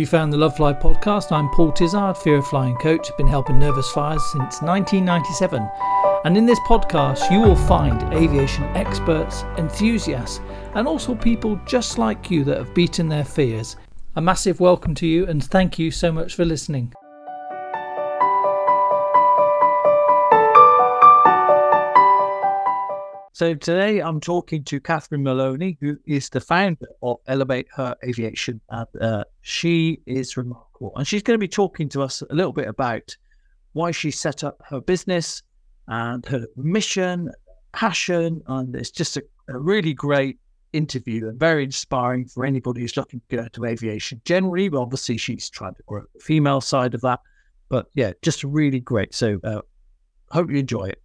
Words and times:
You 0.00 0.06
found 0.06 0.32
the 0.32 0.38
Lovefly 0.38 0.80
podcast. 0.80 1.30
I'm 1.30 1.50
Paul 1.50 1.72
Tizard, 1.72 2.16
Fear 2.16 2.36
of 2.36 2.46
Flying 2.46 2.74
coach. 2.76 3.14
Been 3.18 3.26
helping 3.26 3.58
nervous 3.58 3.90
flyers 3.90 4.24
since 4.32 4.62
1997. 4.62 5.68
And 6.24 6.38
in 6.38 6.46
this 6.46 6.58
podcast, 6.60 7.30
you 7.30 7.38
will 7.38 7.54
find 7.54 8.02
aviation 8.14 8.64
experts, 8.74 9.42
enthusiasts, 9.58 10.40
and 10.74 10.88
also 10.88 11.14
people 11.14 11.60
just 11.66 11.98
like 11.98 12.30
you 12.30 12.44
that 12.44 12.56
have 12.56 12.74
beaten 12.74 13.10
their 13.10 13.26
fears. 13.26 13.76
A 14.16 14.22
massive 14.22 14.58
welcome 14.58 14.94
to 14.94 15.06
you, 15.06 15.26
and 15.26 15.44
thank 15.44 15.78
you 15.78 15.90
so 15.90 16.10
much 16.10 16.34
for 16.34 16.46
listening. 16.46 16.94
So 23.40 23.54
today 23.54 24.00
I'm 24.00 24.20
talking 24.20 24.64
to 24.64 24.80
Katherine 24.80 25.22
Moloney, 25.22 25.78
who 25.80 25.96
is 26.04 26.28
the 26.28 26.42
founder 26.42 26.88
of 27.02 27.20
Elevate 27.26 27.68
Her 27.74 27.96
Aviation, 28.04 28.60
and 28.68 28.86
uh, 29.00 29.24
she 29.40 30.02
is 30.04 30.36
remarkable. 30.36 30.92
And 30.94 31.08
she's 31.08 31.22
going 31.22 31.36
to 31.36 31.40
be 31.40 31.48
talking 31.48 31.88
to 31.88 32.02
us 32.02 32.20
a 32.20 32.34
little 32.34 32.52
bit 32.52 32.68
about 32.68 33.16
why 33.72 33.92
she 33.92 34.10
set 34.10 34.44
up 34.44 34.60
her 34.68 34.82
business 34.82 35.42
and 35.88 36.26
her 36.26 36.46
mission, 36.54 37.30
passion, 37.72 38.42
and 38.46 38.76
it's 38.76 38.90
just 38.90 39.16
a, 39.16 39.22
a 39.48 39.58
really 39.58 39.94
great 39.94 40.38
interview 40.74 41.26
and 41.26 41.40
very 41.40 41.64
inspiring 41.64 42.26
for 42.26 42.44
anybody 42.44 42.82
who's 42.82 42.98
looking 42.98 43.20
to 43.20 43.36
get 43.36 43.46
into 43.46 43.64
aviation 43.64 44.20
generally. 44.26 44.68
But 44.68 44.82
obviously, 44.82 45.16
she's 45.16 45.48
trying 45.48 45.76
to 45.76 45.82
grow 45.86 46.02
the 46.12 46.20
female 46.20 46.60
side 46.60 46.92
of 46.92 47.00
that. 47.00 47.20
But 47.70 47.86
yeah, 47.94 48.12
just 48.20 48.44
really 48.44 48.80
great. 48.80 49.14
So 49.14 49.40
uh, 49.42 49.62
hope 50.28 50.50
you 50.50 50.58
enjoy 50.58 50.88
it. 50.88 51.02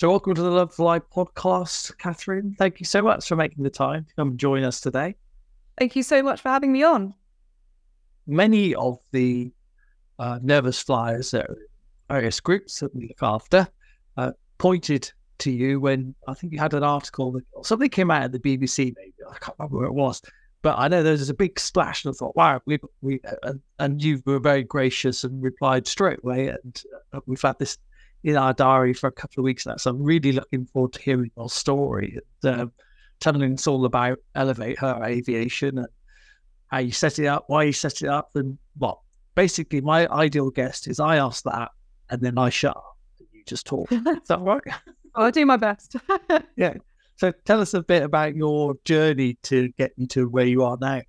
So, 0.00 0.08
welcome 0.08 0.34
to 0.34 0.40
the 0.40 0.50
Lovefly 0.50 1.02
podcast, 1.14 1.98
Katherine. 1.98 2.56
Thank 2.58 2.80
you 2.80 2.86
so 2.86 3.02
much 3.02 3.28
for 3.28 3.36
making 3.36 3.64
the 3.64 3.68
time 3.68 4.06
to 4.06 4.14
come 4.14 4.38
join 4.38 4.64
us 4.64 4.80
today. 4.80 5.14
Thank 5.78 5.94
you 5.94 6.02
so 6.02 6.22
much 6.22 6.40
for 6.40 6.48
having 6.48 6.72
me 6.72 6.82
on. 6.82 7.12
Many 8.26 8.74
of 8.74 8.98
the 9.12 9.52
uh, 10.18 10.38
nervous 10.40 10.80
flyers 10.80 11.34
at 11.34 11.50
various 12.08 12.40
groups 12.40 12.80
that 12.80 12.96
we 12.96 13.08
look 13.08 13.18
after 13.22 13.68
uh, 14.16 14.32
pointed 14.56 15.12
to 15.40 15.50
you 15.50 15.80
when 15.80 16.14
I 16.26 16.32
think 16.32 16.54
you 16.54 16.58
had 16.58 16.72
an 16.72 16.82
article, 16.82 17.32
that, 17.32 17.44
something 17.66 17.90
came 17.90 18.10
out 18.10 18.24
of 18.24 18.32
the 18.32 18.38
BBC, 18.38 18.94
maybe 18.96 19.12
I 19.30 19.36
can't 19.36 19.58
remember 19.58 19.76
where 19.76 19.86
it 19.86 19.92
was, 19.92 20.22
but 20.62 20.78
I 20.78 20.88
know 20.88 21.02
there 21.02 21.12
was 21.12 21.28
a 21.28 21.34
big 21.34 21.60
splash, 21.60 22.06
and 22.06 22.14
I 22.14 22.16
thought, 22.16 22.34
wow, 22.34 22.62
we, 22.64 22.78
we 23.02 23.20
and, 23.42 23.60
and 23.78 24.02
you 24.02 24.22
were 24.24 24.38
very 24.38 24.62
gracious 24.62 25.24
and 25.24 25.42
replied 25.42 25.86
straight 25.86 26.20
away, 26.24 26.48
and 26.48 26.82
uh, 27.12 27.20
we've 27.26 27.42
had 27.42 27.58
this 27.58 27.76
in 28.22 28.36
our 28.36 28.52
diary 28.52 28.92
for 28.92 29.06
a 29.06 29.12
couple 29.12 29.40
of 29.40 29.44
weeks 29.44 29.66
now. 29.66 29.76
So 29.76 29.90
I'm 29.90 30.02
really 30.02 30.32
looking 30.32 30.66
forward 30.66 30.92
to 30.94 31.02
hearing 31.02 31.30
your 31.36 31.48
story 31.48 32.18
and 32.42 32.60
um, 32.60 32.72
telling 33.20 33.54
us 33.54 33.66
all 33.66 33.84
about 33.84 34.18
Elevate 34.34 34.78
Her 34.78 35.02
Aviation 35.04 35.78
and 35.78 35.88
how 36.68 36.78
you 36.78 36.92
set 36.92 37.18
it 37.18 37.26
up, 37.26 37.44
why 37.48 37.64
you 37.64 37.72
set 37.72 38.02
it 38.02 38.08
up, 38.08 38.30
and 38.34 38.58
what. 38.76 38.98
Basically, 39.34 39.80
my 39.80 40.06
ideal 40.08 40.50
guest 40.50 40.88
is 40.88 41.00
I 41.00 41.16
ask 41.16 41.44
that 41.44 41.70
and 42.10 42.20
then 42.20 42.36
I 42.36 42.50
shut 42.50 42.76
up 42.76 42.96
and 43.18 43.28
you 43.32 43.42
just 43.46 43.66
talk. 43.66 43.90
is 43.92 44.02
that 44.28 44.40
right? 44.40 44.62
I'll 45.14 45.30
do 45.30 45.46
my 45.46 45.56
best. 45.56 45.96
yeah. 46.56 46.74
So 47.16 47.32
tell 47.44 47.60
us 47.60 47.74
a 47.74 47.82
bit 47.82 48.02
about 48.02 48.34
your 48.34 48.74
journey 48.84 49.38
to 49.44 49.68
get 49.70 49.92
you 49.96 50.06
to 50.08 50.28
where 50.28 50.46
you 50.46 50.64
are 50.64 50.78
now. 50.80 51.02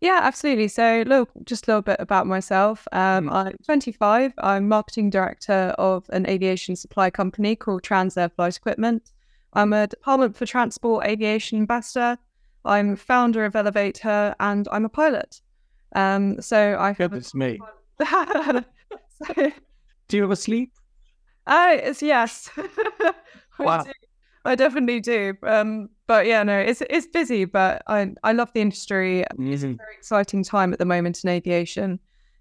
Yeah, 0.00 0.20
absolutely. 0.22 0.68
So, 0.68 1.04
look, 1.06 1.30
just 1.44 1.66
a 1.66 1.70
little 1.70 1.82
bit 1.82 1.96
about 1.98 2.26
myself. 2.26 2.86
Um, 2.92 3.30
I'm 3.30 3.56
25. 3.64 4.34
I'm 4.38 4.68
marketing 4.68 5.10
director 5.10 5.74
of 5.78 6.04
an 6.10 6.28
aviation 6.28 6.76
supply 6.76 7.08
company 7.08 7.56
called 7.56 7.82
Transair 7.82 8.30
Flight 8.30 8.56
Equipment. 8.56 9.12
I'm 9.54 9.72
a 9.72 9.86
Department 9.86 10.36
for 10.36 10.44
Transport 10.44 11.06
Aviation 11.06 11.58
ambassador. 11.58 12.18
I'm 12.64 12.96
founder 12.96 13.44
of 13.44 13.56
Elevate 13.56 13.98
Her, 13.98 14.34
and 14.38 14.68
I'm 14.70 14.84
a 14.84 14.88
pilot. 14.90 15.40
Um, 15.94 16.42
so 16.42 16.76
I 16.78 16.92
goodness 16.92 17.32
a... 17.32 17.36
me. 17.36 17.60
so... 18.00 19.52
Do 20.08 20.16
you 20.16 20.24
ever 20.24 20.36
sleep? 20.36 20.72
Uh, 21.46 21.76
it's 21.80 22.02
yes. 22.02 22.50
wow. 23.58 23.84
I 24.44 24.54
definitely 24.54 25.00
do. 25.00 25.34
Um, 25.42 25.88
but 26.06 26.26
yeah, 26.26 26.42
no, 26.42 26.58
it's 26.58 26.82
it's 26.88 27.06
busy, 27.06 27.44
but 27.44 27.82
I 27.86 28.12
I 28.22 28.32
love 28.32 28.52
the 28.52 28.60
industry. 28.60 29.24
Mm-hmm. 29.32 29.52
It's 29.52 29.62
a 29.62 29.72
very 29.72 29.94
exciting 29.96 30.42
time 30.44 30.72
at 30.72 30.78
the 30.78 30.84
moment 30.84 31.22
in 31.24 31.30
aviation. 31.30 31.98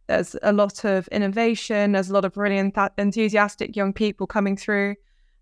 There's 0.07 0.35
a 0.43 0.53
lot 0.53 0.85
of 0.85 1.07
innovation. 1.07 1.93
There's 1.93 2.09
a 2.09 2.13
lot 2.13 2.25
of 2.25 2.37
really 2.37 2.57
enth- 2.57 2.91
enthusiastic 2.97 3.75
young 3.75 3.91
people 3.91 4.27
coming 4.27 4.55
through. 4.55 4.95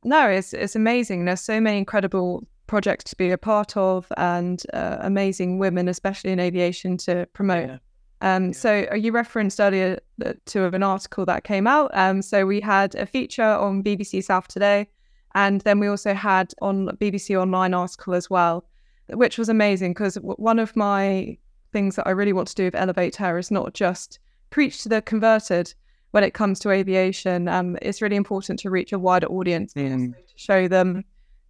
No, 0.05 0.27
it's 0.29 0.53
it's 0.53 0.75
amazing. 0.75 1.25
There's 1.25 1.41
so 1.41 1.59
many 1.59 1.77
incredible 1.77 2.43
projects 2.67 3.03
to 3.05 3.15
be 3.17 3.29
a 3.31 3.37
part 3.37 3.75
of, 3.75 4.07
and 4.15 4.63
uh, 4.73 4.97
amazing 5.01 5.59
women, 5.59 5.87
especially 5.87 6.31
in 6.31 6.39
aviation, 6.39 6.97
to 6.97 7.27
promote. 7.33 7.67
Yeah. 7.67 7.77
Um, 8.21 8.47
yeah. 8.47 8.51
So 8.53 8.93
you 8.95 9.11
referenced 9.11 9.59
earlier 9.59 9.99
to 10.45 10.65
an 10.65 10.83
article 10.83 11.25
that 11.25 11.43
came 11.43 11.67
out. 11.67 11.91
Um, 11.93 12.21
so 12.21 12.45
we 12.45 12.61
had 12.61 12.95
a 12.95 13.05
feature 13.05 13.43
on 13.43 13.83
BBC 13.83 14.23
South 14.23 14.47
today 14.47 14.87
and 15.35 15.61
then 15.61 15.79
we 15.79 15.87
also 15.87 16.13
had 16.13 16.53
on 16.61 16.87
BBC 16.97 17.39
Online 17.39 17.73
article 17.73 18.13
as 18.13 18.29
well, 18.29 18.65
which 19.09 19.37
was 19.37 19.49
amazing 19.49 19.91
because 19.91 20.15
one 20.15 20.59
of 20.59 20.75
my 20.75 21.37
things 21.71 21.95
that 21.95 22.07
I 22.07 22.11
really 22.11 22.33
want 22.33 22.47
to 22.49 22.55
do 22.55 22.65
with 22.65 22.75
Elevate 22.75 23.15
Her 23.15 23.37
is 23.37 23.51
not 23.51 23.73
just 23.73 24.19
preach 24.49 24.83
to 24.83 24.89
the 24.89 25.01
converted 25.01 25.73
when 26.11 26.23
it 26.23 26.35
comes 26.35 26.59
to 26.59 26.69
aviation. 26.69 27.47
Um, 27.47 27.77
it's 27.81 28.01
really 28.01 28.15
important 28.15 28.59
to 28.59 28.69
reach 28.69 28.93
a 28.93 28.99
wider 28.99 29.27
audience 29.27 29.73
mm. 29.73 30.13
to 30.13 30.33
show 30.35 30.67
them 30.67 31.03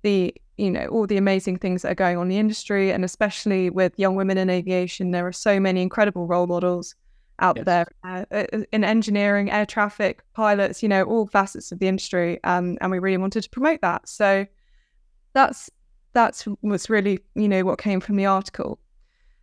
the 0.04 0.34
you 0.58 0.70
know 0.70 0.86
all 0.88 1.08
the 1.08 1.18
amazing 1.18 1.58
things 1.58 1.82
that 1.82 1.92
are 1.92 1.96
going 1.96 2.18
on 2.18 2.24
in 2.24 2.30
the 2.30 2.38
industry 2.38 2.92
and 2.92 3.04
especially 3.04 3.70
with 3.70 3.98
young 3.98 4.16
women 4.16 4.38
in 4.38 4.50
aviation 4.50 5.12
there 5.12 5.26
are 5.26 5.32
so 5.32 5.60
many 5.60 5.82
incredible 5.82 6.28
role 6.28 6.46
models 6.46 6.94
out 7.40 7.58
yes. 7.58 7.66
there 7.66 7.88
uh, 8.04 8.26
uh, 8.32 8.64
in 8.72 8.84
engineering, 8.84 9.52
air 9.52 9.66
traffic, 9.66 10.24
pilots, 10.34 10.84
you 10.84 10.90
know, 10.90 11.04
all 11.04 11.28
facets 11.28 11.72
of 11.72 11.80
the 11.80 11.88
industry. 11.88 12.40
Um, 12.44 12.78
and 12.82 12.92
we 12.92 13.00
really 13.00 13.18
wanted 13.18 13.42
to 13.42 13.50
promote 13.50 13.82
that. 13.82 14.08
So 14.08 14.46
that's 15.34 15.70
that's 16.14 16.44
what's 16.62 16.90
really, 16.90 17.20
you 17.36 17.48
know, 17.48 17.64
what 17.64 17.80
came 17.80 18.00
from 18.00 18.16
the 18.16 18.26
article. 18.26 18.80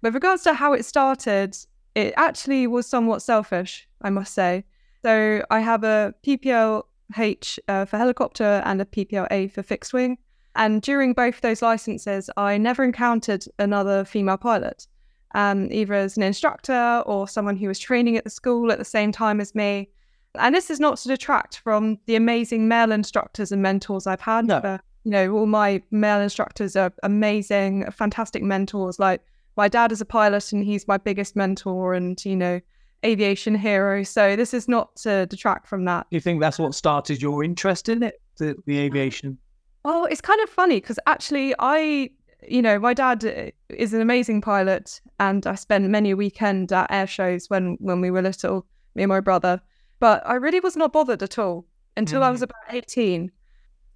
With 0.02 0.14
regards 0.14 0.44
to 0.44 0.54
how 0.54 0.72
it 0.72 0.84
started, 0.84 1.56
it 1.94 2.14
actually 2.16 2.66
was 2.66 2.86
somewhat 2.86 3.22
selfish, 3.22 3.88
I 4.02 4.10
must 4.10 4.34
say. 4.34 4.64
So 5.04 5.44
I 5.50 5.60
have 5.60 5.82
a 5.82 6.14
PPLH 6.24 7.58
uh, 7.68 7.84
for 7.86 7.98
helicopter 7.98 8.62
and 8.64 8.80
a 8.80 8.84
PPLA 8.84 9.50
for 9.50 9.62
fixed 9.62 9.92
wing. 9.92 10.18
And 10.54 10.80
during 10.82 11.12
both 11.12 11.40
those 11.40 11.62
licenses, 11.62 12.30
I 12.36 12.56
never 12.58 12.84
encountered 12.84 13.44
another 13.58 14.04
female 14.04 14.36
pilot 14.36 14.86
um, 15.34 15.70
either 15.70 15.94
as 15.94 16.16
an 16.16 16.22
instructor 16.22 17.02
or 17.06 17.28
someone 17.28 17.56
who 17.56 17.68
was 17.68 17.78
training 17.78 18.16
at 18.16 18.24
the 18.24 18.30
school 18.30 18.72
at 18.72 18.78
the 18.78 18.84
same 18.84 19.12
time 19.12 19.40
as 19.40 19.54
me. 19.54 19.88
And 20.36 20.54
this 20.54 20.70
is 20.70 20.78
not 20.78 20.96
to 20.98 21.08
detract 21.08 21.58
from 21.58 21.98
the 22.06 22.16
amazing 22.16 22.68
male 22.68 22.92
instructors 22.92 23.50
and 23.52 23.62
mentors 23.62 24.06
I've 24.06 24.20
had. 24.20 24.46
No. 24.46 24.56
Uh, 24.56 24.78
you 25.04 25.10
know, 25.10 25.32
all 25.32 25.46
my 25.46 25.82
male 25.90 26.20
instructors 26.20 26.76
are 26.76 26.92
amazing, 27.02 27.90
fantastic 27.90 28.42
mentors. 28.42 28.98
Like 28.98 29.22
my 29.56 29.68
dad 29.68 29.92
is 29.92 30.00
a 30.00 30.04
pilot 30.04 30.52
and 30.52 30.64
he's 30.64 30.86
my 30.86 30.98
biggest 30.98 31.34
mentor 31.36 31.94
and, 31.94 32.22
you 32.24 32.36
know, 32.36 32.60
aviation 33.04 33.54
hero. 33.54 34.02
So 34.02 34.36
this 34.36 34.52
is 34.52 34.68
not 34.68 34.94
to 34.96 35.26
detract 35.26 35.66
from 35.66 35.84
that. 35.86 36.06
Do 36.10 36.16
you 36.16 36.20
think 36.20 36.40
that's 36.40 36.58
what 36.58 36.74
started 36.74 37.22
your 37.22 37.42
interest 37.42 37.88
in 37.88 38.02
it, 38.02 38.20
the, 38.36 38.56
the 38.66 38.78
aviation? 38.78 39.38
Well, 39.84 40.04
it's 40.04 40.20
kind 40.20 40.40
of 40.42 40.50
funny 40.50 40.76
because 40.76 40.98
actually 41.06 41.54
I 41.58 42.10
you 42.48 42.62
know, 42.62 42.78
my 42.78 42.94
dad 42.94 43.24
uh, 43.24 43.50
is 43.68 43.94
an 43.94 44.00
amazing 44.00 44.40
pilot, 44.40 45.00
and 45.18 45.46
I 45.46 45.54
spent 45.54 45.88
many 45.88 46.10
a 46.10 46.16
weekend 46.16 46.72
at 46.72 46.90
air 46.90 47.06
shows 47.06 47.48
when 47.48 47.76
when 47.80 48.00
we 48.00 48.10
were 48.10 48.22
little, 48.22 48.66
me 48.94 49.02
and 49.02 49.10
my 49.10 49.20
brother. 49.20 49.60
But 49.98 50.26
I 50.26 50.34
really 50.34 50.60
was 50.60 50.76
not 50.76 50.92
bothered 50.92 51.22
at 51.22 51.38
all 51.38 51.66
until 51.96 52.20
mm. 52.20 52.24
I 52.24 52.30
was 52.30 52.40
mm. 52.40 52.44
about 52.44 52.62
eighteen, 52.70 53.30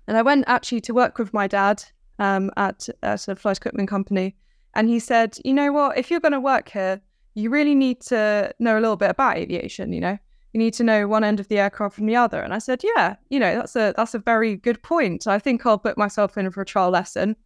and 0.06 0.16
I 0.16 0.22
went 0.22 0.44
actually 0.47 0.82
to 0.82 0.94
work 0.94 1.19
with 1.19 1.32
my 1.32 1.47
dad 1.47 1.82
um, 2.19 2.50
at 2.56 2.88
at 3.03 3.28
a 3.28 3.37
flight 3.37 3.56
equipment 3.56 3.88
company, 3.88 4.37
and 4.75 4.88
he 4.88 4.99
said, 4.99 5.38
you 5.44 5.55
know 5.55 5.73
what, 5.73 5.99
if 5.99 6.11
you're 6.11 6.20
going 6.20 6.32
to 6.32 6.40
work 6.40 6.69
here, 6.69 7.00
you 7.35 7.50
really 7.50 7.75
need 7.75 8.00
to 8.02 8.52
know 8.58 8.79
a 8.79 8.81
little 8.81 8.97
bit 8.97 9.11
about 9.11 9.37
aviation. 9.37 9.93
You 9.93 10.00
know, 10.00 10.19
you 10.52 10.58
need 10.58 10.75
to 10.75 10.85
know 10.85 11.08
one 11.08 11.25
end 11.25 11.40
of 11.40 11.49
the 11.49 11.58
aircraft 11.58 11.97
from 11.97 12.06
the 12.06 12.17
other. 12.17 12.40
And 12.40 12.55
I 12.55 12.58
said, 12.58 12.82
yeah, 12.85 13.17
you 13.31 13.40
know, 13.40 13.56
that's 13.56 13.76
a 13.76 13.94
that's 13.97 14.14
a 14.14 14.19
very 14.19 14.56
good 14.56 14.82
point. 14.82 15.26
I 15.26 15.38
think 15.38 15.64
I'll 15.64 15.79
put 15.79 15.99
myself 15.99 16.37
in 16.37 16.50
for 16.50 16.62
a 16.62 16.67
trial 16.67 16.90
lesson 16.90 17.37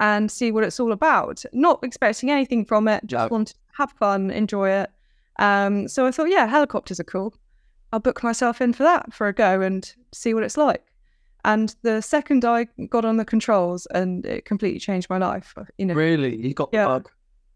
and 0.00 0.30
see 0.30 0.52
what 0.52 0.64
it's 0.64 0.80
all 0.80 0.92
about. 0.92 1.44
Not 1.52 1.82
expecting 1.82 2.30
anything 2.30 2.64
from 2.64 2.88
it, 2.88 3.06
just 3.06 3.30
want 3.30 3.48
to 3.48 3.54
have 3.76 3.92
fun, 3.92 4.30
enjoy 4.30 4.70
it. 4.70 4.90
Um, 5.38 5.88
so 5.88 6.06
I 6.06 6.10
thought, 6.10 6.30
yeah, 6.30 6.46
helicopters 6.46 7.00
are 7.00 7.04
cool. 7.04 7.34
I'll 7.92 8.00
book 8.00 8.22
myself 8.22 8.60
in 8.60 8.72
for 8.72 8.82
that 8.82 9.12
for 9.12 9.28
a 9.28 9.32
go 9.32 9.60
and 9.60 9.92
see 10.12 10.34
what 10.34 10.42
it's 10.42 10.56
like. 10.56 10.84
And 11.44 11.74
the 11.82 12.00
second 12.00 12.44
I 12.44 12.66
got 12.88 13.04
on 13.04 13.18
the 13.18 13.24
controls, 13.24 13.86
and 13.86 14.24
it 14.24 14.46
completely 14.46 14.80
changed 14.80 15.10
my 15.10 15.18
life. 15.18 15.52
Uh, 15.56 15.64
you 15.76 15.86
know, 15.86 15.94
really, 15.94 16.34
you 16.36 16.54
got 16.54 16.72
the 16.72 16.78
bug. 16.78 17.10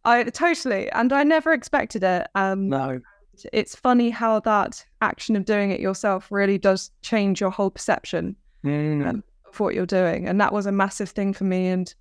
I 0.05 0.25
totally, 0.25 0.91
and 0.93 1.13
I 1.13 1.25
never 1.25 1.53
expected 1.53 2.03
it. 2.05 2.29
Um, 2.35 2.69
no, 2.69 3.01
it's 3.53 3.75
funny 3.75 4.11
how 4.11 4.41
that 4.41 4.85
action 5.01 5.37
of 5.37 5.45
doing 5.45 5.71
it 5.71 5.81
yourself 5.81 6.31
really 6.31 6.59
does 6.59 6.91
change 7.03 7.41
your 7.41 7.51
whole 7.51 7.71
perception 7.71 8.37
mm. 8.65 9.07
um, 9.09 9.25
of 9.47 9.59
what 9.59 9.75
you're 9.75 9.87
doing, 9.87 10.29
and 10.29 10.41
that 10.41 10.53
was 10.53 10.67
a 10.67 10.73
massive 10.73 11.09
thing 11.11 11.33
for 11.33 11.45
me. 11.45 11.69
And 11.69 11.95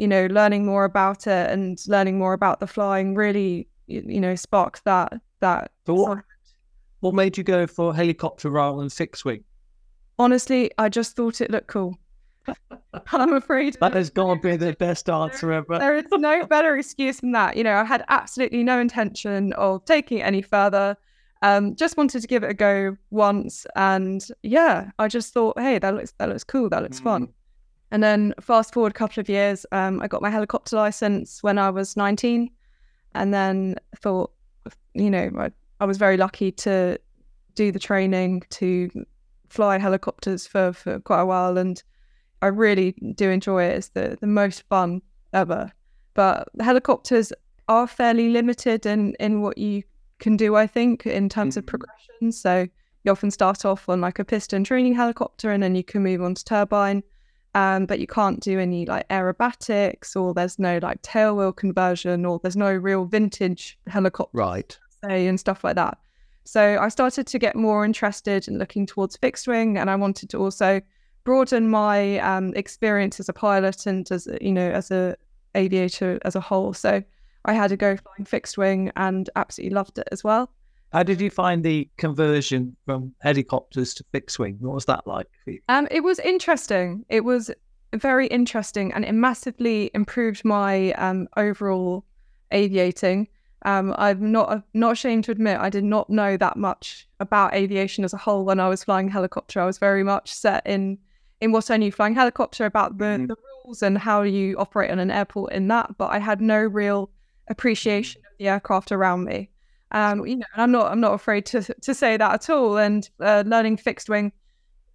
you 0.00 0.08
know, 0.08 0.26
learning 0.30 0.64
more 0.64 0.84
about 0.84 1.26
it 1.26 1.50
and 1.50 1.78
learning 1.86 2.18
more 2.18 2.32
about 2.32 2.58
the 2.58 2.66
flying 2.66 3.14
really, 3.14 3.68
you, 3.86 4.18
know, 4.18 4.34
sparked 4.34 4.82
that 4.86 5.12
that. 5.40 5.72
So 5.84 5.92
what, 5.92 6.18
what 7.00 7.14
made 7.14 7.36
you 7.36 7.44
go 7.44 7.66
for 7.66 7.94
helicopter 7.94 8.48
rather 8.48 8.78
than 8.78 8.88
fixed 8.88 9.26
wing? 9.26 9.44
Honestly, 10.18 10.70
I 10.78 10.88
just 10.88 11.16
thought 11.16 11.42
it 11.42 11.50
looked 11.50 11.66
cool. 11.66 11.98
I'm 13.12 13.34
afraid 13.34 13.76
that 13.82 13.92
has 13.92 14.08
got 14.08 14.36
to 14.36 14.40
be 14.40 14.56
the 14.56 14.72
best 14.72 15.10
answer 15.10 15.52
ever. 15.52 15.78
There 15.78 15.96
is 15.96 16.06
no 16.12 16.46
better 16.46 16.78
excuse 16.78 17.20
than 17.20 17.32
that. 17.32 17.58
You 17.58 17.64
know, 17.64 17.76
I 17.76 17.84
had 17.84 18.02
absolutely 18.08 18.64
no 18.64 18.80
intention 18.80 19.52
of 19.52 19.84
taking 19.84 20.18
it 20.18 20.22
any 20.22 20.40
further. 20.40 20.96
Um, 21.42 21.76
just 21.76 21.98
wanted 21.98 22.22
to 22.22 22.26
give 22.26 22.42
it 22.42 22.50
a 22.50 22.54
go 22.54 22.96
once, 23.10 23.66
and 23.76 24.26
yeah, 24.42 24.92
I 24.98 25.08
just 25.08 25.34
thought, 25.34 25.58
hey, 25.58 25.78
that 25.78 25.94
looks 25.94 26.14
that 26.18 26.30
looks 26.30 26.44
cool. 26.44 26.70
That 26.70 26.82
looks 26.82 27.00
mm. 27.00 27.04
fun. 27.04 27.28
And 27.90 28.02
then 28.02 28.34
fast 28.40 28.72
forward 28.72 28.92
a 28.92 28.94
couple 28.94 29.20
of 29.20 29.28
years, 29.28 29.66
um, 29.72 30.00
I 30.00 30.06
got 30.06 30.22
my 30.22 30.30
helicopter 30.30 30.76
license 30.76 31.42
when 31.42 31.58
I 31.58 31.70
was 31.70 31.96
19, 31.96 32.50
and 33.14 33.34
then 33.34 33.76
thought, 33.96 34.32
you 34.94 35.10
know, 35.10 35.30
I, 35.36 35.50
I 35.80 35.84
was 35.84 35.98
very 35.98 36.16
lucky 36.16 36.52
to 36.52 36.98
do 37.54 37.72
the 37.72 37.80
training 37.80 38.42
to 38.50 38.88
fly 39.48 39.78
helicopters 39.78 40.46
for 40.46 40.72
for 40.72 41.00
quite 41.00 41.20
a 41.20 41.26
while, 41.26 41.58
and 41.58 41.82
I 42.42 42.46
really 42.46 42.92
do 43.14 43.30
enjoy 43.30 43.64
it. 43.64 43.76
It's 43.76 43.88
the, 43.88 44.16
the 44.20 44.26
most 44.26 44.62
fun 44.68 45.02
ever. 45.32 45.72
But 46.14 46.48
helicopters 46.60 47.32
are 47.68 47.86
fairly 47.86 48.30
limited 48.30 48.86
in, 48.86 49.14
in 49.20 49.42
what 49.42 49.58
you 49.58 49.82
can 50.18 50.36
do, 50.36 50.56
I 50.56 50.66
think, 50.66 51.06
in 51.06 51.28
terms 51.28 51.54
mm-hmm. 51.54 51.60
of 51.60 51.66
progression. 51.66 52.32
So 52.32 52.66
you 53.04 53.12
often 53.12 53.30
start 53.30 53.64
off 53.64 53.88
on 53.88 54.00
like 54.00 54.18
a 54.18 54.24
piston 54.24 54.64
training 54.64 54.94
helicopter 54.94 55.50
and 55.50 55.62
then 55.62 55.74
you 55.74 55.84
can 55.84 56.02
move 56.02 56.22
on 56.22 56.34
to 56.34 56.44
turbine. 56.44 57.02
Um, 57.54 57.86
but 57.86 57.98
you 57.98 58.06
can't 58.06 58.38
do 58.40 58.60
any 58.60 58.86
like 58.86 59.08
aerobatics 59.08 60.14
or 60.14 60.32
there's 60.32 60.58
no 60.60 60.78
like 60.80 61.02
tailwheel 61.02 61.56
conversion 61.56 62.24
or 62.24 62.38
there's 62.38 62.56
no 62.56 62.72
real 62.72 63.06
vintage 63.06 63.76
helicopter 63.88 64.38
right 64.38 64.78
say 65.04 65.26
and 65.26 65.38
stuff 65.38 65.64
like 65.64 65.76
that. 65.76 65.98
So 66.44 66.78
I 66.80 66.88
started 66.88 67.26
to 67.26 67.38
get 67.38 67.56
more 67.56 67.84
interested 67.84 68.48
in 68.48 68.58
looking 68.58 68.86
towards 68.86 69.16
fixed 69.16 69.48
wing 69.48 69.78
and 69.78 69.90
I 69.90 69.96
wanted 69.96 70.30
to 70.30 70.38
also 70.38 70.80
broaden 71.24 71.68
my 71.68 72.18
um, 72.18 72.52
experience 72.54 73.20
as 73.20 73.28
a 73.28 73.32
pilot 73.32 73.86
and 73.86 74.10
as 74.10 74.28
you 74.40 74.52
know 74.52 74.70
as 74.70 74.90
a 74.90 75.16
aviator 75.54 76.18
as 76.24 76.36
a 76.36 76.40
whole. 76.40 76.72
So 76.72 77.02
I 77.44 77.52
had 77.52 77.68
to 77.68 77.76
go 77.76 77.96
flying 77.96 78.24
fixed 78.24 78.58
wing 78.58 78.92
and 78.96 79.28
absolutely 79.36 79.74
loved 79.74 79.98
it 79.98 80.08
as 80.12 80.22
well. 80.24 80.50
How 80.92 81.04
did 81.04 81.20
you 81.20 81.30
find 81.30 81.62
the 81.62 81.88
conversion 81.98 82.76
from 82.84 83.14
helicopters 83.20 83.94
to 83.94 84.04
fixed 84.10 84.38
wing? 84.38 84.56
What 84.60 84.74
was 84.74 84.86
that 84.86 85.06
like 85.06 85.26
for 85.44 85.52
you? 85.52 85.60
Um, 85.68 85.86
it 85.90 86.00
was 86.00 86.18
interesting. 86.18 87.04
It 87.08 87.24
was 87.24 87.50
very 87.94 88.26
interesting, 88.26 88.92
and 88.92 89.04
it 89.04 89.12
massively 89.12 89.90
improved 89.94 90.44
my 90.44 90.92
um, 90.92 91.28
overall 91.36 92.04
aviating. 92.50 93.28
Um, 93.62 93.94
I'm 93.98 94.32
not 94.32 94.64
not 94.74 94.92
ashamed 94.92 95.24
to 95.24 95.32
admit 95.32 95.60
I 95.60 95.70
did 95.70 95.84
not 95.84 96.10
know 96.10 96.36
that 96.36 96.56
much 96.56 97.06
about 97.20 97.54
aviation 97.54 98.04
as 98.04 98.14
a 98.14 98.16
whole 98.16 98.44
when 98.44 98.58
I 98.58 98.68
was 98.68 98.82
flying 98.82 99.08
helicopter. 99.08 99.60
I 99.60 99.66
was 99.66 99.78
very 99.78 100.02
much 100.02 100.32
set 100.32 100.66
in 100.66 100.98
in 101.40 101.52
what 101.52 101.70
I 101.70 101.76
knew 101.76 101.92
flying 101.92 102.14
helicopter 102.14 102.64
about 102.64 102.98
the, 102.98 103.04
mm-hmm. 103.04 103.26
the 103.26 103.36
rules 103.64 103.82
and 103.82 103.96
how 103.96 104.22
you 104.22 104.56
operate 104.58 104.90
on 104.90 104.98
an 104.98 105.10
airport 105.10 105.52
in 105.52 105.68
that, 105.68 105.96
but 105.98 106.08
I 106.08 106.18
had 106.18 106.40
no 106.40 106.58
real 106.58 107.10
appreciation 107.48 108.22
of 108.22 108.38
the 108.38 108.48
aircraft 108.48 108.92
around 108.92 109.24
me. 109.24 109.50
Um, 109.92 110.26
you 110.26 110.36
know, 110.36 110.46
and 110.54 110.62
I'm 110.62 110.70
not 110.70 110.92
I'm 110.92 111.00
not 111.00 111.14
afraid 111.14 111.46
to 111.46 111.62
to 111.62 111.94
say 111.94 112.16
that 112.16 112.32
at 112.32 112.50
all. 112.50 112.78
And 112.78 113.08
uh, 113.20 113.44
learning 113.46 113.76
fixed 113.78 114.08
wing 114.08 114.32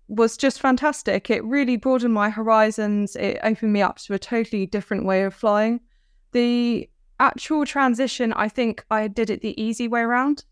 was 0.07 0.37
just 0.37 0.59
fantastic. 0.59 1.29
It 1.29 1.43
really 1.43 1.77
broadened 1.77 2.13
my 2.13 2.29
horizons. 2.29 3.15
It 3.15 3.39
opened 3.43 3.73
me 3.73 3.81
up 3.81 3.97
to 3.99 4.13
a 4.13 4.19
totally 4.19 4.65
different 4.65 5.05
way 5.05 5.23
of 5.23 5.33
flying. 5.33 5.81
The 6.31 6.89
actual 7.19 7.65
transition, 7.65 8.33
I 8.33 8.49
think 8.49 8.85
I 8.91 9.07
did 9.07 9.29
it 9.29 9.41
the 9.41 9.59
easy 9.61 9.87
way 9.87 10.01
around. 10.01 10.43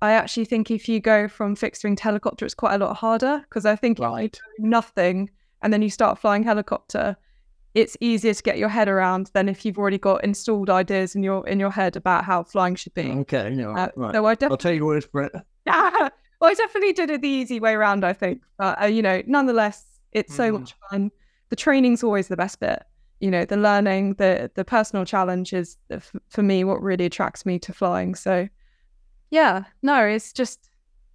I 0.00 0.12
actually 0.12 0.44
think 0.44 0.70
if 0.70 0.88
you 0.88 1.00
go 1.00 1.28
from 1.28 1.56
fixed 1.56 1.84
wing 1.84 1.96
to 1.96 2.02
helicopter, 2.02 2.44
it's 2.44 2.54
quite 2.54 2.74
a 2.74 2.84
lot 2.84 2.96
harder 2.96 3.44
because 3.48 3.66
I 3.66 3.76
think 3.76 3.98
right. 3.98 4.38
nothing 4.58 5.30
and 5.62 5.72
then 5.72 5.82
you 5.82 5.90
start 5.90 6.18
flying 6.18 6.44
helicopter, 6.44 7.16
it's 7.78 7.96
easier 8.00 8.34
to 8.34 8.42
get 8.42 8.58
your 8.58 8.68
head 8.68 8.88
around 8.88 9.30
than 9.34 9.48
if 9.48 9.64
you've 9.64 9.78
already 9.78 9.98
got 9.98 10.24
installed 10.24 10.68
ideas 10.68 11.14
in 11.14 11.22
your 11.22 11.46
in 11.46 11.60
your 11.60 11.70
head 11.70 11.94
about 11.94 12.24
how 12.24 12.42
flying 12.42 12.74
should 12.74 12.92
be. 12.94 13.08
Okay, 13.08 13.50
no, 13.50 13.70
uh, 13.70 13.88
right. 13.94 14.12
So 14.12 14.26
I 14.26 14.34
def- 14.34 14.50
I'll 14.50 14.56
tell 14.56 14.72
you 14.72 14.84
what 14.84 14.96
it's 14.96 15.06
for 15.06 15.30
Yeah, 15.64 16.08
well, 16.40 16.50
I 16.50 16.54
definitely 16.54 16.92
did 16.92 17.08
it 17.10 17.22
the 17.22 17.28
easy 17.28 17.60
way 17.60 17.74
around. 17.74 18.04
I 18.04 18.12
think, 18.12 18.42
but 18.58 18.82
uh, 18.82 18.86
you 18.86 19.00
know, 19.00 19.22
nonetheless, 19.26 19.84
it's 20.10 20.34
so 20.34 20.50
mm. 20.50 20.58
much 20.60 20.74
fun. 20.90 21.12
The 21.50 21.56
training's 21.56 22.02
always 22.02 22.26
the 22.26 22.36
best 22.36 22.58
bit. 22.58 22.82
You 23.20 23.30
know, 23.30 23.44
the 23.44 23.56
learning, 23.56 24.14
the 24.14 24.50
the 24.56 24.64
personal 24.64 25.04
challenge 25.04 25.52
is 25.52 25.76
for 26.30 26.42
me 26.42 26.64
what 26.64 26.82
really 26.82 27.04
attracts 27.04 27.46
me 27.46 27.60
to 27.60 27.72
flying. 27.72 28.16
So 28.16 28.48
yeah, 29.30 29.64
no, 29.82 30.04
it's 30.04 30.32
just 30.32 30.68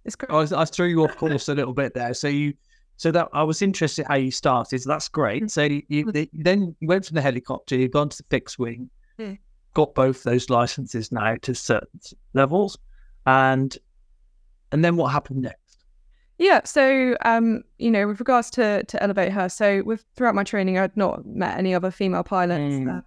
it's 0.06 0.16
great. 0.16 0.30
I, 0.32 0.62
I 0.62 0.64
threw 0.64 0.86
you 0.86 1.04
off 1.04 1.14
course 1.16 1.50
a 1.50 1.54
little 1.54 1.74
bit 1.74 1.92
there. 1.92 2.14
So 2.14 2.28
you, 2.28 2.54
so 2.96 3.10
that 3.10 3.28
I 3.32 3.42
was 3.42 3.62
interested 3.62 4.06
how 4.06 4.16
you 4.16 4.30
started. 4.30 4.80
So 4.80 4.88
that's 4.88 5.08
great. 5.08 5.50
So 5.50 5.64
you, 5.64 5.82
you 5.88 6.06
mm. 6.06 6.28
then 6.32 6.74
you 6.80 6.88
went 6.88 7.06
from 7.06 7.16
the 7.16 7.22
helicopter, 7.22 7.76
you've 7.76 7.90
gone 7.90 8.08
to 8.08 8.16
the 8.16 8.24
fixed 8.30 8.58
wing, 8.58 8.88
yeah. 9.18 9.34
got 9.74 9.94
both 9.94 10.22
those 10.22 10.50
licenses 10.50 11.10
now 11.10 11.36
to 11.42 11.54
certain 11.54 12.00
levels, 12.32 12.78
and 13.26 13.76
and 14.72 14.84
then 14.84 14.96
what 14.96 15.12
happened 15.12 15.42
next? 15.42 15.58
Yeah, 16.38 16.64
so 16.64 17.16
um, 17.24 17.62
you 17.78 17.90
know, 17.90 18.06
with 18.06 18.20
regards 18.20 18.50
to 18.50 18.82
to 18.84 19.02
elevate 19.02 19.32
her, 19.32 19.48
so 19.48 19.82
with 19.84 20.04
throughout 20.16 20.34
my 20.34 20.44
training, 20.44 20.78
I'd 20.78 20.96
not 20.96 21.24
met 21.26 21.58
any 21.58 21.74
other 21.74 21.90
female 21.90 22.24
pilots. 22.24 22.74
Mm. 22.74 22.90
Um, 22.90 23.04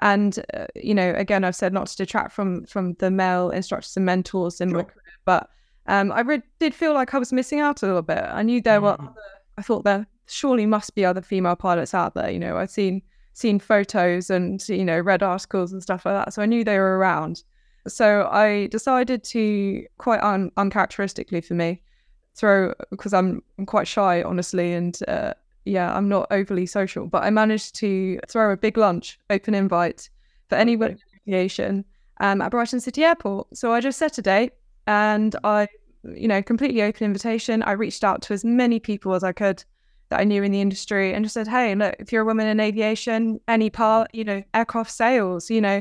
and 0.00 0.44
uh, 0.54 0.66
you 0.74 0.94
know, 0.94 1.12
again, 1.16 1.44
I've 1.44 1.56
said 1.56 1.72
not 1.72 1.86
to 1.88 1.96
detract 1.96 2.32
from 2.32 2.64
from 2.66 2.94
the 2.94 3.10
male 3.10 3.50
instructors 3.50 3.96
and 3.96 4.06
mentors 4.06 4.60
in 4.60 4.70
sure. 4.70 4.78
my 4.78 4.84
career, 4.84 5.02
but 5.24 5.48
um, 5.86 6.12
I 6.12 6.20
re- 6.20 6.42
did 6.58 6.74
feel 6.74 6.94
like 6.94 7.14
I 7.14 7.18
was 7.18 7.32
missing 7.32 7.60
out 7.60 7.82
a 7.82 7.86
little 7.86 8.02
bit. 8.02 8.18
I 8.22 8.42
knew 8.42 8.60
there 8.60 8.80
were, 8.80 8.96
mm. 8.96 9.08
other, 9.08 9.20
I 9.58 9.62
thought 9.62 9.84
there 9.84 10.06
surely 10.26 10.66
must 10.66 10.94
be 10.94 11.04
other 11.04 11.22
female 11.22 11.56
pilots 11.56 11.94
out 11.94 12.14
there. 12.14 12.30
You 12.30 12.38
know, 12.38 12.56
I'd 12.56 12.70
seen 12.70 13.02
seen 13.34 13.58
photos 13.58 14.28
and 14.28 14.62
you 14.68 14.84
know 14.84 15.00
read 15.00 15.22
articles 15.22 15.72
and 15.72 15.82
stuff 15.82 16.04
like 16.04 16.14
that, 16.14 16.34
so 16.34 16.42
I 16.42 16.46
knew 16.46 16.64
they 16.64 16.78
were 16.78 16.98
around. 16.98 17.42
So 17.88 18.28
I 18.30 18.68
decided 18.68 19.24
to 19.24 19.84
quite 19.98 20.20
un- 20.20 20.52
uncharacteristically 20.56 21.40
for 21.40 21.54
me 21.54 21.82
throw 22.34 22.72
because 22.90 23.12
I'm, 23.12 23.42
I'm 23.58 23.66
quite 23.66 23.88
shy 23.88 24.22
honestly 24.22 24.72
and 24.72 24.98
uh, 25.08 25.34
yeah, 25.64 25.94
I'm 25.94 26.08
not 26.08 26.26
overly 26.30 26.66
social, 26.66 27.06
but 27.06 27.22
I 27.24 27.30
managed 27.30 27.74
to 27.76 28.18
throw 28.28 28.52
a 28.52 28.56
big 28.56 28.76
lunch, 28.76 29.18
open 29.30 29.54
invite 29.54 30.08
for 30.48 30.56
anyone 30.56 30.98
aviation 31.26 31.84
um, 32.20 32.40
at 32.40 32.50
Brighton 32.50 32.80
City 32.80 33.04
Airport. 33.04 33.56
So 33.56 33.72
I 33.72 33.80
just 33.80 33.98
set 33.98 34.18
a 34.18 34.22
date 34.22 34.52
and 34.86 35.34
I, 35.44 35.68
you 36.14 36.28
know, 36.28 36.42
completely 36.42 36.82
open 36.82 37.04
invitation. 37.04 37.62
I 37.62 37.72
reached 37.72 38.04
out 38.04 38.22
to 38.22 38.34
as 38.34 38.44
many 38.44 38.80
people 38.80 39.14
as 39.14 39.24
I 39.24 39.32
could 39.32 39.64
that 40.08 40.20
I 40.20 40.24
knew 40.24 40.42
in 40.42 40.52
the 40.52 40.60
industry 40.60 41.14
and 41.14 41.24
just 41.24 41.34
said, 41.34 41.48
hey, 41.48 41.74
look, 41.74 41.94
if 41.98 42.12
you're 42.12 42.22
a 42.22 42.26
woman 42.26 42.46
in 42.46 42.60
aviation, 42.60 43.40
any 43.48 43.70
part, 43.70 44.10
you 44.12 44.24
know, 44.24 44.42
aircraft 44.54 44.90
sales, 44.90 45.50
you 45.50 45.60
know, 45.60 45.80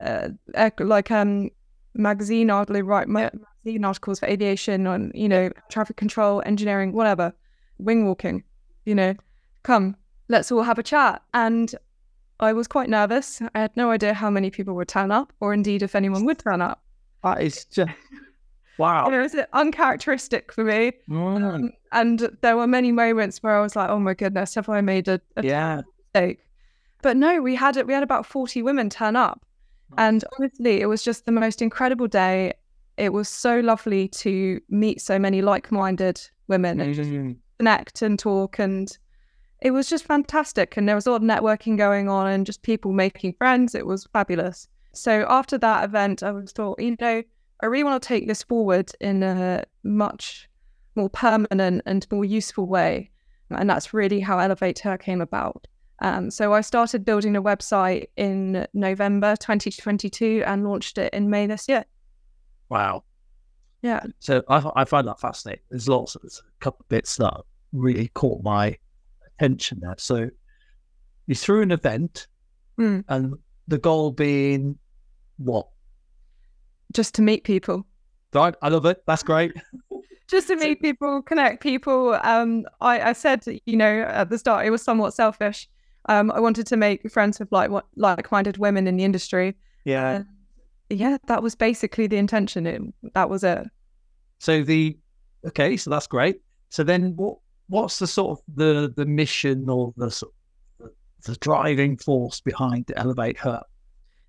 uh, 0.00 0.28
like 0.78 1.10
um, 1.10 1.50
magazine 1.94 2.50
article, 2.50 2.80
write 2.82 3.08
magazine 3.08 3.84
articles 3.84 4.20
for 4.20 4.26
aviation 4.26 4.86
on, 4.86 5.10
you 5.14 5.28
know, 5.28 5.50
traffic 5.70 5.96
control, 5.96 6.42
engineering, 6.46 6.92
whatever, 6.92 7.32
wing 7.78 8.06
walking 8.06 8.44
you 8.84 8.94
know, 8.94 9.14
come, 9.62 9.96
let's 10.28 10.50
all 10.50 10.62
have 10.62 10.78
a 10.78 10.82
chat. 10.82 11.22
And 11.34 11.74
I 12.40 12.52
was 12.52 12.66
quite 12.66 12.88
nervous. 12.88 13.40
I 13.54 13.60
had 13.60 13.76
no 13.76 13.90
idea 13.90 14.14
how 14.14 14.30
many 14.30 14.50
people 14.50 14.74
would 14.74 14.88
turn 14.88 15.10
up, 15.10 15.32
or 15.40 15.54
indeed 15.54 15.82
if 15.82 15.94
anyone 15.94 16.24
would 16.24 16.38
turn 16.38 16.60
up. 16.60 16.82
That 17.22 17.42
is 17.42 17.64
just 17.66 17.92
wow. 18.78 19.08
it 19.08 19.18
was 19.18 19.36
uncharacteristic 19.52 20.52
for 20.52 20.64
me. 20.64 20.92
Mm. 21.08 21.54
Um, 21.54 21.70
and 21.92 22.30
there 22.40 22.56
were 22.56 22.66
many 22.66 22.92
moments 22.92 23.42
where 23.42 23.56
I 23.56 23.60
was 23.60 23.76
like, 23.76 23.90
"Oh 23.90 23.98
my 23.98 24.14
goodness, 24.14 24.54
have 24.54 24.68
I 24.68 24.80
made 24.80 25.08
a, 25.08 25.20
a 25.36 25.44
yeah 25.44 25.82
mistake?" 26.14 26.40
But 27.02 27.16
no, 27.16 27.40
we 27.40 27.54
had 27.54 27.76
it. 27.76 27.86
We 27.86 27.92
had 27.92 28.02
about 28.02 28.26
forty 28.26 28.62
women 28.62 28.90
turn 28.90 29.16
up, 29.16 29.44
and 29.98 30.24
honestly, 30.38 30.80
it 30.80 30.86
was 30.86 31.02
just 31.02 31.26
the 31.26 31.32
most 31.32 31.62
incredible 31.62 32.08
day. 32.08 32.54
It 32.96 33.12
was 33.12 33.28
so 33.28 33.60
lovely 33.60 34.08
to 34.08 34.60
meet 34.68 35.00
so 35.00 35.18
many 35.18 35.42
like-minded 35.42 36.20
women 36.48 36.80
and 36.80 37.36
connect 37.58 38.02
and 38.02 38.18
talk 38.18 38.58
and 38.58 38.98
it 39.60 39.70
was 39.70 39.88
just 39.88 40.04
fantastic 40.04 40.76
and 40.76 40.88
there 40.88 40.96
was 40.96 41.06
a 41.06 41.10
lot 41.10 41.22
of 41.22 41.28
networking 41.28 41.78
going 41.78 42.08
on 42.08 42.26
and 42.26 42.44
just 42.44 42.62
people 42.62 42.92
making 42.92 43.32
friends 43.34 43.74
it 43.74 43.86
was 43.86 44.06
fabulous 44.12 44.66
so 44.92 45.24
after 45.28 45.56
that 45.56 45.84
event 45.84 46.22
i 46.22 46.32
was 46.32 46.50
thought 46.52 46.80
you 46.80 46.96
know 47.00 47.22
i 47.62 47.66
really 47.66 47.84
want 47.84 48.02
to 48.02 48.06
take 48.06 48.26
this 48.26 48.42
forward 48.42 48.90
in 49.00 49.22
a 49.22 49.64
much 49.84 50.48
more 50.96 51.08
permanent 51.08 51.82
and 51.86 52.06
more 52.10 52.24
useful 52.24 52.66
way 52.66 53.10
and 53.50 53.68
that's 53.68 53.94
really 53.94 54.20
how 54.20 54.38
elevate 54.38 54.78
her 54.78 54.96
came 54.98 55.20
about 55.20 55.66
um, 56.00 56.30
so 56.30 56.52
i 56.52 56.60
started 56.60 57.04
building 57.04 57.36
a 57.36 57.42
website 57.42 58.06
in 58.16 58.66
november 58.74 59.36
2022 59.36 60.42
and 60.46 60.64
launched 60.64 60.98
it 60.98 61.12
in 61.14 61.30
may 61.30 61.46
this 61.46 61.68
year 61.68 61.84
wow 62.68 63.02
yeah 63.82 64.02
so 64.18 64.42
i, 64.48 64.70
I 64.76 64.84
find 64.84 65.06
that 65.08 65.20
fascinating 65.20 65.62
there's 65.70 65.88
lots 65.88 66.14
of 66.14 66.22
there's 66.22 66.40
a 66.40 66.60
couple 66.64 66.82
of 66.82 66.88
bits 66.88 67.16
that 67.16 67.40
really 67.72 68.08
caught 68.08 68.42
my 68.42 68.76
attention 69.38 69.80
there. 69.80 69.94
So 69.96 70.28
you 71.26 71.34
threw 71.34 71.62
an 71.62 71.70
event 71.72 72.26
Mm. 72.78 73.04
and 73.08 73.34
the 73.68 73.78
goal 73.78 74.10
being 74.12 74.78
what? 75.38 75.68
Just 76.92 77.14
to 77.16 77.22
meet 77.22 77.44
people. 77.44 77.86
Right, 78.34 78.54
I 78.62 78.68
love 78.68 78.86
it. 78.86 79.02
That's 79.06 79.22
great. 79.22 79.52
just 80.28 80.48
to 80.48 80.56
meet 80.56 80.80
people, 80.80 81.22
connect 81.22 81.62
people. 81.62 82.18
Um, 82.22 82.64
I, 82.80 83.10
I 83.10 83.12
said, 83.12 83.44
you 83.66 83.76
know, 83.76 84.02
at 84.02 84.30
the 84.30 84.38
start, 84.38 84.66
it 84.66 84.70
was 84.70 84.82
somewhat 84.82 85.14
selfish. 85.14 85.68
Um, 86.08 86.32
I 86.32 86.40
wanted 86.40 86.66
to 86.68 86.76
make 86.76 87.10
friends 87.10 87.38
with 87.38 87.52
like 87.52 87.70
what 87.70 87.86
like-minded 87.96 88.56
women 88.56 88.88
in 88.88 88.96
the 88.96 89.04
industry. 89.04 89.54
Yeah. 89.84 90.22
Yeah, 90.90 91.18
that 91.26 91.42
was 91.42 91.54
basically 91.54 92.06
the 92.06 92.16
intention. 92.16 92.66
It, 92.66 92.82
that 93.14 93.30
was 93.30 93.44
it. 93.44 93.66
So 94.38 94.62
the 94.62 94.96
okay, 95.46 95.76
so 95.76 95.90
that's 95.90 96.06
great. 96.06 96.40
So 96.70 96.82
then, 96.82 97.14
what 97.16 97.38
what's 97.68 97.98
the 97.98 98.06
sort 98.06 98.38
of 98.38 98.44
the 98.56 98.92
the 98.94 99.06
mission 99.06 99.68
or 99.68 99.94
the 99.96 100.10
sort 100.10 100.32
of 100.80 100.90
the, 101.24 101.32
the 101.32 101.38
driving 101.38 101.96
force 101.96 102.40
behind 102.40 102.90
Elevate 102.96 103.38
Her? 103.38 103.62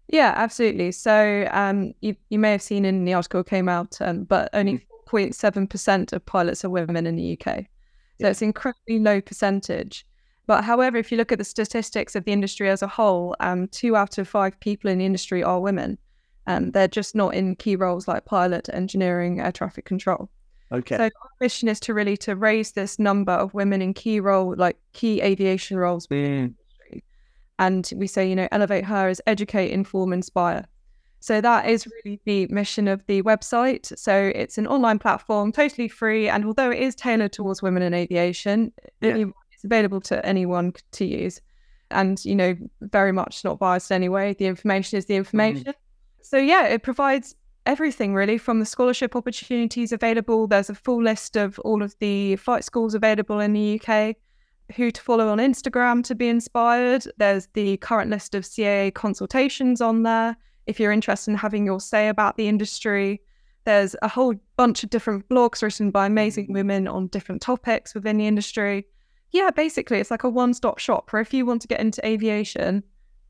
Yeah, 0.09 0.33
absolutely. 0.35 0.91
So 0.91 1.47
um, 1.51 1.93
you 2.01 2.15
you 2.29 2.39
may 2.39 2.51
have 2.51 2.61
seen 2.61 2.85
in 2.85 3.05
the 3.05 3.13
article 3.13 3.43
came 3.43 3.69
out, 3.69 3.97
um, 4.01 4.23
but 4.25 4.49
only 4.53 4.85
0.7 5.07 5.69
percent 5.69 6.13
of 6.13 6.25
pilots 6.25 6.63
are 6.65 6.69
women 6.69 7.07
in 7.07 7.15
the 7.15 7.33
UK. 7.39 7.59
So 7.59 7.65
Yeah. 8.19 8.27
it's 8.29 8.41
incredibly 8.41 8.99
low 8.99 9.21
percentage. 9.21 10.05
But 10.45 10.65
however, 10.65 10.97
if 10.97 11.09
you 11.11 11.17
look 11.17 11.31
at 11.31 11.37
the 11.37 11.45
statistics 11.45 12.15
of 12.15 12.25
the 12.25 12.33
industry 12.33 12.69
as 12.69 12.81
a 12.81 12.87
whole, 12.87 13.33
um, 13.39 13.67
two 13.69 13.95
out 13.95 14.17
of 14.17 14.27
five 14.27 14.59
people 14.59 14.89
in 14.89 14.97
the 14.97 15.05
industry 15.05 15.41
are 15.41 15.61
women, 15.61 15.97
and 16.45 16.73
they're 16.73 16.89
just 16.89 17.15
not 17.15 17.33
in 17.33 17.55
key 17.55 17.77
roles 17.77 18.07
like 18.09 18.25
pilot, 18.25 18.67
engineering, 18.73 19.39
air 19.39 19.53
traffic 19.53 19.85
control. 19.85 20.29
Okay. 20.71 20.97
So 20.97 21.03
our 21.03 21.11
mission 21.39 21.69
is 21.69 21.79
to 21.81 21.93
really 21.93 22.17
to 22.17 22.35
raise 22.35 22.73
this 22.73 22.99
number 22.99 23.31
of 23.31 23.53
women 23.53 23.81
in 23.81 23.93
key 23.93 24.19
role, 24.19 24.53
like 24.57 24.75
key 24.91 25.21
aviation 25.21 25.77
roles 25.77 26.07
Mm, 26.07 26.55
and 27.59 27.89
we 27.95 28.07
say, 28.07 28.27
you 28.27 28.35
know, 28.35 28.47
elevate 28.51 28.85
her 28.85 29.07
as 29.07 29.21
educate, 29.27 29.71
inform, 29.71 30.13
inspire. 30.13 30.65
So 31.19 31.39
that 31.39 31.69
is 31.69 31.87
really 31.87 32.19
the 32.25 32.47
mission 32.47 32.87
of 32.89 33.05
the 33.05 33.21
website. 33.23 33.97
So 33.97 34.31
it's 34.35 34.57
an 34.57 34.67
online 34.67 34.99
platform, 34.99 35.51
totally 35.53 35.87
free, 35.87 36.27
and 36.27 36.43
although 36.45 36.69
it 36.69 36.79
is 36.79 36.95
tailored 36.95 37.31
towards 37.31 37.61
women 37.61 37.81
in 37.81 37.93
aviation, 37.93 38.73
Yeah. 39.01 39.25
it's 39.53 39.63
available 39.63 40.01
to 40.01 40.25
anyone 40.25 40.73
to 40.91 41.05
use, 41.05 41.39
and 41.91 42.23
you 42.25 42.35
know, 42.35 42.55
very 42.81 43.13
much 43.13 43.43
not 43.45 43.59
biased 43.59 43.91
anyway. 43.91 44.33
The 44.33 44.47
information 44.47 44.97
is 44.97 45.05
the 45.05 45.15
information. 45.15 45.73
So 46.21 46.37
yeah, 46.37 46.67
it 46.67 46.83
provides 46.83 47.35
everything 47.65 48.13
really 48.13 48.37
from 48.37 48.59
the 48.59 48.65
scholarship 48.65 49.15
opportunities 49.15 49.93
available. 49.93 50.47
There's 50.47 50.69
a 50.69 50.75
full 50.75 51.01
list 51.01 51.37
of 51.37 51.57
all 51.59 51.81
of 51.81 51.95
the 51.99 52.35
flight 52.35 52.65
schools 52.65 52.93
available 52.95 53.39
in 53.39 53.53
the 53.53 53.79
UK 53.79 54.17
who 54.75 54.91
to 54.91 55.01
follow 55.01 55.29
on 55.29 55.37
Instagram 55.37 56.03
to 56.05 56.15
be 56.15 56.27
inspired. 56.27 57.05
There's 57.17 57.47
the 57.53 57.77
current 57.77 58.09
list 58.09 58.35
of 58.35 58.43
CAA 58.43 58.93
consultations 58.93 59.81
on 59.81 60.03
there 60.03 60.35
if 60.65 60.79
you're 60.79 60.91
interested 60.91 61.31
in 61.31 61.37
having 61.37 61.65
your 61.65 61.79
say 61.79 62.07
about 62.07 62.37
the 62.37 62.47
industry. 62.47 63.21
There's 63.65 63.95
a 64.01 64.07
whole 64.07 64.35
bunch 64.57 64.83
of 64.83 64.89
different 64.89 65.27
blogs 65.29 65.61
written 65.61 65.91
by 65.91 66.05
amazing 66.05 66.47
mm. 66.47 66.53
women 66.53 66.87
on 66.87 67.07
different 67.07 67.41
topics 67.41 67.93
within 67.93 68.17
the 68.17 68.27
industry. 68.27 68.85
Yeah, 69.31 69.49
basically, 69.51 69.99
it's 69.99 70.11
like 70.11 70.23
a 70.23 70.29
one 70.29 70.53
stop 70.53 70.79
shop 70.79 71.11
where 71.11 71.21
if 71.21 71.33
you 71.33 71.45
want 71.45 71.61
to 71.63 71.67
get 71.67 71.79
into 71.79 72.05
aviation, 72.05 72.83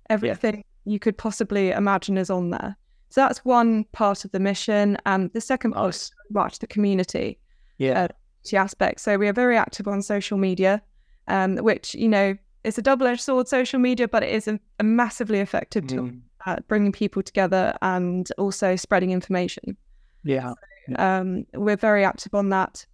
everything 0.10 0.64
you 0.86 1.00
could 1.00 1.18
possibly 1.18 1.72
imagine 1.72 2.18
is 2.18 2.30
on 2.30 2.50
there. 2.50 2.76
So 3.10 3.22
that's 3.22 3.46
one 3.46 3.86
part 3.92 4.26
of 4.26 4.32
the 4.32 4.40
mission. 4.40 4.98
And 5.06 5.32
the 5.34 5.42
second 5.42 5.74
part 5.74 5.96
is 5.96 6.12
much 6.32 6.60
the 6.60 6.68
community 6.68 7.40
Yeah. 7.78 8.08
community 8.44 8.58
aspect. 8.58 9.00
So 9.02 9.18
we 9.18 9.28
are 9.28 9.34
very 9.34 9.56
active 9.56 9.88
on 9.88 10.02
social 10.02 10.38
media, 10.38 10.82
um, 11.28 11.58
which 11.58 11.94
you 11.96 12.08
know 12.10 12.36
is 12.64 12.78
a 12.78 12.82
double-edged 12.82 13.22
sword. 13.22 13.48
Social 13.48 13.80
media, 13.80 14.08
but 14.08 14.24
it 14.24 14.30
is 14.34 14.48
a, 14.48 14.60
a 14.80 14.84
massively 14.84 15.40
effective 15.40 15.88
tool 15.88 16.06
Mm, 16.06 16.22
at 16.46 16.68
bringing 16.68 16.92
people 16.92 17.22
together 17.24 17.74
and 17.82 18.30
also 18.38 18.76
spreading 18.76 19.12
information. 19.12 19.76
yeah. 20.24 20.54
Um, 20.98 21.46
we're 21.54 21.78
very 21.78 22.04
active 22.04 22.34
on 22.34 22.50
that. 22.50 22.86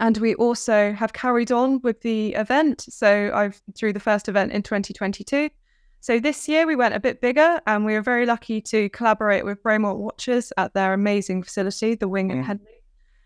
And 0.00 0.18
we 0.18 0.34
also 0.34 0.92
have 0.92 1.12
carried 1.12 1.52
on 1.52 1.80
with 1.82 2.00
the 2.00 2.34
event. 2.34 2.84
So 2.88 3.30
I've 3.32 3.62
through 3.76 3.92
the 3.92 4.00
first 4.00 4.28
event 4.28 4.50
in 4.50 4.62
2022. 4.62 5.48
So 6.00 6.18
this 6.18 6.48
year 6.48 6.66
we 6.66 6.74
went 6.76 6.94
a 6.94 7.00
bit 7.00 7.20
bigger 7.20 7.60
and 7.68 7.84
we 7.84 7.94
were 7.94 8.02
very 8.02 8.26
lucky 8.26 8.60
to 8.62 8.88
collaborate 8.90 9.44
with 9.44 9.62
Bremont 9.62 9.98
Watchers 9.98 10.52
at 10.56 10.74
their 10.74 10.92
amazing 10.92 11.44
facility, 11.44 11.94
the 11.94 12.08
Wing 12.08 12.30
Mm. 12.30 12.40
at 12.40 12.44
Henley. 12.44 12.66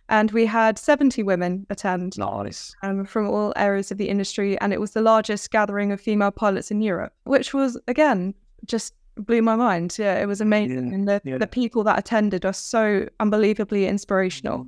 And 0.09 0.31
we 0.31 0.47
had 0.47 0.79
70 0.79 1.23
women 1.23 1.67
attend 1.69 2.19
Nice. 2.19 2.75
um, 2.83 3.05
from 3.05 3.29
all 3.29 3.53
areas 3.57 3.91
of 3.91 3.99
the 3.99 4.09
industry. 4.09 4.59
And 4.61 4.73
it 4.73 4.81
was 4.81 4.93
the 4.93 5.03
largest 5.03 5.51
gathering 5.51 5.93
of 5.93 6.01
female 6.01 6.31
pilots 6.31 6.71
in 6.71 6.81
Europe, 6.81 7.13
which 7.25 7.53
was, 7.53 7.79
again, 7.89 8.35
just 8.65 8.95
blew 9.17 9.43
my 9.43 9.55
mind. 9.55 9.97
Yeah, 9.99 10.21
it 10.21 10.27
was 10.27 10.41
amazing. 10.41 10.89
Yeah, 10.89 10.95
and 10.95 11.09
the, 11.09 11.21
yeah. 11.25 11.39
the 11.39 11.47
people 11.47 11.85
that 11.85 11.99
attended 11.99 12.47
are 12.47 12.55
so 12.55 13.07
unbelievably 13.21 13.87
inspirational. 13.87 14.67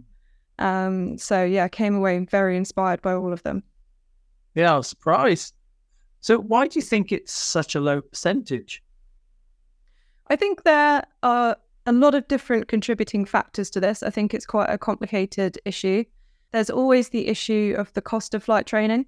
Um, 0.59 1.17
so, 1.17 1.43
yeah, 1.43 1.65
I 1.65 1.69
came 1.69 1.95
away 1.95 2.19
very 2.19 2.57
inspired 2.57 3.01
by 3.01 3.15
all 3.15 3.33
of 3.33 3.43
them. 3.43 3.63
Yeah, 4.55 4.75
I 4.75 4.77
was 4.77 4.89
surprised. 4.89 5.55
So 6.21 6.39
why 6.39 6.67
do 6.67 6.79
you 6.79 6.83
think 6.83 7.13
it's 7.13 7.33
such 7.33 7.75
a 7.75 7.81
low 7.81 8.03
percentage? 8.03 8.83
I 10.29 10.37
think 10.37 10.63
there 10.65 11.03
are 11.23 11.57
a 11.91 11.93
lot 11.93 12.15
of 12.15 12.29
different 12.29 12.69
contributing 12.69 13.25
factors 13.25 13.69
to 13.69 13.81
this. 13.81 14.05
I 14.05 14.11
think 14.11 14.33
it's 14.33 14.47
quite 14.47 14.71
a 14.71 14.79
complicated 14.79 15.59
issue. 15.65 16.05
There's 16.53 16.71
always 16.71 17.09
the 17.09 17.27
issue 17.27 17.75
of 17.77 17.93
the 17.95 18.01
cost 18.01 18.33
of 18.33 18.45
flight 18.45 18.65
training, 18.65 19.07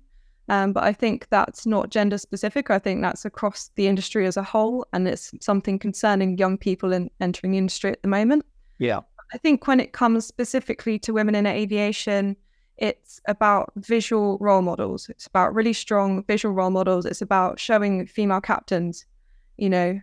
um, 0.48 0.72
but 0.72 0.82
I 0.82 0.92
think 0.92 1.28
that's 1.30 1.64
not 1.64 1.90
gender 1.90 2.18
specific. 2.18 2.70
I 2.70 2.80
think 2.80 3.00
that's 3.00 3.24
across 3.24 3.70
the 3.76 3.86
industry 3.86 4.26
as 4.26 4.36
a 4.36 4.42
whole, 4.42 4.84
and 4.92 5.06
it's 5.06 5.32
something 5.40 5.78
concerning 5.78 6.38
young 6.38 6.58
people 6.58 6.92
in 6.92 7.08
entering 7.20 7.52
the 7.52 7.58
industry 7.58 7.92
at 7.92 8.02
the 8.02 8.08
moment. 8.08 8.44
Yeah. 8.80 9.02
I 9.32 9.38
think 9.38 9.68
when 9.68 9.78
it 9.78 9.92
comes 9.92 10.26
specifically 10.26 10.98
to 11.00 11.12
women 11.12 11.36
in 11.36 11.46
aviation, 11.46 12.36
it's 12.78 13.20
about 13.26 13.72
visual 13.76 14.38
role 14.40 14.62
models. 14.62 15.08
It's 15.08 15.28
about 15.28 15.54
really 15.54 15.72
strong 15.72 16.24
visual 16.24 16.52
role 16.52 16.70
models. 16.70 17.06
It's 17.06 17.22
about 17.22 17.60
showing 17.60 18.08
female 18.08 18.40
captains, 18.40 19.06
you 19.56 19.70
know, 19.70 20.00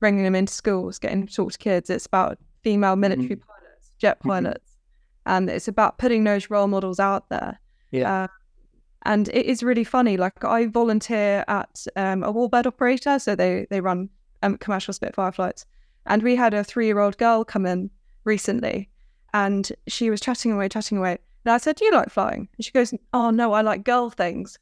bringing 0.00 0.24
them 0.24 0.34
into 0.34 0.52
schools, 0.52 0.98
getting 0.98 1.20
them 1.20 1.28
to 1.28 1.34
talk 1.34 1.52
to 1.52 1.58
kids. 1.58 1.90
It's 1.90 2.06
about 2.06 2.38
female 2.62 2.96
military 2.96 3.36
pilots, 3.36 3.90
jet 3.98 4.18
Mhm. 4.20 4.28
pilots, 4.28 4.76
and 5.26 5.48
it's 5.50 5.68
about 5.68 5.98
putting 5.98 6.24
those 6.24 6.50
role 6.50 6.68
models 6.68 6.98
out 7.00 7.28
there. 7.28 7.60
Yeah. 7.90 8.24
Uh, 8.24 8.28
and 9.04 9.28
it 9.28 9.46
is 9.46 9.62
really 9.62 9.84
funny. 9.84 10.16
Like 10.16 10.44
I 10.44 10.66
volunteer 10.66 11.44
at 11.48 11.86
um, 11.96 12.22
a 12.22 12.32
warbird 12.32 12.66
operator, 12.66 13.18
so 13.18 13.34
they 13.34 13.66
they 13.70 13.80
run 13.80 14.08
um, 14.42 14.56
commercial 14.58 14.92
Spitfire 14.94 15.32
flights, 15.32 15.66
and 16.06 16.22
we 16.22 16.36
had 16.36 16.54
a 16.54 16.62
three 16.64 16.86
year 16.86 16.98
old 17.00 17.18
girl 17.18 17.44
come 17.44 17.66
in 17.66 17.90
recently, 18.24 18.88
and 19.34 19.70
she 19.88 20.08
was 20.10 20.20
chatting 20.20 20.52
away, 20.52 20.68
chatting 20.68 20.98
away. 20.98 21.18
And 21.44 21.52
I 21.52 21.58
said, 21.58 21.76
"Do 21.76 21.84
you 21.84 21.92
like 21.92 22.10
flying?" 22.10 22.48
And 22.56 22.64
she 22.64 22.70
goes, 22.70 22.94
"Oh 23.12 23.30
no, 23.30 23.52
I 23.52 23.62
like 23.62 23.82
girl 23.84 24.08
things." 24.10 24.58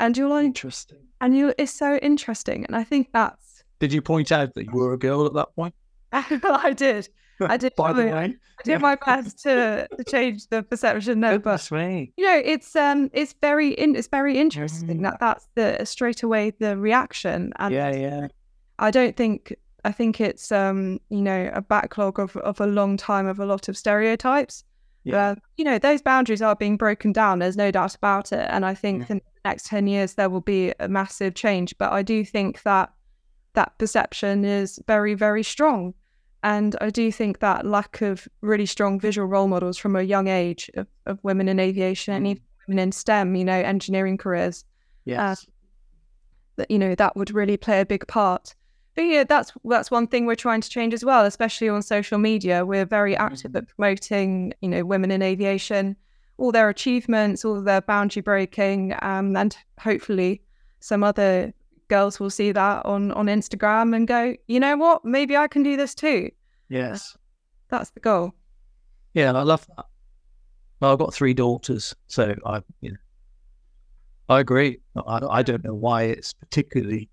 And 0.00 0.16
you're 0.16 0.28
like, 0.28 0.44
Interesting. 0.46 0.98
and 1.20 1.36
you, 1.36 1.52
it's 1.58 1.72
so 1.72 1.96
interesting. 1.96 2.64
And 2.66 2.76
I 2.76 2.84
think 2.84 3.08
that's 3.12 3.47
Did 3.80 3.92
you 3.92 4.02
point 4.02 4.32
out 4.32 4.54
that 4.54 4.64
you 4.64 4.72
were 4.72 4.92
a 4.92 4.98
girl 4.98 5.26
at 5.26 5.34
that 5.34 5.54
point? 5.54 5.74
I 6.12 6.72
did. 6.76 7.08
I 7.40 7.56
did. 7.56 7.74
By 7.76 7.92
the 7.92 8.04
way. 8.06 8.12
I 8.58 8.62
did 8.64 8.80
my 8.80 8.96
best 8.96 9.38
to, 9.44 9.86
to 9.96 10.04
change 10.04 10.48
the 10.48 10.62
perception 10.64 11.20
No, 11.20 11.38
but 11.38 11.70
me. 11.70 12.12
you 12.16 12.26
know 12.26 12.42
it's 12.44 12.74
um 12.74 13.08
it's 13.12 13.34
very 13.40 13.68
in, 13.74 13.94
it's 13.94 14.08
very 14.08 14.36
interesting 14.38 15.02
that 15.02 15.18
that's 15.20 15.46
the 15.54 15.84
straight 15.84 16.24
away 16.24 16.52
the 16.58 16.76
reaction 16.76 17.52
and 17.60 17.72
Yeah, 17.72 17.94
yeah. 17.94 18.26
i 18.80 18.90
don't 18.90 19.16
think 19.16 19.54
i 19.84 19.92
think 19.92 20.20
it's 20.20 20.50
um 20.50 20.98
you 21.10 21.22
know 21.22 21.48
a 21.54 21.60
backlog 21.62 22.18
of 22.18 22.36
of 22.38 22.60
a 22.60 22.66
long 22.66 22.96
time 22.96 23.28
of 23.28 23.38
a 23.38 23.46
lot 23.46 23.68
of 23.68 23.76
stereotypes 23.76 24.64
Yeah. 25.04 25.28
Uh, 25.28 25.34
you 25.56 25.64
know 25.64 25.78
those 25.78 26.02
boundaries 26.02 26.42
are 26.42 26.56
being 26.56 26.76
broken 26.76 27.12
down 27.12 27.38
there's 27.38 27.56
no 27.56 27.70
doubt 27.70 27.94
about 27.94 28.32
it 28.32 28.48
and 28.50 28.66
i 28.66 28.74
think 28.74 29.02
Yeah. 29.02 29.06
in 29.10 29.16
the 29.18 29.48
next 29.48 29.66
10 29.66 29.86
years 29.86 30.14
there 30.14 30.28
will 30.28 30.40
be 30.40 30.72
a 30.80 30.88
massive 30.88 31.34
change 31.34 31.78
but 31.78 31.92
i 31.92 32.02
do 32.02 32.24
think 32.24 32.62
that 32.62 32.90
that 33.58 33.76
perception 33.78 34.44
is 34.44 34.78
very 34.86 35.14
very 35.14 35.42
strong 35.42 35.92
and 36.44 36.76
i 36.80 36.88
do 36.90 37.10
think 37.10 37.40
that 37.40 37.66
lack 37.66 38.00
of 38.10 38.28
really 38.40 38.66
strong 38.66 39.00
visual 39.00 39.26
role 39.34 39.48
models 39.48 39.76
from 39.76 39.96
a 39.96 40.02
young 40.14 40.28
age 40.28 40.70
of, 40.80 40.86
of 41.06 41.18
women 41.28 41.48
in 41.48 41.58
aviation 41.58 42.14
and 42.14 42.24
Mm. 42.24 42.30
even 42.30 42.42
women 42.68 42.78
in 42.84 42.92
stem 42.92 43.34
you 43.34 43.44
know 43.44 43.60
engineering 43.74 44.16
careers 44.24 44.64
Yes. 45.04 45.46
that 46.56 46.70
you 46.70 46.78
know 46.78 46.94
that 46.94 47.16
would 47.16 47.30
really 47.40 47.56
play 47.56 47.80
a 47.80 47.86
big 47.86 48.06
part 48.06 48.54
but 48.94 49.02
yeah 49.02 49.24
that's 49.24 49.52
that's 49.64 49.90
one 49.90 50.06
thing 50.06 50.26
we're 50.26 50.34
trying 50.46 50.60
to 50.60 50.70
change 50.76 50.92
as 50.94 51.04
well 51.04 51.24
especially 51.24 51.68
on 51.68 51.82
social 51.82 52.18
media 52.18 52.64
we're 52.64 52.84
very 52.98 53.16
active 53.16 53.56
at 53.56 53.68
promoting 53.68 54.52
you 54.60 54.68
know 54.68 54.84
women 54.84 55.10
in 55.10 55.22
aviation 55.22 55.96
all 56.36 56.52
their 56.52 56.68
achievements 56.68 57.44
all 57.44 57.60
their 57.60 57.80
boundary 57.80 58.22
breaking 58.22 58.94
um, 59.02 59.36
and 59.36 59.56
hopefully 59.80 60.40
some 60.80 61.02
other 61.02 61.52
girls 61.88 62.20
will 62.20 62.30
see 62.30 62.52
that 62.52 62.84
on 62.84 63.12
on 63.12 63.26
instagram 63.26 63.94
and 63.96 64.06
go 64.06 64.34
you 64.46 64.60
know 64.60 64.76
what 64.76 65.04
maybe 65.04 65.36
i 65.36 65.48
can 65.48 65.62
do 65.62 65.76
this 65.76 65.94
too 65.94 66.30
yes. 66.68 67.16
that's 67.68 67.90
the 67.90 68.00
goal 68.00 68.34
Yeah, 69.14 69.32
I 69.32 69.42
love 69.42 69.66
that. 69.76 69.86
Well, 70.80 70.92
I've 70.92 70.98
got 70.98 71.12
three 71.12 71.34
daughters, 71.34 71.94
so 72.06 72.36
I, 72.46 72.62
you 72.80 72.92
know, 72.92 72.98
I 74.28 74.40
agree. 74.40 74.80
I, 74.94 75.20
I 75.28 75.42
don't 75.42 75.64
know 75.64 75.74
why 75.74 76.04
it's 76.04 76.34
particularly 76.34 77.08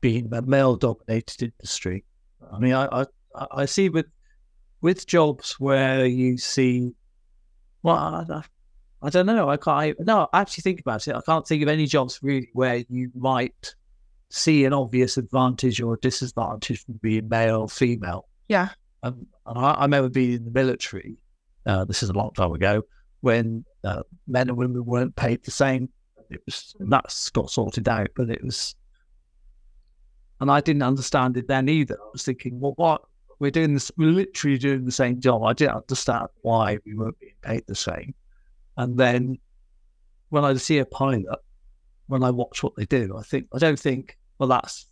being 0.00 0.32
a 0.32 0.40
male-dominated 0.42 1.42
industry. 1.42 2.04
I 2.50 2.58
mean, 2.58 2.72
I, 2.72 2.86
I 3.34 3.46
I 3.50 3.64
see 3.66 3.88
with 3.90 4.06
with 4.80 5.06
jobs 5.06 5.56
where 5.58 6.06
you 6.06 6.38
see, 6.38 6.94
well, 7.82 7.96
I, 7.96 8.42
I 9.02 9.10
don't 9.10 9.26
know. 9.26 9.50
I 9.50 9.56
can't. 9.58 9.96
No, 10.00 10.28
actually 10.32 10.62
think 10.62 10.80
about 10.80 11.06
it. 11.06 11.14
I 11.14 11.20
can't 11.20 11.46
think 11.46 11.62
of 11.62 11.68
any 11.68 11.86
jobs 11.86 12.20
really 12.22 12.48
where 12.54 12.84
you 12.88 13.10
might 13.14 13.74
see 14.30 14.64
an 14.64 14.72
obvious 14.72 15.16
advantage 15.16 15.80
or 15.80 15.96
disadvantage 15.96 16.84
from 16.84 16.98
being 17.02 17.28
male 17.28 17.62
or 17.62 17.68
female. 17.68 18.28
Yeah. 18.48 18.70
Um, 19.02 19.26
and 19.46 19.58
I, 19.58 19.72
I 19.72 19.82
remember 19.82 20.08
being 20.08 20.32
in 20.32 20.44
the 20.44 20.50
military. 20.50 21.16
Uh, 21.64 21.84
this 21.84 22.02
is 22.02 22.10
a 22.10 22.12
long 22.12 22.32
time 22.32 22.52
ago 22.52 22.82
when 23.20 23.64
uh, 23.84 24.02
men 24.26 24.48
and 24.48 24.56
women 24.56 24.84
weren't 24.84 25.16
paid 25.16 25.44
the 25.44 25.50
same. 25.50 25.88
It 26.30 26.40
was 26.44 26.74
that's 26.80 27.30
got 27.30 27.50
sorted 27.50 27.88
out, 27.88 28.08
but 28.16 28.30
it 28.30 28.42
was, 28.42 28.74
and 30.40 30.50
I 30.50 30.60
didn't 30.60 30.82
understand 30.82 31.36
it 31.36 31.46
then 31.46 31.68
either. 31.68 31.96
I 32.00 32.08
was 32.12 32.24
thinking, 32.24 32.58
well, 32.58 32.74
what 32.76 33.02
we're 33.38 33.50
doing 33.50 33.74
this, 33.74 33.92
we're 33.96 34.10
literally 34.10 34.58
doing 34.58 34.84
the 34.84 34.92
same 34.92 35.20
job. 35.20 35.44
I 35.44 35.52
didn't 35.52 35.76
understand 35.76 36.28
why 36.42 36.78
we 36.84 36.94
weren't 36.94 37.18
being 37.20 37.34
paid 37.42 37.64
the 37.66 37.74
same. 37.74 38.14
And 38.76 38.98
then 38.98 39.38
when 40.30 40.44
I 40.44 40.54
see 40.54 40.78
a 40.78 40.86
pilot, 40.86 41.24
when 42.08 42.22
I 42.22 42.30
watch 42.30 42.62
what 42.62 42.74
they 42.76 42.86
do, 42.86 43.16
I 43.18 43.22
think 43.22 43.46
I 43.54 43.58
don't 43.58 43.78
think, 43.78 44.18
well, 44.38 44.48
that's 44.48 44.86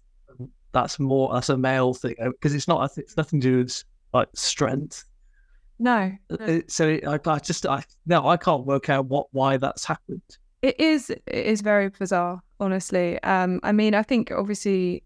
that's 0.73 0.99
more 0.99 1.33
that's 1.33 1.49
a 1.49 1.57
male 1.57 1.95
thing 1.95 2.17
because 2.21 2.55
it's 2.55 2.69
not. 2.69 2.91
It's 2.97 3.17
nothing 3.17 3.41
to 3.41 3.51
do 3.51 3.59
with 3.59 3.85
like 4.13 4.29
strength. 4.35 5.05
No. 5.79 6.13
no. 6.31 6.63
So 6.69 6.89
it, 6.89 7.07
I, 7.07 7.19
I 7.27 7.39
just 7.39 7.67
I 7.67 7.83
no, 8.07 8.29
I 8.29 8.37
can't 8.37 8.67
work 8.67 8.91
out 8.91 9.07
what 9.07 9.29
why 9.33 9.57
that's 9.57 9.85
happened. 9.85 10.23
It 10.63 10.79
is 10.81 11.11
it 11.11 11.23
is 11.27 11.61
very 11.61 11.89
bizarre, 11.89 12.43
honestly. 12.61 13.23
Um, 13.23 13.61
I 13.63 13.73
mean, 13.73 13.95
I 13.95 14.03
think 14.03 14.31
obviously, 14.31 15.03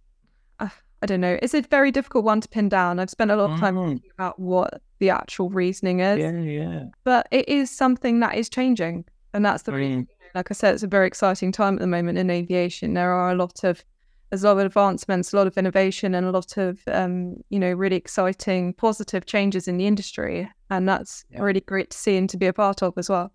uh, 0.61 0.69
I 1.03 1.07
don't 1.07 1.21
know. 1.21 1.39
It's 1.43 1.55
a 1.55 1.63
very 1.63 1.91
difficult 1.91 2.25
one 2.25 2.41
to 2.41 2.49
pin 2.49 2.69
down. 2.69 2.99
I've 2.99 3.11
spent 3.11 3.31
a 3.31 3.37
lot 3.37 3.51
of 3.51 3.61
time 3.61 3.77
mm. 3.77 3.89
thinking 3.89 4.11
about 4.15 4.39
what 4.39 4.81
the 4.99 5.11
actual 5.11 5.51
reasoning 5.51 6.01
is. 6.01 6.19
Yeah, 6.19 6.39
yeah. 6.39 6.85
But 7.05 7.29
it 7.31 7.49
is 7.49 7.71
something 7.71 8.21
that 8.21 8.37
is 8.37 8.49
changing, 8.49 9.05
and 9.33 9.45
that's 9.45 9.63
the. 9.65 9.73
Mm. 9.73 10.07
Like 10.35 10.51
I 10.51 10.55
said, 10.55 10.75
it's 10.75 10.83
a 10.83 10.89
very 10.89 11.07
exciting 11.07 11.53
time 11.53 11.75
at 11.75 11.81
the 11.81 11.87
moment 11.87 12.19
in 12.19 12.31
aviation. 12.31 12.95
There 12.95 13.13
are 13.13 13.31
a 13.31 13.35
lot 13.35 13.65
of 13.65 13.85
there's 14.31 14.45
a 14.45 14.47
lot 14.49 14.59
of 14.59 14.67
advancements, 14.67 15.33
a 15.33 15.37
lot 15.37 15.47
of 15.47 15.57
innovation, 15.57 16.15
and 16.15 16.27
a 16.27 16.31
lot 16.31 16.57
of 16.57 16.81
um, 16.89 17.37
you 17.49 17.59
know 17.59 17.73
really 17.73 17.97
exciting, 17.97 18.75
positive 18.75 19.27
changes 19.27 19.69
in 19.69 19.79
the 19.79 19.87
industry, 19.87 20.51
and 20.71 20.89
that's 20.89 21.25
yeah. 21.31 21.41
really 21.41 21.61
great 21.61 21.91
to 21.91 21.99
see 21.99 22.17
and 22.17 22.29
to 22.31 22.37
be 22.37 22.47
a 22.47 22.53
part 22.53 22.83
of 22.83 22.95
as 22.97 23.09
well. 23.09 23.33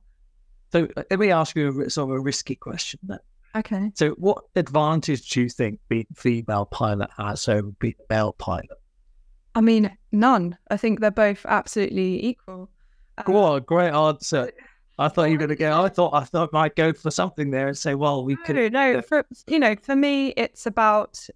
So 0.71 0.88
let 0.95 1.19
me 1.19 1.31
ask 1.31 1.55
you 1.55 1.81
a 1.81 1.89
sort 1.89 2.09
of 2.09 2.15
a 2.15 2.19
risky 2.19 2.55
question 2.55 3.00
then. 3.03 3.19
Okay. 3.55 3.91
So 3.93 4.12
what 4.12 4.43
advantage 4.55 5.29
do 5.29 5.41
you 5.41 5.50
think 5.50 5.79
being 5.88 6.07
female 6.15 6.65
pilot 6.65 7.09
has 7.17 7.47
over 7.47 7.69
being 7.79 7.93
male 8.09 8.33
pilot? 8.33 8.69
I 9.55 9.62
mean, 9.62 9.95
none. 10.12 10.57
I 10.71 10.77
think 10.77 11.00
they're 11.00 11.12
both 11.12 11.45
absolutely 11.47 12.25
equal. 12.25 12.69
Um, 13.19 13.33
what 13.33 13.55
a 13.55 13.62
great 13.62 13.91
answer. 13.91 14.51
I 15.00 15.07
thought 15.07 15.23
you 15.23 15.33
were 15.33 15.39
going 15.39 15.50
to 15.50 15.55
go. 15.55 15.83
I 15.83 15.89
thought 15.89 16.13
I 16.13 16.23
thought 16.23 16.50
I 16.53 16.57
might 16.57 16.75
go 16.75 16.93
for 16.93 17.09
something 17.09 17.50
there 17.50 17.67
and 17.67 17.77
say, 17.77 17.95
well, 17.95 18.23
we 18.23 18.35
no, 18.35 18.41
could. 18.43 18.73
No, 18.73 19.01
for 19.01 19.25
you 19.47 19.59
know, 19.59 19.75
for 19.81 19.95
me, 19.95 20.29
it's 20.38 20.65
about 20.65 21.27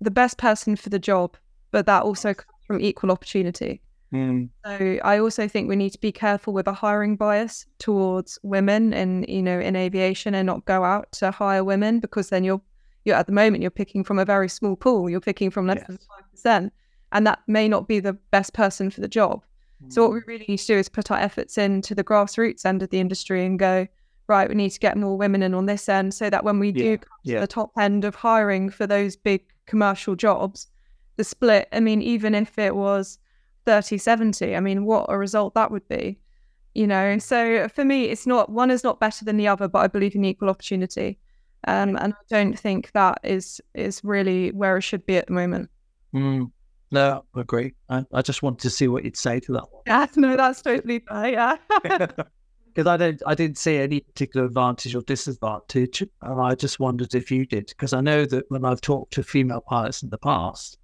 the 0.00 0.10
best 0.10 0.36
person 0.38 0.76
for 0.76 0.90
the 0.90 0.98
job, 0.98 1.36
but 1.70 1.86
that 1.86 2.02
also 2.02 2.34
comes 2.34 2.48
from 2.66 2.80
equal 2.80 3.10
opportunity. 3.12 3.80
Mm. 4.12 4.48
So 4.64 4.98
I 5.04 5.18
also 5.18 5.48
think 5.48 5.68
we 5.68 5.76
need 5.76 5.90
to 5.90 6.00
be 6.00 6.12
careful 6.12 6.52
with 6.52 6.68
a 6.68 6.72
hiring 6.72 7.16
bias 7.16 7.66
towards 7.78 8.38
women 8.42 8.94
and 8.94 9.26
you 9.28 9.42
know 9.42 9.58
in 9.58 9.74
aviation 9.74 10.34
and 10.34 10.46
not 10.46 10.64
go 10.66 10.84
out 10.84 11.10
to 11.12 11.30
hire 11.30 11.64
women 11.64 11.98
because 11.98 12.28
then 12.28 12.44
you're 12.44 12.60
you're 13.04 13.16
at 13.16 13.26
the 13.26 13.32
moment 13.32 13.62
you're 13.62 13.70
picking 13.70 14.04
from 14.04 14.18
a 14.18 14.24
very 14.24 14.48
small 14.48 14.76
pool. 14.76 15.08
You're 15.08 15.20
picking 15.20 15.50
from 15.50 15.66
less 15.66 15.78
yes. 15.78 15.86
than 15.86 15.98
five 15.98 16.30
percent, 16.30 16.72
and 17.12 17.26
that 17.26 17.40
may 17.46 17.68
not 17.68 17.86
be 17.86 18.00
the 18.00 18.14
best 18.30 18.54
person 18.54 18.90
for 18.90 19.00
the 19.00 19.08
job. 19.08 19.42
So 19.88 20.02
what 20.02 20.12
we 20.12 20.20
mm. 20.20 20.26
really 20.26 20.44
need 20.48 20.58
to 20.58 20.66
do 20.66 20.78
is 20.78 20.88
put 20.88 21.10
our 21.10 21.18
efforts 21.18 21.58
into 21.58 21.94
the 21.94 22.04
grassroots 22.04 22.64
end 22.64 22.82
of 22.82 22.90
the 22.90 23.00
industry 23.00 23.44
and 23.44 23.58
go, 23.58 23.86
right, 24.26 24.48
we 24.48 24.54
need 24.54 24.70
to 24.70 24.80
get 24.80 24.96
more 24.96 25.16
women 25.16 25.42
in 25.42 25.54
on 25.54 25.66
this 25.66 25.88
end 25.88 26.14
so 26.14 26.30
that 26.30 26.44
when 26.44 26.58
we 26.58 26.72
do 26.72 26.98
yeah, 27.22 27.36
to 27.36 27.40
the 27.40 27.46
top 27.46 27.70
end 27.78 28.04
of 28.04 28.14
hiring 28.14 28.70
for 28.70 28.86
those 28.86 29.16
big 29.16 29.42
commercial 29.66 30.14
jobs, 30.14 30.68
the 31.16 31.24
split, 31.24 31.68
I 31.72 31.80
mean, 31.80 32.02
even 32.02 32.34
if 32.34 32.58
it 32.58 32.74
was 32.74 33.18
30 33.66 33.98
70, 33.98 34.56
I 34.56 34.60
mean, 34.60 34.84
what 34.84 35.06
a 35.08 35.18
result 35.18 35.54
that 35.54 35.70
would 35.70 35.86
be. 35.88 36.18
You 36.74 36.88
know, 36.88 37.18
so 37.18 37.68
for 37.68 37.84
me, 37.84 38.06
it's 38.06 38.26
not 38.26 38.50
one 38.50 38.70
is 38.70 38.82
not 38.82 38.98
better 38.98 39.24
than 39.24 39.36
the 39.36 39.46
other, 39.46 39.68
but 39.68 39.78
I 39.78 39.86
believe 39.86 40.16
in 40.16 40.24
equal 40.24 40.50
opportunity. 40.50 41.18
Um, 41.68 41.96
and 41.96 42.12
I 42.12 42.16
don't 42.28 42.58
think 42.58 42.90
that 42.92 43.20
is 43.22 43.60
is 43.74 44.02
really 44.02 44.50
where 44.50 44.76
it 44.76 44.82
should 44.82 45.06
be 45.06 45.16
at 45.16 45.28
the 45.28 45.32
moment. 45.32 45.70
Mm. 46.12 46.50
No, 46.90 47.24
I 47.34 47.40
agree. 47.40 47.74
I, 47.88 48.04
I 48.12 48.22
just 48.22 48.42
wanted 48.42 48.60
to 48.60 48.70
see 48.70 48.88
what 48.88 49.04
you'd 49.04 49.16
say 49.16 49.40
to 49.40 49.52
that 49.52 49.72
one. 49.72 49.82
Yeah, 49.86 50.06
no, 50.16 50.36
that's 50.36 50.62
totally 50.62 51.00
fine. 51.00 51.32
Yeah. 51.32 51.56
Because 52.74 52.88
I 52.88 52.96
don't, 52.96 53.22
I 53.24 53.36
didn't 53.36 53.56
see 53.56 53.76
any 53.76 54.00
particular 54.00 54.44
advantage 54.46 54.96
or 54.96 55.02
disadvantage, 55.02 56.02
and 56.22 56.40
I 56.40 56.56
just 56.56 56.80
wondered 56.80 57.14
if 57.14 57.30
you 57.30 57.46
did. 57.46 57.68
Because 57.68 57.92
I 57.92 58.00
know 58.00 58.24
that 58.26 58.46
when 58.48 58.64
I've 58.64 58.80
talked 58.80 59.12
to 59.12 59.22
female 59.22 59.60
pilots 59.60 60.02
in 60.02 60.10
the 60.10 60.18
past, 60.18 60.76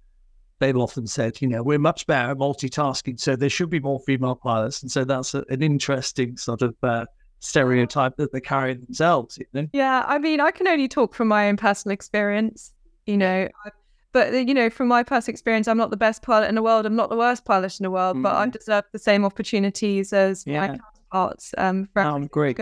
they've 0.59 0.77
often 0.77 1.05
said, 1.05 1.41
you 1.41 1.49
know, 1.49 1.61
we're 1.61 1.79
much 1.79 2.07
better 2.07 2.31
at 2.31 2.37
multitasking, 2.37 3.19
so 3.19 3.35
there 3.35 3.49
should 3.49 3.69
be 3.69 3.81
more 3.81 3.99
female 3.99 4.35
pilots, 4.35 4.81
and 4.81 4.89
so 4.89 5.03
that's 5.03 5.33
a, 5.33 5.43
an 5.49 5.61
interesting 5.61 6.37
sort 6.37 6.61
of 6.61 6.75
uh, 6.81 7.05
stereotype 7.39 8.15
that 8.15 8.31
they 8.31 8.39
carry 8.39 8.75
themselves. 8.75 9.37
You 9.37 9.45
know? 9.51 9.67
Yeah, 9.73 10.05
I 10.07 10.17
mean, 10.17 10.39
I 10.39 10.51
can 10.51 10.69
only 10.69 10.87
talk 10.87 11.13
from 11.13 11.27
my 11.27 11.49
own 11.49 11.57
personal 11.57 11.93
experience. 11.93 12.71
You 13.05 13.17
know, 13.17 13.49
I've 13.65 13.73
but 14.13 14.33
uh, 14.33 14.37
you 14.37 14.53
know, 14.53 14.69
from 14.69 14.87
my 14.87 15.03
past 15.03 15.29
experience, 15.29 15.67
I'm 15.67 15.77
not 15.77 15.89
the 15.89 15.97
best 15.97 16.21
pilot 16.21 16.47
in 16.47 16.55
the 16.55 16.61
world. 16.61 16.85
I'm 16.85 16.95
not 16.95 17.09
the 17.09 17.17
worst 17.17 17.45
pilot 17.45 17.79
in 17.79 17.83
the 17.83 17.91
world, 17.91 18.17
mm. 18.17 18.23
but 18.23 18.35
I 18.35 18.47
mm. 18.47 18.51
deserve 18.51 18.83
the 18.91 18.99
same 18.99 19.25
opportunities 19.25 20.13
as 20.13 20.45
yeah. 20.45 20.59
my 20.59 20.67
counterparts. 20.67 21.53
Um, 21.57 21.89
oh, 21.95 22.19
great. 22.27 22.59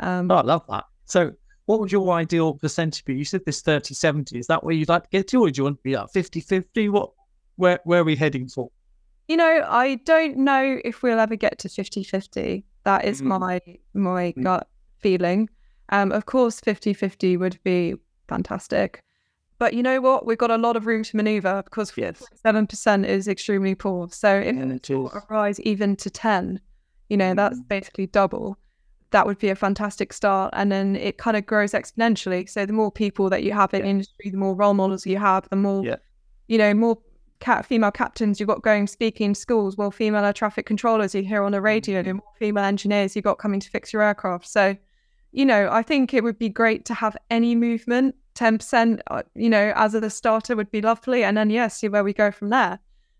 Um, 0.00 0.30
oh, 0.30 0.36
I 0.36 0.42
love 0.42 0.64
that. 0.68 0.84
So, 1.06 1.32
what 1.66 1.80
would 1.80 1.90
your 1.90 2.10
ideal 2.12 2.54
percentage 2.54 3.04
be? 3.04 3.14
You 3.14 3.24
said 3.24 3.42
this 3.44 3.62
30 3.62 3.94
70. 3.94 4.38
Is 4.38 4.46
that 4.46 4.62
where 4.62 4.74
you'd 4.74 4.88
like 4.88 5.04
to 5.04 5.08
get 5.10 5.28
to, 5.28 5.42
or 5.42 5.50
do 5.50 5.58
you 5.58 5.64
want 5.64 5.78
to 5.78 5.82
be 5.82 5.94
at 5.94 6.12
50 6.12 6.40
50? 6.40 6.88
What, 6.90 7.10
where, 7.56 7.80
where 7.84 8.00
are 8.00 8.04
we 8.04 8.16
heading 8.16 8.48
for? 8.48 8.70
You 9.28 9.36
know, 9.36 9.64
I 9.66 9.96
don't 10.04 10.36
know 10.38 10.78
if 10.84 11.02
we'll 11.02 11.18
ever 11.18 11.34
get 11.34 11.58
to 11.60 11.68
50 11.68 12.04
50. 12.04 12.64
That 12.84 13.04
is 13.04 13.20
mm. 13.20 13.26
my 13.26 13.60
my 13.94 14.32
mm. 14.36 14.42
gut 14.44 14.68
feeling. 14.98 15.48
Um, 15.88 16.12
of 16.12 16.26
course, 16.26 16.60
50 16.60 16.94
50 16.94 17.36
would 17.36 17.58
be 17.64 17.94
fantastic. 18.28 19.00
But 19.58 19.74
you 19.74 19.82
know 19.82 20.00
what? 20.00 20.26
We've 20.26 20.36
got 20.36 20.50
a 20.50 20.58
lot 20.58 20.76
of 20.76 20.86
room 20.86 21.02
to 21.04 21.16
maneuver 21.16 21.62
because 21.62 21.92
seven 22.34 22.66
percent 22.66 23.06
is 23.06 23.26
extremely 23.26 23.74
poor. 23.74 24.08
So 24.10 24.36
if 24.36 24.54
yeah, 24.54 24.62
it 24.72 25.22
rise 25.30 25.60
even 25.60 25.96
to 25.96 26.10
ten, 26.10 26.60
you 27.08 27.16
know, 27.16 27.32
mm. 27.32 27.36
that's 27.36 27.60
basically 27.62 28.06
double. 28.06 28.58
That 29.12 29.26
would 29.26 29.38
be 29.38 29.48
a 29.48 29.54
fantastic 29.54 30.12
start, 30.12 30.52
and 30.56 30.70
then 30.70 30.96
it 30.96 31.16
kind 31.16 31.36
of 31.36 31.46
grows 31.46 31.72
exponentially. 31.72 32.48
So 32.50 32.66
the 32.66 32.72
more 32.72 32.92
people 32.92 33.30
that 33.30 33.44
you 33.44 33.52
have 33.52 33.72
in 33.72 33.80
yeah. 33.80 33.90
industry, 33.90 34.30
the 34.30 34.36
more 34.36 34.54
role 34.54 34.74
models 34.74 35.06
you 35.06 35.18
have, 35.18 35.48
the 35.48 35.56
more, 35.56 35.84
yeah. 35.84 35.96
you 36.48 36.58
know, 36.58 36.74
more 36.74 36.98
cat 37.38 37.64
female 37.64 37.90
captains 37.90 38.40
you've 38.40 38.48
got 38.48 38.62
going 38.62 38.86
speaking 38.86 39.26
in 39.26 39.34
schools, 39.34 39.78
more 39.78 39.92
female 39.92 40.24
air 40.24 40.32
traffic 40.32 40.66
controllers 40.66 41.14
you 41.14 41.22
hear 41.22 41.42
on 41.42 41.52
the 41.52 41.60
radio, 41.60 42.02
mm. 42.02 42.14
more 42.14 42.32
female 42.38 42.64
engineers 42.64 43.14
you've 43.14 43.24
got 43.24 43.38
coming 43.38 43.60
to 43.60 43.70
fix 43.70 43.92
your 43.92 44.02
aircraft. 44.02 44.46
So, 44.48 44.76
you 45.32 45.46
know, 45.46 45.68
I 45.70 45.82
think 45.82 46.12
it 46.12 46.22
would 46.24 46.38
be 46.38 46.48
great 46.48 46.84
to 46.86 46.94
have 46.94 47.16
any 47.30 47.54
movement 47.54 48.14
10%, 48.36 49.00
uh, 49.10 49.22
you 49.34 49.50
know, 49.50 49.72
as 49.74 49.94
a 49.94 50.10
starter 50.10 50.54
would 50.54 50.70
be 50.70 50.80
lovely. 50.80 51.24
And 51.24 51.36
then, 51.36 51.50
yeah, 51.50 51.68
see 51.68 51.88
where 51.88 52.04
we 52.04 52.12
go 52.12 52.30
from 52.30 52.50
there. 52.50 52.78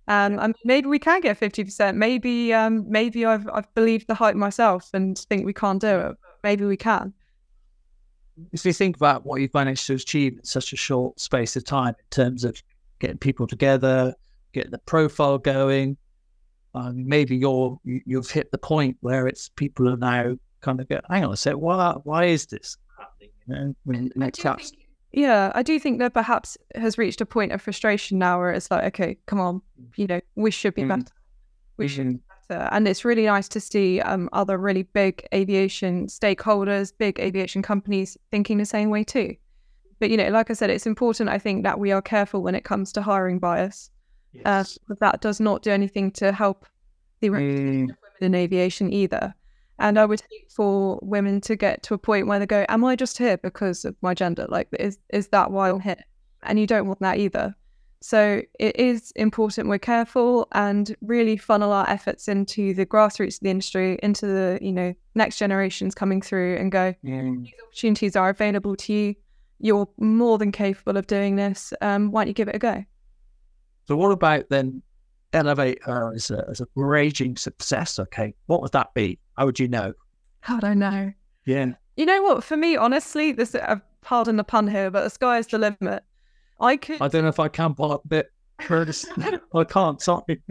Um, 0.09 0.39
I 0.39 0.47
mean, 0.47 0.55
maybe 0.65 0.87
we 0.87 0.99
can 0.99 1.21
get 1.21 1.41
50%. 1.41 1.97
Maybe, 1.97 2.53
um, 2.53 2.85
maybe 2.89 3.25
I've, 3.25 3.49
I've 3.53 3.73
believed 3.75 4.07
the 4.07 4.15
hype 4.15 4.37
myself 4.37 4.91
and 4.95 5.19
think 5.19 5.45
we 5.45 5.53
can't 5.53 5.81
do 5.81 5.89
it. 5.89 6.17
Maybe 6.45 6.65
we 6.65 6.77
can. 6.77 7.13
If 8.53 8.65
you 8.65 8.73
think 8.73 8.97
about 8.97 9.25
what 9.25 9.41
you've 9.41 9.55
managed 9.55 9.87
to 9.87 9.95
achieve 9.95 10.35
in 10.35 10.45
such 10.45 10.73
a 10.73 10.77
short 10.77 11.19
space 11.19 11.57
of 11.57 11.65
time 11.65 11.95
in 11.99 12.07
terms 12.11 12.45
of 12.45 12.63
getting 12.99 13.19
people 13.19 13.47
together, 13.47 14.15
getting 14.53 14.71
the 14.71 14.79
profile 14.79 15.39
going, 15.39 15.97
um, 16.75 17.09
maybe 17.09 17.35
you're 17.35 17.79
you, 17.85 18.17
have 18.17 18.31
hit 18.31 18.51
the 18.53 18.59
point 18.59 18.99
where 19.01 19.27
it's 19.27 19.49
people 19.57 19.89
are 19.89 19.97
now 19.97 20.37
kind 20.61 20.81
of 20.81 20.89
go, 20.89 21.01
hang 21.09 21.25
on 21.25 21.33
a 21.33 21.37
sec, 21.37 21.55
why 21.55 21.95
why 22.05 22.27
is 22.27 22.45
this 22.47 22.77
happening? 22.99 23.31
You 23.47 23.55
know, 23.55 23.75
when 23.85 24.13
next 24.15 24.41
think, 24.41 24.86
yeah, 25.17 25.51
I 25.55 25.63
do 25.63 25.81
think 25.81 25.99
that 26.01 26.13
perhaps 26.13 26.59
has 26.75 26.99
reached 26.99 27.23
a 27.23 27.27
point 27.27 27.51
of 27.51 27.63
frustration 27.63 28.19
now 28.19 28.39
where 28.39 28.51
it's 28.51 28.71
like, 28.71 28.85
okay, 28.85 29.17
come 29.25 29.41
on, 29.41 29.63
you 29.97 30.07
know, 30.07 30.21
we 30.35 30.51
should 30.51 30.75
be 30.75 30.83
mm. 30.83 30.89
better. 30.89 31.15
We 31.79 31.87
mm-hmm. 31.87 31.95
should 31.95 32.09
be 32.09 32.21
better. 32.49 32.69
And 32.71 32.87
it's 32.87 33.03
really 33.03 33.25
nice 33.25 33.49
to 33.49 33.59
see 33.59 34.03
um, 34.03 34.29
other 34.35 34.59
really 34.59 34.83
big 34.83 35.27
aviation 35.33 36.07
stakeholders, 36.09 36.93
big 36.97 37.19
aviation 37.19 37.63
companies 37.63 38.19
thinking 38.31 38.59
the 38.59 38.67
same 38.67 38.91
way 38.91 39.05
too. 39.05 39.35
But, 40.01 40.11
you 40.11 40.19
know, 40.19 40.29
like 40.29 40.51
I 40.51 40.53
said, 40.53 40.69
it's 40.69 40.87
important, 40.87 41.31
I 41.31 41.39
think, 41.39 41.63
that 41.63 41.79
we 41.79 41.93
are 41.93 42.03
careful 42.03 42.43
when 42.43 42.55
it 42.55 42.65
comes 42.65 42.93
to 42.93 43.01
hiring 43.01 43.39
bias. 43.39 43.91
Uh, 44.35 44.39
yes. 44.45 44.79
Uh, 44.91 44.97
that 45.01 45.23
does 45.23 45.41
not 45.41 45.63
do 45.63 45.71
anything 45.71 46.11
to 46.11 46.31
help 46.31 46.67
the 47.21 47.31
reputation 47.31 47.89
mm. 47.89 47.91
of 47.91 47.97
women 48.21 48.35
in 48.35 48.35
aviation 48.35 48.93
either. 48.93 49.35
And 49.79 49.99
I 49.99 50.07
would 50.07 50.23
hate 50.31 50.51
for 50.51 50.99
women 51.03 51.41
to 51.43 51.57
get 51.57 51.83
to 51.85 51.95
a 51.95 51.99
point 51.99 52.27
where 52.27 52.39
they 52.39 52.47
go, 52.47 52.65
"Am 52.69 52.85
I 52.85 52.97
just 52.97 53.19
here 53.19 53.37
because 53.37 53.85
of 53.85 53.95
my 54.01 54.15
gender? 54.15 54.47
Like, 54.49 54.69
is 54.79 54.99
is 55.11 55.29
that 55.29 55.51
why 55.51 55.71
I'm 55.71 55.81
here?" 55.81 56.03
and 56.47 56.59
you 56.59 56.67
don't 56.67 56.87
want 56.87 57.01
that 57.01 57.19
either. 57.19 57.55
So 58.01 58.43
it 58.59 58.79
is 58.79 59.11
important 59.17 59.69
we're 59.69 59.79
careful 59.79 60.47
and 60.53 60.95
really 61.01 61.37
funnel 61.37 61.73
our 61.73 61.89
efforts 61.89 62.29
into 62.29 62.75
the 62.75 62.87
grassroots 62.87 63.37
of 63.37 63.41
the 63.41 63.51
industry, 63.51 63.99
into 64.03 64.27
the 64.27 64.59
you 64.63 64.73
know 64.73 64.95
next 65.15 65.39
generations 65.39 65.95
coming 65.95 66.23
through, 66.23 66.57
and 66.57 66.71
go. 66.71 66.95
Mm. 67.05 67.45
These 67.45 67.55
opportunities 67.67 68.17
are 68.17 68.29
available 68.29 68.77
to 68.77 68.93
you. 68.93 69.15
You're 69.59 69.89
more 69.99 70.39
than 70.39 70.53
capable 70.53 70.97
of 70.99 71.07
doing 71.07 71.37
this. 71.37 71.73
Um, 71.81 72.11
why 72.11 72.23
don't 72.23 72.29
you 72.29 72.35
give 72.35 72.49
it 72.49 72.57
a 72.57 72.59
go? 72.59 72.85
So 73.89 73.97
what 73.97 74.13
about 74.13 74.51
then 74.51 74.83
elevate 75.37 75.83
her 75.85 76.13
as 76.15 76.31
a, 76.31 76.45
as 76.49 76.61
a 76.61 76.67
raging 76.75 77.37
success? 77.37 77.99
Okay, 77.99 78.35
what 78.47 78.63
would 78.63 78.73
that 78.73 78.95
be? 78.95 79.19
How 79.37 79.47
would 79.47 79.59
you 79.59 79.69
know? 79.69 79.93
How 80.41 80.57
would 80.57 80.65
I 80.65 80.75
know? 80.75 81.13
Yeah. 81.45 81.73
You 81.97 82.07
know 82.07 82.23
what? 82.23 82.45
For 82.45 82.57
me, 82.57 82.77
honestly, 82.77 83.33
this 83.33 83.55
uh, 83.55 83.77
pardon 84.03 84.37
the 84.37 84.45
pun 84.45 84.69
here, 84.69 84.91
but 84.91 85.05
the 85.05 85.11
sky 85.11 85.39
is 85.39 85.47
the 85.47 85.59
limit. 85.59 86.03
I 86.61 86.77
could. 86.77 87.01
I 87.01 87.09
don't 87.09 87.23
know 87.23 87.29
if 87.29 87.41
I 87.41 87.49
can 87.49 87.75
bit, 88.09 88.33
Curtis. 88.59 89.07
I 89.55 89.65
can't. 89.65 90.01
Sorry. 90.01 90.43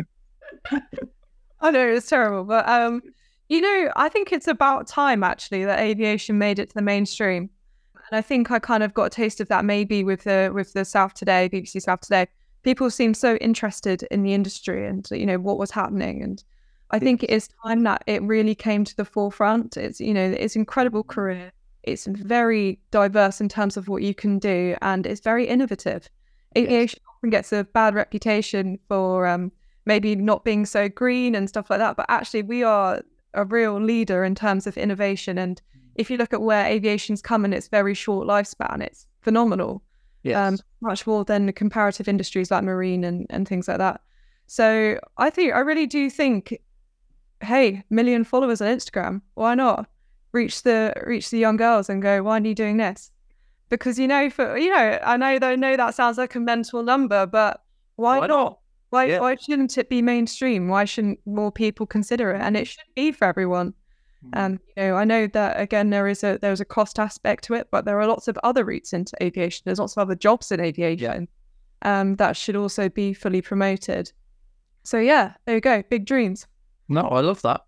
I 1.61 1.71
know 1.71 1.87
it's 1.87 2.07
terrible, 2.07 2.43
but 2.43 2.67
um, 2.67 3.01
you 3.49 3.61
know, 3.61 3.91
I 3.95 4.09
think 4.09 4.31
it's 4.31 4.47
about 4.47 4.87
time 4.87 5.23
actually 5.23 5.65
that 5.65 5.79
aviation 5.79 6.37
made 6.37 6.59
it 6.59 6.69
to 6.69 6.75
the 6.75 6.81
mainstream, 6.81 7.49
and 7.95 8.17
I 8.17 8.21
think 8.21 8.51
I 8.51 8.59
kind 8.59 8.83
of 8.83 8.93
got 8.93 9.05
a 9.05 9.09
taste 9.09 9.41
of 9.41 9.47
that 9.47 9.65
maybe 9.65 10.03
with 10.03 10.23
the 10.23 10.51
with 10.53 10.73
the 10.73 10.85
South 10.85 11.13
Today, 11.13 11.49
BBC 11.51 11.81
South 11.81 12.01
Today. 12.01 12.27
People 12.65 12.89
seemed 12.89 13.15
so 13.15 13.35
interested 13.35 14.03
in 14.09 14.23
the 14.23 14.33
industry 14.33 14.87
and 14.87 15.07
you 15.11 15.25
know 15.25 15.37
what 15.37 15.59
was 15.59 15.69
happening, 15.69 16.23
and 16.23 16.43
I 16.89 16.97
think 16.97 17.21
it 17.21 17.29
is 17.29 17.47
time 17.63 17.83
that 17.83 18.03
it 18.07 18.23
really 18.23 18.55
came 18.55 18.83
to 18.83 18.97
the 18.97 19.05
forefront. 19.05 19.77
It's 19.77 20.01
you 20.01 20.15
know 20.15 20.35
it's 20.37 20.55
incredible 20.55 21.03
career. 21.03 21.51
It's 21.83 22.07
very 22.07 22.79
diverse 22.89 23.39
in 23.39 23.49
terms 23.49 23.77
of 23.77 23.87
what 23.87 24.01
you 24.01 24.15
can 24.15 24.39
do, 24.39 24.75
and 24.81 25.05
it's 25.05 25.21
very 25.21 25.47
innovative. 25.47 26.09
Aviation 26.57 26.99
often 27.07 27.29
gets 27.29 27.53
a 27.53 27.65
bad 27.65 27.93
reputation 27.93 28.79
for 28.87 29.27
um, 29.27 29.51
maybe 29.85 30.15
not 30.15 30.43
being 30.43 30.65
so 30.65 30.89
green 30.89 31.35
and 31.35 31.47
stuff 31.47 31.69
like 31.69 31.77
that, 31.77 31.95
but 31.95 32.07
actually 32.09 32.41
we 32.41 32.63
are 32.63 33.03
a 33.35 33.45
real 33.45 33.79
leader 33.79 34.23
in 34.23 34.33
terms 34.33 34.65
of 34.65 34.75
innovation. 34.75 35.37
And 35.37 35.61
if 35.93 36.09
you 36.09 36.17
look 36.17 36.33
at 36.33 36.41
where 36.41 36.65
aviation's 36.65 37.21
come 37.21 37.45
in 37.45 37.53
its 37.53 37.67
very 37.67 37.93
short 37.93 38.27
lifespan, 38.27 38.81
it's 38.81 39.05
phenomenal. 39.21 39.83
Yes. 40.25 40.37
Um, 40.53 40.57
much 40.81 41.05
more 41.07 41.23
than 41.23 41.45
the 41.45 41.53
comparative 41.53 42.07
industries 42.07 42.49
like 42.51 42.63
marine 42.63 43.03
and, 43.03 43.27
and 43.29 43.47
things 43.47 43.67
like 43.67 43.77
that. 43.77 44.01
So 44.47 44.99
I 45.17 45.29
think 45.29 45.53
I 45.53 45.59
really 45.59 45.85
do 45.87 46.09
think, 46.09 46.59
hey, 47.41 47.83
million 47.89 48.23
followers 48.23 48.59
on 48.61 48.67
Instagram, 48.75 49.21
why 49.35 49.55
not 49.55 49.87
reach 50.31 50.63
the 50.63 50.93
reach 51.05 51.29
the 51.29 51.37
young 51.37 51.57
girls 51.57 51.89
and 51.89 52.01
go, 52.01 52.23
why 52.23 52.39
are 52.39 52.45
you 52.45 52.55
doing 52.55 52.77
this? 52.77 53.11
Because 53.69 53.97
you 53.99 54.07
know, 54.07 54.29
for 54.29 54.57
you 54.57 54.69
know, 54.69 54.99
I 55.03 55.15
know 55.17 55.39
they 55.39 55.55
know 55.55 55.77
that 55.77 55.95
sounds 55.95 56.17
like 56.17 56.35
a 56.35 56.39
mental 56.39 56.83
number, 56.83 57.25
but 57.25 57.61
why, 57.95 58.19
Why 58.19 58.27
not? 58.27 58.43
not? 58.43 58.59
Why 58.89 59.05
Yeah. 59.05 59.19
why 59.19 59.35
shouldn't 59.35 59.77
it 59.77 59.89
be 59.89 60.01
mainstream? 60.01 60.67
Why 60.67 60.85
shouldn't 60.85 61.19
more 61.25 61.51
people 61.51 61.85
consider 61.85 62.31
it? 62.31 62.41
And 62.41 62.57
it 62.57 62.67
should 62.67 62.83
be 62.95 63.11
for 63.11 63.25
everyone. 63.25 63.73
Mm. 64.23 64.45
Um, 64.45 64.59
you 64.75 64.83
know, 64.83 64.95
I 64.95 65.03
know 65.03 65.27
that 65.27 65.59
again 65.59 65.89
there 65.89 66.07
is 66.07 66.23
a 66.23 66.37
there's 66.41 66.61
a 66.61 66.65
cost 66.65 66.99
aspect 66.99 67.43
to 67.45 67.53
it, 67.53 67.67
but 67.71 67.85
there 67.85 67.99
are 67.99 68.07
lots 68.07 68.27
of 68.27 68.37
other 68.43 68.63
routes 68.63 68.93
into 68.93 69.15
aviation. 69.21 69.63
There's 69.65 69.79
lots 69.79 69.93
of 69.93 70.01
other 70.01 70.15
jobs 70.15 70.51
in 70.51 70.59
aviation 70.59 71.27
um, 71.81 72.15
that 72.15 72.35
should 72.35 72.55
also 72.55 72.89
be 72.89 73.13
fully 73.13 73.41
promoted. 73.41 74.11
So 74.83 74.99
yeah, 74.99 75.33
there 75.45 75.55
you 75.55 75.61
go, 75.61 75.83
big 75.89 76.05
dreams. 76.05 76.47
No, 76.89 77.01
I 77.01 77.21
love 77.21 77.41
that. 77.41 77.61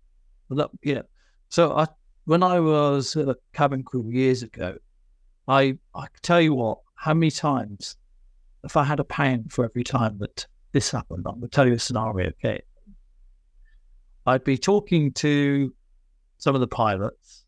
I 0.50 0.54
love, 0.54 0.70
yeah. 0.82 1.02
So 1.48 1.76
I, 1.76 1.86
when 2.24 2.42
I 2.42 2.60
was 2.60 3.16
a 3.16 3.36
cabin 3.52 3.82
crew 3.82 4.08
years 4.10 4.42
ago, 4.42 4.76
I 5.46 5.78
I 5.94 6.06
tell 6.22 6.40
you 6.40 6.54
what, 6.54 6.78
how 6.94 7.14
many 7.14 7.30
times, 7.30 7.96
if 8.64 8.76
I 8.76 8.84
had 8.84 9.00
a 9.00 9.04
pound 9.04 9.52
for 9.52 9.64
every 9.64 9.84
time 9.84 10.18
that 10.18 10.46
this 10.72 10.90
happened, 10.90 11.26
I'm 11.26 11.36
gonna 11.36 11.48
tell 11.48 11.66
you 11.66 11.74
a 11.74 11.78
scenario. 11.78 12.28
Okay, 12.28 12.62
I'd 14.26 14.44
be 14.44 14.58
talking 14.58 15.12
to 15.14 15.72
some 16.38 16.54
of 16.54 16.60
the 16.60 16.66
pilots, 16.66 17.44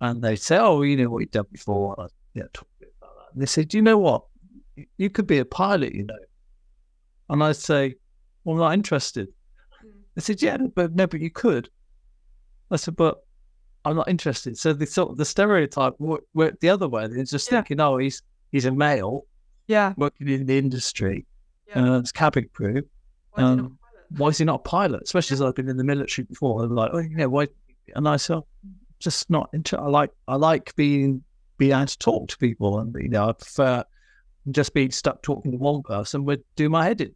and 0.00 0.22
they'd 0.22 0.36
say, 0.36 0.58
"Oh, 0.58 0.82
you 0.82 0.96
know 0.96 1.08
what 1.10 1.20
you've 1.20 1.30
done 1.30 1.46
before." 1.52 1.94
And 1.98 2.10
yeah, 2.34 2.44
talk 2.52 2.66
a 2.76 2.80
bit 2.80 2.94
about 2.98 3.14
that. 3.16 3.32
And 3.34 3.42
they 3.42 3.46
said, 3.46 3.68
"Do 3.68 3.76
you 3.76 3.82
know 3.82 3.98
what? 3.98 4.24
You- 4.96 5.10
could 5.10 5.26
be 5.26 5.38
a 5.38 5.44
pilot, 5.44 5.94
you 5.94 6.04
know." 6.04 6.18
And 7.28 7.42
I'd 7.42 7.56
say, 7.56 7.94
"Well, 8.44 8.56
I'm 8.56 8.60
not 8.60 8.74
interested." 8.74 9.28
They 10.14 10.20
said, 10.22 10.42
"Yeah, 10.42 10.56
but 10.74 10.94
no, 10.94 11.06
but 11.06 11.20
you 11.20 11.30
could." 11.30 11.70
I 12.70 12.76
said, 12.76 12.96
"But 12.96 13.24
I'm 13.84 13.96
not 13.96 14.08
interested." 14.08 14.58
So 14.58 14.72
the 14.72 14.86
sort 14.86 15.10
of 15.10 15.16
the 15.18 15.24
stereotype 15.24 15.94
worked 15.98 16.60
the 16.60 16.68
other 16.70 16.88
way. 16.88 17.06
They're 17.06 17.24
just 17.24 17.50
Yeah. 17.50 17.58
thinking, 17.60 17.80
"Oh, 17.80 17.98
he's 17.98 18.22
he's 18.50 18.64
a 18.66 18.72
male 18.72 19.26
Yeah. 19.66 19.94
working 19.96 20.28
in 20.28 20.44
the 20.46 20.58
industry, 20.58 21.26
Yeah. 21.68 21.94
uh, 21.94 21.98
it's 22.00 22.12
cabin 22.12 22.48
crew. 22.52 22.82
Why 23.30 23.42
is 23.42 23.58
Um, 23.60 23.78
why 24.18 24.28
is 24.28 24.36
he 24.38 24.44
not 24.44 24.56
a 24.60 24.62
pilot? 24.62 25.02
Especially 25.04 25.34
as 25.34 25.40
I've 25.42 25.54
been 25.54 25.70
in 25.70 25.78
the 25.78 25.84
military 25.84 26.26
before. 26.26 26.62
I'm 26.62 26.74
like, 26.74 26.90
oh, 26.92 26.98
you 26.98 27.16
know, 27.16 27.30
why? 27.30 27.48
And 27.94 28.08
I 28.08 28.16
said, 28.16 28.40
just 28.98 29.28
not 29.30 29.50
into. 29.52 29.78
I 29.78 29.86
like 29.88 30.10
I 30.28 30.36
like 30.36 30.74
being 30.76 31.22
being 31.58 31.72
able 31.72 31.86
to 31.86 31.98
talk 31.98 32.28
to 32.28 32.38
people, 32.38 32.78
and 32.78 32.94
you 33.00 33.08
know, 33.08 33.28
I 33.28 33.32
prefer 33.32 33.84
just 34.50 34.74
being 34.74 34.90
stuck 34.90 35.22
talking 35.22 35.52
to 35.52 35.58
one 35.58 35.82
person 35.82 36.24
would 36.24 36.42
do 36.56 36.68
my 36.68 36.84
head 36.84 37.00
in. 37.00 37.14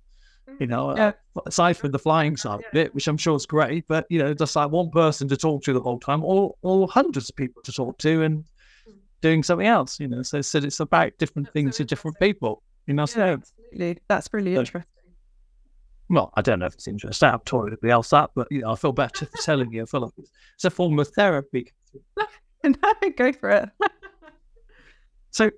You 0.61 0.67
know, 0.69 0.97
Yeah. 0.97 1.13
uh, 1.37 1.41
aside 1.47 1.77
from 1.77 1.91
the 1.91 1.99
flying 1.99 2.37
side 2.37 2.61
of 2.61 2.75
it, 2.77 2.95
which 2.95 3.09
I'm 3.09 3.17
sure 3.17 3.37
is 3.37 3.47
great, 3.47 3.85
but 3.89 4.07
you 4.09 4.19
know, 4.19 4.33
just 4.33 4.55
like 4.57 4.71
one 4.71 4.91
person 4.91 5.29
to 5.29 5.37
talk 5.37 5.63
to 5.65 5.73
the 5.73 5.81
whole 5.81 5.99
time, 5.99 6.25
or 6.25 6.55
or 6.63 6.89
hundreds 6.89 7.29
of 7.31 7.37
people 7.37 7.63
to 7.63 7.73
talk 7.73 7.99
to, 7.99 8.23
and 8.23 8.45
doing 9.23 9.43
something 9.43 9.67
else. 9.67 9.99
You 10.01 10.09
know, 10.09 10.23
so, 10.23 10.41
so 10.41 10.59
it's 10.59 10.81
about 10.81 11.13
different 11.19 11.47
That's 11.49 11.53
things 11.53 11.77
so 11.77 11.79
to 11.79 11.85
different 11.85 12.19
people. 12.21 12.63
You 12.87 12.95
know, 12.95 13.03
Yeah, 13.03 13.07
so 13.07 13.23
absolutely. 13.23 13.99
That's 14.09 14.29
really 14.33 14.55
So- 14.55 14.61
interesting. 14.61 14.93
Well, 16.09 16.33
I 16.35 16.43
don't 16.43 16.59
know 16.61 16.67
if 16.67 16.75
it's 16.75 16.87
interesting. 16.89 17.29
I'm 17.29 17.41
told 17.41 17.67
anybody 17.69 17.91
else 17.91 18.11
that, 18.11 18.31
but 18.35 18.49
you 18.51 18.61
know, 18.63 18.73
I 18.73 18.77
feel 18.77 18.93
better 18.93 19.27
for 19.27 19.39
telling 19.43 19.73
you. 19.73 19.83
I 19.83 19.87
feel 19.87 20.01
like 20.03 20.13
it's, 20.19 20.31
it's 20.55 20.65
a 20.65 20.71
form 20.71 20.99
of 20.99 21.09
therapy. 21.09 21.73
no, 22.65 22.75
go 23.17 23.33
for 23.33 23.51
it. 23.51 23.69
So 25.31 25.51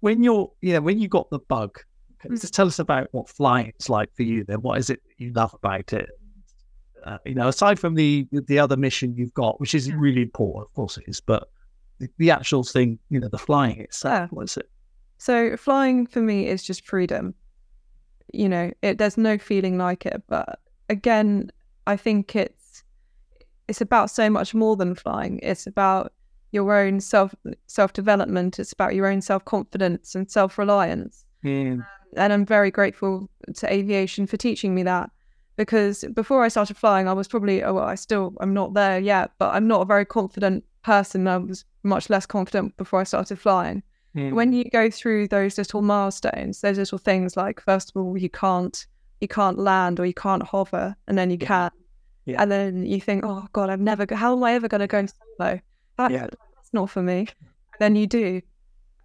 when 0.00 0.22
you're, 0.22 0.52
you 0.60 0.74
know, 0.74 0.80
when 0.80 0.98
you 0.98 1.08
got 1.08 1.30
the 1.30 1.38
bug, 1.38 1.78
okay, 2.20 2.34
Mm. 2.34 2.40
just 2.40 2.54
tell 2.54 2.66
us 2.66 2.78
about 2.78 3.08
what 3.12 3.28
flying 3.28 3.72
is 3.78 3.88
like 3.88 4.10
for 4.14 4.22
you. 4.22 4.44
Then, 4.44 4.60
what 4.62 4.78
is 4.78 4.90
it 4.90 5.00
you 5.18 5.32
love 5.32 5.54
about 5.54 5.92
it? 5.92 6.08
Uh, 7.04 7.18
you 7.24 7.34
know, 7.34 7.48
aside 7.48 7.78
from 7.78 7.94
the 7.94 8.26
the 8.32 8.58
other 8.58 8.76
mission 8.76 9.14
you've 9.16 9.34
got, 9.34 9.60
which 9.60 9.74
is 9.74 9.88
Yeah. 9.88 9.94
really 9.98 10.22
important, 10.22 10.68
of 10.68 10.74
course 10.74 10.98
it 10.98 11.04
is, 11.06 11.20
but 11.20 11.48
the, 11.98 12.08
the 12.18 12.30
actual 12.30 12.64
thing, 12.64 12.98
you 13.10 13.20
know, 13.20 13.28
the 13.28 13.38
flying 13.38 13.80
itself, 13.80 14.12
Yeah. 14.22 14.26
what 14.30 14.42
is 14.50 14.56
it? 14.56 14.68
So 15.18 15.56
flying 15.56 16.06
for 16.06 16.20
me 16.20 16.46
is 16.48 16.62
just 16.62 16.84
freedom. 16.86 17.34
You 18.32 18.48
know, 18.48 18.72
it 18.82 18.98
there's 18.98 19.16
no 19.16 19.38
feeling 19.38 19.78
like 19.78 20.06
it, 20.06 20.22
but 20.28 20.60
again, 20.88 21.50
I 21.86 21.96
think 21.96 22.34
it's 22.36 22.82
it's 23.68 23.80
about 23.80 24.10
so 24.10 24.30
much 24.30 24.54
more 24.54 24.76
than 24.76 24.94
flying. 24.94 25.40
It's 25.42 25.66
about 25.66 26.12
your 26.52 26.72
own 26.74 27.00
self 27.00 27.34
self 27.66 27.92
development. 27.92 28.58
It's 28.58 28.72
about 28.72 28.94
your 28.94 29.06
own 29.06 29.20
self 29.20 29.44
confidence 29.44 30.14
and 30.14 30.30
self 30.30 30.58
reliance. 30.58 31.24
Yeah. 31.42 31.74
Hmm. 31.74 31.80
And 32.16 32.32
I'm 32.32 32.46
very 32.46 32.70
grateful 32.70 33.28
to 33.54 33.72
aviation 33.72 34.26
for 34.26 34.36
teaching 34.36 34.74
me 34.74 34.82
that. 34.84 35.10
Because 35.56 36.04
before 36.14 36.44
I 36.44 36.48
started 36.48 36.76
flying, 36.76 37.08
I 37.08 37.12
was 37.12 37.28
probably 37.28 37.62
oh, 37.62 37.74
well, 37.74 37.84
I 37.84 37.94
still 37.94 38.34
I'm 38.40 38.54
not 38.54 38.74
there 38.74 38.98
yet, 38.98 39.32
but 39.38 39.54
I'm 39.54 39.66
not 39.66 39.82
a 39.82 39.86
very 39.86 40.04
confident 40.04 40.64
person. 40.82 41.26
I 41.26 41.38
was 41.38 41.64
much 41.82 42.10
less 42.10 42.26
confident 42.26 42.76
before 42.76 43.00
I 43.00 43.04
started 43.04 43.38
flying 43.38 43.82
Mm. 44.16 44.32
when 44.32 44.52
you 44.52 44.64
go 44.70 44.88
through 44.90 45.28
those 45.28 45.58
little 45.58 45.82
milestones, 45.82 46.62
those 46.62 46.78
little 46.78 46.98
things 46.98 47.36
like 47.36 47.60
first 47.60 47.92
of 47.94 48.00
all 48.02 48.16
you 48.16 48.30
can't 48.30 48.86
you 49.20 49.28
can't 49.28 49.58
land 49.58 50.00
or 50.00 50.06
you 50.06 50.14
can't 50.14 50.42
hover, 50.42 50.96
and 51.06 51.16
then 51.18 51.30
you 51.30 51.38
Yeah. 51.40 51.46
can, 51.46 51.70
Yeah. 52.24 52.42
and 52.42 52.50
then 52.50 52.84
you 52.86 53.00
think, 53.00 53.24
oh 53.24 53.46
god, 53.52 53.70
I'm 53.70 53.84
never. 53.84 54.06
How 54.14 54.34
am 54.36 54.42
I 54.44 54.52
ever 54.54 54.68
going 54.68 54.80
to 54.82 54.86
go 54.86 55.04
solo? 55.06 55.60
That's, 55.96 56.12
Yeah. 56.12 56.26
that's 56.26 56.72
not 56.72 56.90
for 56.90 57.02
me. 57.02 57.20
And 57.20 57.78
then 57.78 57.96
you 57.96 58.06
do, 58.06 58.40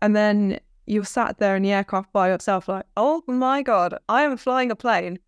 and 0.02 0.16
then 0.16 0.60
you're 0.86 1.06
sat 1.06 1.38
there 1.40 1.56
in 1.56 1.64
the 1.64 1.72
aircraft 1.72 2.12
by 2.12 2.30
yourself, 2.30 2.68
like, 2.68 2.86
oh 2.98 3.22
my 3.28 3.62
god, 3.62 3.98
I 4.10 4.24
am 4.24 4.36
flying 4.38 4.72
a 4.72 4.76
plane. 4.76 5.20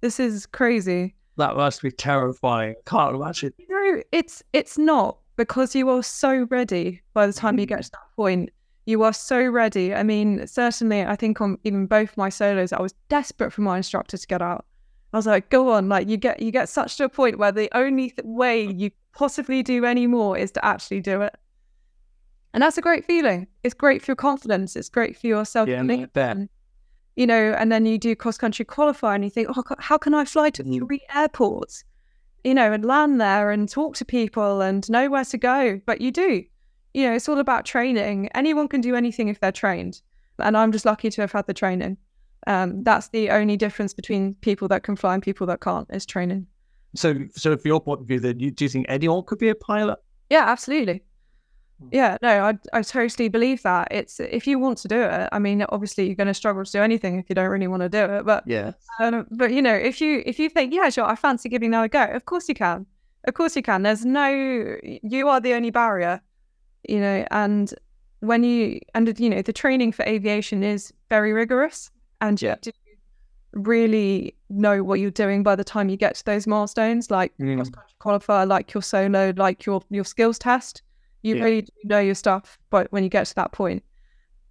This 0.00 0.18
is 0.20 0.46
crazy. 0.46 1.14
that 1.36 1.56
must 1.56 1.80
be 1.82 1.90
terrifying. 1.90 2.74
I 2.86 2.90
can't 2.90 3.14
imagine. 3.16 3.52
No, 3.68 4.02
it's 4.12 4.42
it's 4.52 4.76
not 4.78 5.18
because 5.36 5.74
you 5.74 5.88
are 5.90 6.02
so 6.02 6.46
ready 6.50 7.00
by 7.14 7.26
the 7.26 7.32
time 7.32 7.58
you 7.58 7.66
get 7.66 7.82
to 7.84 7.90
that 7.90 8.16
point. 8.16 8.50
You 8.86 9.02
are 9.02 9.12
so 9.12 9.44
ready. 9.46 9.94
I 9.94 10.02
mean, 10.02 10.46
certainly, 10.46 11.02
I 11.04 11.14
think 11.16 11.40
on 11.40 11.58
even 11.64 11.86
both 11.86 12.16
my 12.16 12.28
solos, 12.28 12.72
I 12.72 12.80
was 12.80 12.94
desperate 13.08 13.52
for 13.52 13.60
my 13.60 13.76
instructor 13.76 14.16
to 14.16 14.26
get 14.26 14.42
out. 14.42 14.64
I 15.12 15.16
was 15.16 15.26
like, 15.26 15.50
"Go 15.50 15.70
on!" 15.72 15.88
Like 15.88 16.08
you 16.08 16.16
get 16.16 16.40
you 16.40 16.50
get 16.50 16.68
such 16.68 16.96
to 16.96 17.04
a 17.04 17.08
point 17.08 17.38
where 17.38 17.52
the 17.52 17.68
only 17.76 18.10
th- 18.10 18.24
way 18.24 18.64
you 18.66 18.90
possibly 19.12 19.62
do 19.62 19.84
any 19.84 20.06
more 20.06 20.36
is 20.38 20.50
to 20.52 20.64
actually 20.64 21.00
do 21.00 21.20
it, 21.22 21.34
and 22.54 22.62
that's 22.62 22.78
a 22.78 22.82
great 22.82 23.04
feeling. 23.04 23.46
It's 23.62 23.74
great 23.74 24.02
for 24.02 24.12
your 24.12 24.16
confidence. 24.16 24.76
It's 24.76 24.88
great 24.88 25.16
for 25.16 25.26
your 25.26 25.44
self 25.44 25.68
Yeah, 25.68 25.82
bet. 26.12 26.38
you 27.16 27.26
know, 27.26 27.54
and 27.58 27.70
then 27.70 27.86
you 27.86 27.98
do 27.98 28.14
cross 28.16 28.38
country 28.38 28.64
qualify 28.64 29.14
and 29.14 29.24
you 29.24 29.30
think, 29.30 29.48
oh, 29.54 29.62
how 29.78 29.98
can 29.98 30.14
I 30.14 30.24
fly 30.24 30.50
to 30.50 30.64
Mm. 30.64 30.78
three 30.86 31.02
airports, 31.14 31.84
you 32.44 32.54
know, 32.54 32.72
and 32.72 32.84
land 32.84 33.20
there 33.20 33.50
and 33.50 33.68
talk 33.68 33.96
to 33.96 34.04
people 34.04 34.60
and 34.62 34.88
know 34.88 35.10
where 35.10 35.24
to 35.24 35.36
go? 35.38 35.80
But 35.86 36.00
you 36.00 36.10
do. 36.12 36.44
You 36.94 37.06
know, 37.08 37.14
it's 37.14 37.28
all 37.28 37.38
about 37.38 37.64
training. 37.64 38.28
Anyone 38.34 38.68
can 38.68 38.80
do 38.80 38.94
anything 38.94 39.28
if 39.28 39.40
they're 39.40 39.52
trained. 39.52 40.00
and 40.38 40.56
I'm 40.56 40.72
just 40.72 40.84
lucky 40.84 41.10
to 41.10 41.20
have 41.20 41.32
had 41.32 41.46
the 41.46 41.54
training. 41.54 41.96
Um, 42.46 42.82
that's 42.82 43.08
the 43.08 43.30
only 43.30 43.56
difference 43.56 43.92
between 43.92 44.34
people 44.36 44.66
that 44.68 44.82
can 44.82 44.96
fly 44.96 45.14
and 45.14 45.22
people 45.22 45.46
that 45.48 45.60
can't 45.60 45.86
is 45.90 46.06
training. 46.06 46.46
So, 46.96 47.14
so 47.36 47.56
from 47.56 47.68
your 47.68 47.80
point 47.80 48.00
of 48.00 48.06
view, 48.08 48.18
then, 48.18 48.40
you, 48.40 48.50
do 48.50 48.64
you 48.64 48.68
think 48.68 48.86
anyone 48.88 49.22
could 49.24 49.38
be 49.38 49.50
a 49.50 49.54
pilot? 49.54 49.98
Yeah, 50.30 50.44
absolutely. 50.48 51.02
Hmm. 51.80 51.88
Yeah, 51.92 52.16
no, 52.22 52.28
I 52.44 52.58
I 52.72 52.82
totally 52.82 53.28
believe 53.28 53.62
that. 53.62 53.88
It's 53.90 54.18
if 54.18 54.46
you 54.46 54.58
want 54.58 54.78
to 54.78 54.88
do 54.88 55.00
it. 55.02 55.28
I 55.30 55.38
mean, 55.38 55.62
obviously 55.68 56.06
you're 56.06 56.16
going 56.16 56.26
to 56.28 56.34
struggle 56.34 56.64
to 56.64 56.72
do 56.72 56.80
anything 56.82 57.18
if 57.18 57.26
you 57.28 57.34
don't 57.34 57.48
really 57.50 57.68
want 57.68 57.82
to 57.82 57.88
do 57.88 58.04
it. 58.04 58.24
But 58.24 58.44
Yeah. 58.46 58.72
um, 59.00 59.26
but 59.30 59.52
you 59.52 59.62
know, 59.62 59.74
if 59.74 60.00
you 60.00 60.22
if 60.26 60.38
you 60.38 60.48
think, 60.48 60.72
yeah, 60.74 60.88
sure, 60.90 61.04
I 61.04 61.14
fancy 61.16 61.48
giving 61.48 61.70
that 61.72 61.84
a 61.84 61.88
go. 61.88 62.04
Of 62.04 62.24
course 62.24 62.48
you 62.48 62.54
can. 62.54 62.86
Of 63.28 63.34
course 63.34 63.54
you 63.54 63.62
can. 63.62 63.82
There's 63.82 64.04
no, 64.04 64.28
you 64.82 65.28
are 65.28 65.40
the 65.40 65.52
only 65.54 65.70
barrier. 65.70 66.22
You 66.88 67.00
know, 67.00 67.26
and 67.30 67.72
when 68.20 68.44
you 68.44 68.80
and 68.94 69.18
you 69.18 69.30
know 69.30 69.42
the 69.42 69.52
training 69.52 69.92
for 69.92 70.04
aviation 70.04 70.62
is 70.62 70.92
very 71.08 71.32
rigorous, 71.32 71.90
and 72.20 72.40
Yeah. 72.40 72.56
you 72.64 72.72
do 72.72 72.78
really 73.52 74.34
know 74.48 74.82
what 74.82 75.00
you're 75.00 75.10
doing 75.10 75.42
by 75.42 75.56
the 75.56 75.64
time 75.64 75.88
you 75.88 75.96
get 75.96 76.14
to 76.16 76.24
those 76.24 76.46
milestones, 76.46 77.10
like 77.10 77.36
Mm. 77.38 77.56
cross-country 77.56 77.94
qualifier, 78.00 78.46
like 78.46 78.72
your 78.72 78.82
solo, 78.82 79.32
like 79.36 79.66
your 79.66 79.82
your 79.90 80.04
skills 80.04 80.38
test. 80.38 80.82
You 81.22 81.36
Yeah. 81.36 81.44
really 81.44 81.62
do 81.62 81.72
know 81.84 82.00
your 82.00 82.14
stuff, 82.14 82.58
but 82.70 82.90
when 82.92 83.02
you 83.04 83.10
get 83.10 83.26
to 83.26 83.34
that 83.34 83.52
point, 83.52 83.82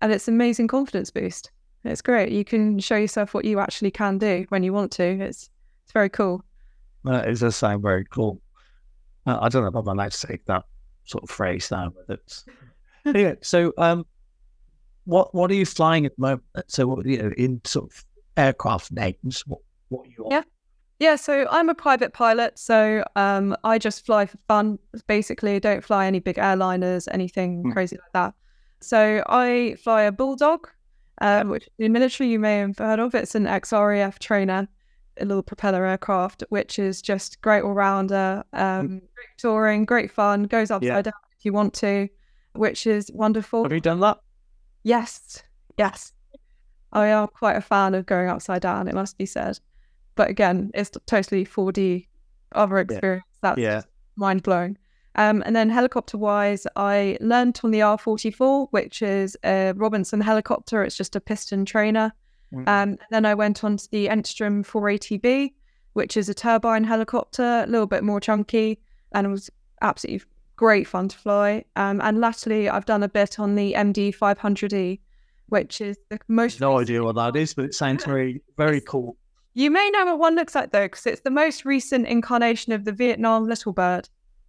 and 0.01 0.11
it's 0.11 0.27
amazing 0.27 0.67
confidence 0.67 1.09
boost. 1.11 1.51
It's 1.83 2.01
great. 2.01 2.31
You 2.31 2.43
can 2.43 2.77
show 2.79 2.97
yourself 2.97 3.33
what 3.33 3.45
you 3.45 3.59
actually 3.59 3.91
can 3.91 4.17
do 4.17 4.45
when 4.49 4.63
you 4.63 4.73
want 4.73 4.91
to. 4.93 5.03
It's 5.03 5.49
it's 5.83 5.93
very 5.93 6.09
cool. 6.09 6.43
That 7.05 7.27
is 7.29 7.39
does 7.39 7.55
sound 7.55 7.81
very 7.81 8.05
cool. 8.05 8.41
Uh, 9.25 9.39
I 9.41 9.49
don't 9.49 9.63
know 9.63 9.69
if 9.69 9.75
I'm 9.75 9.87
allowed 9.87 10.11
to 10.11 10.27
take 10.27 10.45
that 10.45 10.65
sort 11.09 11.23
of 11.23 11.29
phrase 11.29 11.71
now, 11.71 11.91
it's 12.07 12.45
yeah. 13.05 13.33
So, 13.41 13.73
um, 13.77 14.05
what 15.05 15.33
what 15.33 15.49
are 15.51 15.55
you 15.55 15.65
flying 15.65 16.05
at 16.05 16.15
the 16.15 16.21
moment? 16.21 16.43
So, 16.67 16.87
what, 16.87 17.05
you 17.05 17.21
know, 17.21 17.31
in 17.37 17.61
sort 17.65 17.91
of 17.91 18.05
aircraft 18.37 18.91
names, 18.91 19.41
what 19.47 19.59
what 19.89 20.07
you 20.07 20.25
on? 20.25 20.31
Yeah. 20.31 20.43
Yeah, 21.01 21.15
so 21.15 21.47
I'm 21.49 21.69
a 21.69 21.73
private 21.73 22.11
pilot, 22.11 22.59
so 22.59 23.05
um, 23.15 23.55
I 23.63 23.77
just 23.77 24.05
fly 24.05 24.25
for 24.25 24.37
fun. 24.49 24.77
Basically, 25.07 25.55
I 25.55 25.59
don't 25.59 25.81
fly 25.81 26.05
any 26.07 26.19
big 26.19 26.35
airliners, 26.35 27.07
anything 27.09 27.61
Hmm. 27.61 27.71
crazy 27.71 27.95
like 27.95 28.11
that. 28.11 28.33
So 28.81 29.23
I 29.27 29.77
fly 29.81 30.01
a 30.01 30.11
Bulldog, 30.11 30.67
um, 31.21 31.47
which 31.47 31.69
in 31.79 31.85
the 31.85 31.89
military 31.99 32.29
you 32.29 32.37
may 32.37 32.57
have 32.57 32.77
heard 32.77 32.99
of. 32.99 33.15
It's 33.15 33.33
an 33.33 33.47
ex-RAF 33.47 34.19
trainer, 34.19 34.67
a 35.21 35.25
little 35.25 35.43
propeller 35.43 35.85
aircraft, 35.85 36.43
which 36.49 36.79
is 36.79 37.01
just 37.01 37.41
great 37.41 37.63
all-rounder, 37.63 38.43
um, 38.53 38.87
great 38.99 39.27
touring, 39.37 39.85
great 39.85 40.11
fun, 40.11 40.43
goes 40.43 40.71
upside 40.71 41.05
down 41.05 41.13
if 41.37 41.45
you 41.45 41.53
want 41.53 41.73
to, 41.75 42.07
which 42.53 42.87
is 42.87 43.11
wonderful. 43.13 43.63
Have 43.63 43.71
you 43.71 43.79
done 43.79 43.99
that? 44.01 44.19
Yes, 44.83 45.43
yes. 45.77 46.13
I 46.91 47.07
am 47.07 47.27
quite 47.27 47.55
a 47.55 47.61
fan 47.61 47.93
of 47.95 48.05
going 48.05 48.29
upside 48.29 48.61
down, 48.61 48.87
it 48.87 48.95
must 48.95 49.17
be 49.17 49.25
said. 49.25 49.59
But 50.15 50.29
again, 50.29 50.71
it's 50.73 50.91
totally 51.05 51.45
4D 51.45 52.07
other 52.53 52.77
experience. 52.79 53.25
That's 53.41 53.59
Yeah. 53.59 53.81
mind 54.15 54.43
blowing. 54.43 54.77
Um, 55.15 55.43
and 55.45 55.55
then 55.55 55.69
helicopter 55.69 56.17
wise, 56.17 56.65
I 56.75 57.17
learned 57.19 57.59
on 57.63 57.71
the 57.71 57.81
R44, 57.81 58.67
which 58.71 59.01
is 59.01 59.37
a 59.43 59.73
Robinson 59.75 60.21
helicopter. 60.21 60.83
It's 60.83 60.95
just 60.95 61.15
a 61.15 61.19
piston 61.21 61.65
trainer. 61.65 62.13
Mm. 62.53 62.59
Um, 62.59 62.65
and 62.67 62.99
then 63.11 63.25
I 63.25 63.33
went 63.35 63.63
on 63.63 63.77
to 63.77 63.89
the 63.91 64.07
Enstrom 64.07 64.65
480B, 64.65 65.53
which 65.93 66.17
is 66.17 66.29
a 66.29 66.33
turbine 66.33 66.83
helicopter, 66.83 67.63
a 67.65 67.67
little 67.67 67.87
bit 67.87 68.03
more 68.03 68.19
chunky, 68.19 68.79
and 69.11 69.27
it 69.27 69.29
was 69.29 69.49
absolutely 69.81 70.25
great 70.55 70.87
fun 70.87 71.07
to 71.07 71.17
fly. 71.17 71.63
Um, 71.75 72.01
and 72.01 72.19
latterly, 72.19 72.69
I've 72.69 72.85
done 72.85 73.03
a 73.03 73.09
bit 73.09 73.39
on 73.39 73.55
the 73.55 73.73
MD 73.73 74.15
500E, 74.15 74.99
which 75.47 75.81
is 75.81 75.97
the 76.09 76.19
most. 76.27 76.59
No 76.59 76.79
idea 76.79 77.03
what 77.03 77.15
that 77.15 77.35
is, 77.35 77.53
but 77.53 77.65
it 77.65 77.73
sounds 77.73 78.05
very 78.05 78.41
very 78.57 78.81
cool. 78.81 79.17
You 79.53 79.71
may 79.71 79.89
know 79.91 80.05
what 80.05 80.19
one 80.19 80.35
looks 80.35 80.55
like 80.55 80.71
though, 80.71 80.85
because 80.85 81.05
it's 81.05 81.21
the 81.21 81.31
most 81.31 81.65
recent 81.65 82.07
incarnation 82.07 82.71
of 82.71 82.85
the 82.85 82.91
Vietnam 82.91 83.47
Little 83.47 83.73
Bird. 83.73 84.07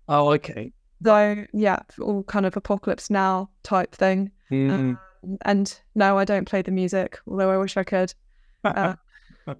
Oh, 0.08 0.32
okay. 0.32 0.72
Though, 1.00 1.46
yeah, 1.52 1.80
all 2.00 2.22
kind 2.24 2.44
of 2.44 2.56
apocalypse 2.56 3.08
now 3.08 3.48
type 3.62 3.94
thing. 3.94 4.30
Mm. 4.50 4.70
Um, 4.70 4.98
and 5.42 5.80
no, 5.94 6.18
I 6.18 6.24
don't 6.24 6.46
play 6.46 6.62
the 6.62 6.70
music, 6.70 7.18
although 7.26 7.50
I 7.50 7.56
wish 7.58 7.76
I 7.76 7.84
could. 7.84 8.14
uh, 8.64 8.94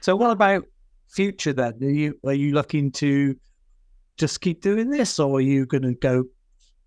so, 0.00 0.16
what 0.16 0.30
about 0.30 0.64
future 1.08 1.52
then? 1.52 1.74
Are 1.82 1.88
you 1.90 2.18
are 2.24 2.32
you 2.34 2.52
looking 2.54 2.92
to 2.92 3.36
just 4.16 4.40
keep 4.40 4.62
doing 4.62 4.90
this, 4.90 5.18
or 5.18 5.38
are 5.38 5.40
you 5.40 5.66
going 5.66 5.82
to 5.82 5.94
go 5.94 6.24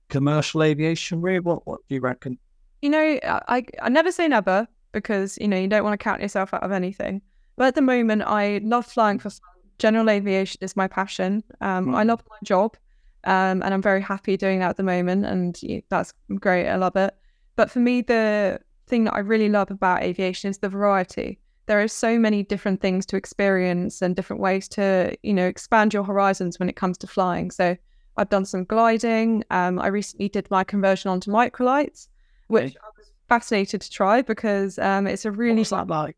commercial 0.09 0.63
aviation? 0.63 1.21
Really, 1.21 1.39
what 1.39 1.65
what 1.67 1.81
do 1.87 1.95
you 1.95 2.01
reckon? 2.01 2.37
You 2.81 2.89
know, 2.89 3.19
I, 3.23 3.41
I 3.47 3.65
I 3.83 3.89
never 3.89 4.11
say 4.11 4.27
never 4.27 4.67
because 4.91 5.37
you 5.39 5.47
know 5.47 5.57
you 5.57 5.67
don't 5.67 5.83
want 5.83 5.99
to 5.99 6.03
count 6.03 6.21
yourself 6.21 6.53
out 6.53 6.63
of 6.63 6.71
anything. 6.71 7.21
But 7.57 7.67
at 7.67 7.75
the 7.75 7.81
moment, 7.81 8.23
I 8.25 8.61
love 8.63 8.85
flying 8.85 9.19
for 9.19 9.29
fun. 9.29 9.41
General 9.79 10.09
aviation 10.09 10.59
is 10.61 10.75
my 10.75 10.87
passion. 10.87 11.43
Um, 11.61 11.93
I 11.95 12.03
Mm. 12.03 12.07
love 12.07 12.23
my 12.29 12.37
job, 12.43 12.75
um, 13.23 13.61
and 13.63 13.73
I'm 13.73 13.81
very 13.81 14.01
happy 14.01 14.35
doing 14.37 14.59
that 14.59 14.71
at 14.71 14.77
the 14.77 14.83
moment, 14.83 15.25
and 15.25 15.57
that's 15.89 16.13
great. 16.35 16.67
I 16.67 16.75
love 16.75 16.95
it. 16.95 17.13
But 17.59 17.69
for 17.69 17.79
me, 17.79 17.99
the 17.99 18.61
thing 18.87 19.03
that 19.03 19.15
I 19.15 19.19
really 19.19 19.49
love 19.49 19.69
about 19.69 20.01
aviation 20.01 20.49
is 20.49 20.59
the 20.59 20.69
variety. 20.69 21.39
There 21.65 21.81
are 21.83 21.89
so 21.89 22.17
many 22.17 22.41
different 22.41 22.79
things 22.79 23.05
to 23.07 23.17
experience 23.17 24.01
and 24.01 24.15
different 24.15 24.41
ways 24.41 24.69
to, 24.69 25.13
you 25.23 25.33
know, 25.33 25.45
expand 25.45 25.93
your 25.93 26.05
horizons 26.05 26.57
when 26.57 26.69
it 26.69 26.77
comes 26.77 26.97
to 26.99 27.07
flying. 27.07 27.51
So 27.51 27.75
I've 28.15 28.29
done 28.29 28.45
some 28.45 28.63
gliding. 28.63 29.43
Um, 29.49 29.77
I 29.77 29.87
recently 29.87 30.29
did 30.29 30.49
my 30.49 30.63
conversion 30.63 31.11
onto 31.11 31.31
microlights, 31.31 32.07
which. 32.47 32.77
I 32.81 32.87
was 32.97 33.11
fascinated 33.27 33.81
to 33.81 33.91
try 33.91 34.21
because 34.21 34.79
um, 34.79 35.05
it's 35.05 35.25
a 35.25 35.31
really 35.31 35.57
What's 35.57 35.71
that 35.71 35.87
like? 35.87 36.15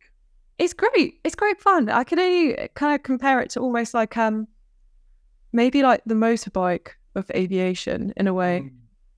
it's 0.60 0.74
great. 0.74 1.22
It's 1.24 1.34
great 1.34 1.60
fun. 1.60 1.90
I 1.90 2.04
can 2.04 2.20
only 2.20 2.70
kind 2.76 2.94
of 2.94 3.02
compare 3.02 3.40
it 3.42 3.50
to 3.54 3.62
almost 3.62 3.96
like 3.96 4.16
um 4.16 4.48
maybe 5.54 5.82
like 5.82 6.04
the 6.06 6.14
motorbike 6.14 6.90
of 7.16 7.32
aviation 7.32 8.14
in 8.16 8.28
a 8.28 8.34
way. 8.36 8.62
Mm. 8.64 8.72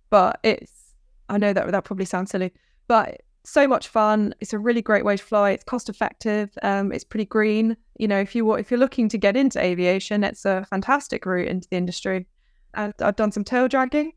But 0.10 0.40
it's 0.42 0.83
I 1.30 1.38
know 1.38 1.54
that 1.54 1.72
that 1.72 1.84
probably 1.86 2.06
sounds 2.06 2.32
silly, 2.32 2.52
but 2.88 3.22
so 3.46 3.68
much 3.68 3.88
fun. 3.90 4.34
It's 4.40 4.54
a 4.54 4.60
really 4.60 4.82
great 4.82 5.04
way 5.04 5.18
to 5.18 5.24
fly. 5.24 5.52
It's 5.52 5.64
cost 5.64 5.90
effective. 5.90 6.58
Um, 6.64 6.92
it's 6.92 7.04
pretty 7.04 7.26
green. 7.26 7.76
You 7.98 8.08
know, 8.08 8.20
if 8.20 8.36
you 8.36 8.54
if 8.56 8.72
you're 8.72 8.80
looking 8.80 9.10
to 9.10 9.18
get 9.18 9.36
into 9.36 9.60
aviation, 9.60 10.24
it's 10.24 10.46
a 10.46 10.66
fantastic 10.70 11.26
route 11.26 11.48
into 11.48 11.68
the 11.70 11.78
industry. 11.78 12.28
And 12.74 12.94
I've 13.02 13.16
done 13.16 13.32
some 13.32 13.44
tail 13.44 13.68
dragging. 13.68 14.14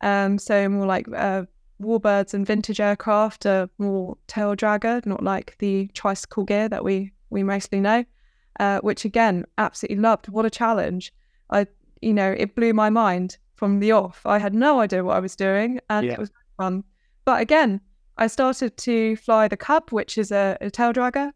Um, 0.00 0.38
so 0.38 0.68
more 0.68 0.86
like 0.86 1.06
uh, 1.14 1.42
warbirds 1.82 2.34
and 2.34 2.46
vintage 2.46 2.80
aircraft 2.80 3.46
are 3.46 3.68
more 3.78 4.16
tail 4.28 4.54
dragger, 4.54 5.04
not 5.04 5.22
like 5.22 5.56
the 5.58 5.88
tricycle 5.94 6.44
gear 6.44 6.68
that 6.68 6.84
we 6.84 7.12
we 7.30 7.42
mostly 7.42 7.80
know. 7.80 8.04
Uh, 8.60 8.80
which 8.80 9.04
again, 9.04 9.44
absolutely 9.58 9.98
loved. 10.02 10.28
What 10.28 10.44
a 10.44 10.50
challenge! 10.50 11.12
I, 11.50 11.66
you 12.00 12.12
know, 12.12 12.34
it 12.36 12.54
blew 12.56 12.72
my 12.72 12.90
mind 12.90 13.38
from 13.54 13.80
the 13.80 13.92
off. 13.92 14.22
I 14.24 14.38
had 14.38 14.54
no 14.54 14.80
idea 14.80 15.04
what 15.04 15.16
I 15.16 15.20
was 15.20 15.36
doing, 15.36 15.80
and 15.90 16.06
Yeah. 16.06 16.12
it 16.14 16.18
was 16.18 16.30
fun. 16.58 16.84
But 17.24 17.40
again, 17.40 17.80
I 18.18 18.26
started 18.26 18.76
to 18.78 19.16
fly 19.16 19.48
the 19.48 19.56
Cub, 19.56 19.90
which 19.90 20.18
is 20.18 20.30
a, 20.32 20.58
a 20.60 20.70
tail 20.70 20.92
dragger, 20.92 21.32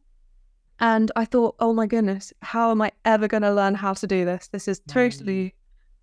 and 0.80 1.10
I 1.16 1.24
thought, 1.24 1.54
oh 1.60 1.72
my 1.72 1.86
goodness, 1.86 2.32
how 2.42 2.70
am 2.70 2.82
I 2.82 2.92
ever 3.04 3.28
going 3.28 3.44
to 3.44 3.54
learn 3.54 3.74
how 3.74 3.94
to 3.94 4.06
do 4.06 4.24
this? 4.24 4.48
This 4.48 4.66
is 4.66 4.80
totally, 4.88 5.54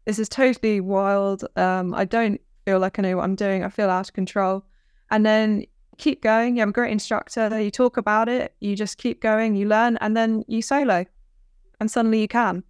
this 0.06 0.20
is 0.20 0.30
totally 0.30 0.80
wild. 0.80 1.44
Um, 1.58 1.94
I 1.94 2.06
don't 2.06 2.40
feel 2.66 2.80
like 2.80 2.98
I 2.98 3.02
know 3.02 3.18
what 3.18 3.24
I'm 3.24 3.36
doing. 3.36 3.64
I 3.64 3.70
feel 3.70 3.90
out 3.90 4.08
of 4.08 4.14
control. 4.14 4.64
And 5.12 5.26
then 5.26 5.66
keep 5.98 6.22
going. 6.22 6.56
You 6.56 6.62
have 6.62 6.70
a 6.70 6.72
great 6.72 6.92
instructor. 6.92 7.62
You 7.62 7.72
talk 7.72 7.98
about 7.98 8.30
it. 8.30 8.56
You 8.62 8.76
just 8.76 8.98
keep 8.98 9.22
going. 9.22 9.56
You 9.56 9.68
learn, 9.68 9.98
and 9.98 10.16
then 10.16 10.44
you 10.48 10.62
solo, 10.62 11.06
and 11.80 11.92
suddenly 11.92 12.22
you 12.22 12.28
can. 12.28 12.64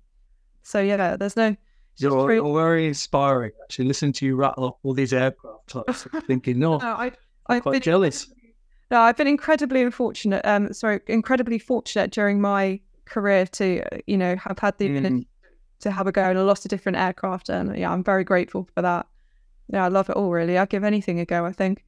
So 0.63 0.81
yeah, 0.81 1.15
there's 1.15 1.37
no. 1.37 1.55
You're, 1.99 2.31
you're 2.33 2.53
very 2.53 2.87
inspiring. 2.87 3.51
Actually, 3.63 3.85
listen 3.85 4.11
to 4.13 4.25
you 4.25 4.35
rattle 4.35 4.63
off 4.65 4.75
all 4.83 4.93
these 4.93 5.13
aircraft 5.13 5.67
types, 5.67 6.07
thinking, 6.27 6.59
no, 6.59 6.77
No, 6.77 6.87
I, 6.87 7.05
I'm 7.05 7.11
I've 7.47 7.61
quite 7.63 7.73
been 7.73 7.81
jealous. 7.81 8.27
No, 8.91 9.01
I've 9.01 9.17
been 9.17 9.27
incredibly 9.27 9.81
unfortunate. 9.83 10.41
Um, 10.45 10.73
sorry, 10.73 11.01
incredibly 11.07 11.59
fortunate 11.59 12.11
during 12.11 12.41
my 12.41 12.79
career 13.05 13.45
to, 13.45 13.83
you 14.07 14.17
know, 14.17 14.35
have 14.37 14.59
had 14.59 14.77
the 14.77 14.85
ability 14.87 15.15
Mm. 15.15 15.25
to 15.81 15.91
have 15.91 16.07
a 16.07 16.11
go 16.11 16.29
in 16.29 16.37
a 16.37 16.43
lot 16.43 16.63
of 16.65 16.69
different 16.69 16.97
aircraft, 16.97 17.49
and 17.49 17.77
yeah, 17.77 17.91
I'm 17.91 18.03
very 18.03 18.23
grateful 18.23 18.67
for 18.75 18.81
that. 18.81 19.05
Yeah, 19.71 19.85
I 19.85 19.87
love 19.89 20.09
it 20.09 20.15
all. 20.15 20.31
Really, 20.31 20.57
I'd 20.57 20.69
give 20.69 20.83
anything 20.83 21.19
a 21.19 21.25
go. 21.25 21.45
I 21.45 21.51
think. 21.51 21.83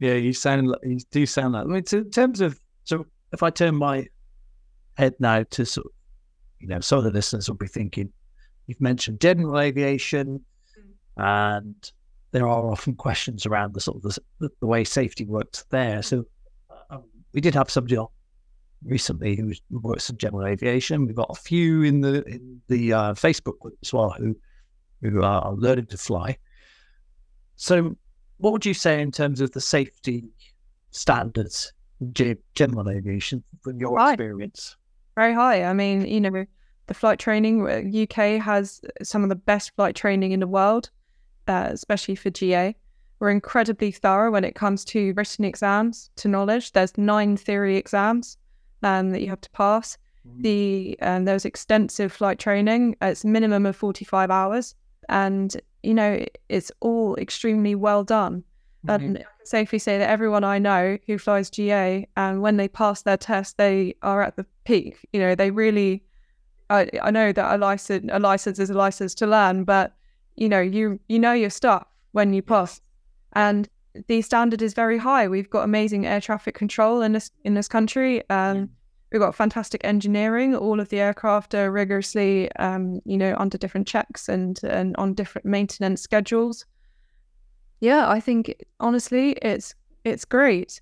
Yeah, 0.00 0.14
you 0.14 0.32
sound 0.32 0.68
like 0.68 0.80
you 0.84 0.98
do 1.10 1.26
sound 1.26 1.54
like. 1.54 1.64
I 1.64 1.66
mean, 1.66 1.84
in 1.90 2.10
terms 2.10 2.40
of 2.40 2.60
so, 2.84 3.06
if 3.32 3.42
I 3.42 3.50
turn 3.50 3.74
my 3.74 4.06
head 4.96 5.14
now 5.18 5.42
to 5.50 5.64
sort 5.64 5.86
of, 5.86 5.92
you 6.60 6.68
know, 6.68 6.80
some 6.80 6.98
of 6.98 7.04
the 7.04 7.10
listeners 7.10 7.48
will 7.48 7.56
be 7.56 7.66
thinking, 7.66 8.12
you've 8.68 8.80
mentioned 8.80 9.20
general 9.20 9.58
aviation, 9.58 10.40
and 11.16 11.90
there 12.30 12.46
are 12.46 12.70
often 12.70 12.94
questions 12.94 13.46
around 13.46 13.74
the 13.74 13.80
sort 13.80 13.96
of 13.96 14.02
the, 14.02 14.18
the, 14.38 14.50
the 14.60 14.66
way 14.66 14.84
safety 14.84 15.24
works 15.24 15.64
there. 15.70 16.02
So, 16.02 16.24
um, 16.90 17.02
we 17.32 17.40
did 17.40 17.54
have 17.54 17.70
somebody 17.70 17.96
on 17.96 18.06
recently 18.84 19.34
who 19.34 19.52
works 19.70 20.08
in 20.10 20.18
general 20.18 20.46
aviation. 20.46 21.06
We've 21.06 21.16
got 21.16 21.30
a 21.30 21.34
few 21.34 21.82
in 21.82 22.00
the 22.02 22.22
in 22.24 22.60
the 22.68 22.92
uh, 22.92 23.14
Facebook 23.14 23.58
group 23.58 23.76
as 23.82 23.92
well 23.92 24.10
who 24.10 24.36
who 25.02 25.22
are 25.22 25.52
learning 25.54 25.86
to 25.86 25.98
fly. 25.98 26.36
So, 27.56 27.96
what 28.36 28.52
would 28.52 28.66
you 28.66 28.74
say 28.74 29.00
in 29.00 29.10
terms 29.10 29.40
of 29.40 29.50
the 29.52 29.60
safety 29.60 30.24
standards 30.90 31.72
in 32.00 32.14
general 32.54 32.88
aviation 32.88 33.42
from 33.62 33.80
your 33.80 33.94
Right. 33.94 34.12
experience? 34.12 34.76
very 35.16 35.34
high. 35.34 35.64
I 35.64 35.72
mean, 35.72 36.06
you 36.06 36.20
know, 36.20 36.44
the 36.88 36.94
flight 36.94 37.18
training, 37.18 37.62
uh, 37.62 38.02
UK 38.02 38.40
has 38.40 38.80
some 39.02 39.22
of 39.22 39.28
the 39.28 39.36
best 39.36 39.74
flight 39.76 39.94
training 39.94 40.32
in 40.32 40.40
the 40.40 40.46
world, 40.46 40.90
uh, 41.46 41.68
especially 41.70 42.14
for 42.14 42.30
GA. 42.30 42.74
We're 43.20 43.30
incredibly 43.30 43.90
thorough 43.90 44.30
when 44.30 44.44
it 44.44 44.54
comes 44.54 44.84
to 44.86 45.12
written 45.16 45.44
exams 45.44 46.10
to 46.16 46.28
knowledge. 46.28 46.72
There's 46.72 46.96
nine 46.96 47.36
theory 47.36 47.76
exams 47.76 48.36
um, 48.82 49.10
that 49.10 49.22
you 49.22 49.28
have 49.28 49.40
to 49.42 49.50
pass. 49.50 49.98
The 50.40 50.98
um, 51.00 51.24
there's 51.24 51.44
extensive 51.44 52.12
flight 52.12 52.38
training. 52.38 52.96
It's 53.00 53.24
a 53.24 53.28
minimum 53.28 53.66
of 53.66 53.76
45 53.76 54.30
hours, 54.30 54.74
and 55.08 55.58
you 55.82 55.94
know 55.94 56.24
it's 56.48 56.70
all 56.80 57.16
extremely 57.16 57.74
well 57.74 58.04
done. 58.04 58.44
And 58.86 58.90
I 58.92 58.98
can 58.98 59.24
safely 59.44 59.78
say 59.78 59.98
that 59.98 60.08
everyone 60.08 60.44
I 60.44 60.58
know 60.58 60.98
who 61.06 61.18
flies 61.18 61.50
GA, 61.50 62.06
and 62.16 62.42
when 62.42 62.56
they 62.56 62.68
pass 62.68 63.02
their 63.02 63.16
test, 63.16 63.56
they 63.56 63.94
are 64.02 64.22
at 64.22 64.36
the 64.36 64.46
peak. 64.64 64.98
You 65.12 65.20
know, 65.20 65.34
they 65.34 65.50
really. 65.50 66.04
I 66.70 66.88
I 67.02 67.10
know 67.10 67.32
that 67.32 67.54
a 67.54 67.58
license 67.58 68.10
a 68.12 68.18
license 68.18 68.58
is 68.58 68.70
a 68.70 68.74
license 68.74 69.14
to 69.16 69.26
learn, 69.26 69.64
but 69.64 69.94
you 70.36 70.48
know 70.48 70.60
you 70.60 71.00
you 71.08 71.18
know 71.18 71.32
your 71.32 71.50
stuff 71.50 71.86
when 72.12 72.32
you 72.32 72.42
pass, 72.42 72.80
and 73.32 73.68
the 74.06 74.22
standard 74.22 74.62
is 74.62 74.74
very 74.74 74.98
high. 74.98 75.28
We've 75.28 75.50
got 75.50 75.64
amazing 75.64 76.06
air 76.06 76.20
traffic 76.20 76.54
control 76.54 77.02
in 77.02 77.12
this 77.12 77.30
in 77.44 77.54
this 77.54 77.68
country. 77.68 78.28
Um, 78.30 78.70
We've 79.10 79.22
got 79.22 79.34
fantastic 79.34 79.80
engineering. 79.84 80.54
All 80.54 80.80
of 80.80 80.90
the 80.90 81.00
aircraft 81.00 81.54
are 81.54 81.72
rigorously, 81.72 82.52
um, 82.56 83.00
you 83.06 83.16
know, 83.16 83.34
under 83.38 83.56
different 83.56 83.88
checks 83.88 84.28
and 84.28 84.60
and 84.64 84.94
on 84.98 85.14
different 85.14 85.46
maintenance 85.46 86.02
schedules 86.02 86.66
yeah, 87.80 88.08
I 88.08 88.20
think 88.20 88.64
honestly, 88.80 89.32
it's 89.42 89.74
it's 90.04 90.24
great. 90.24 90.80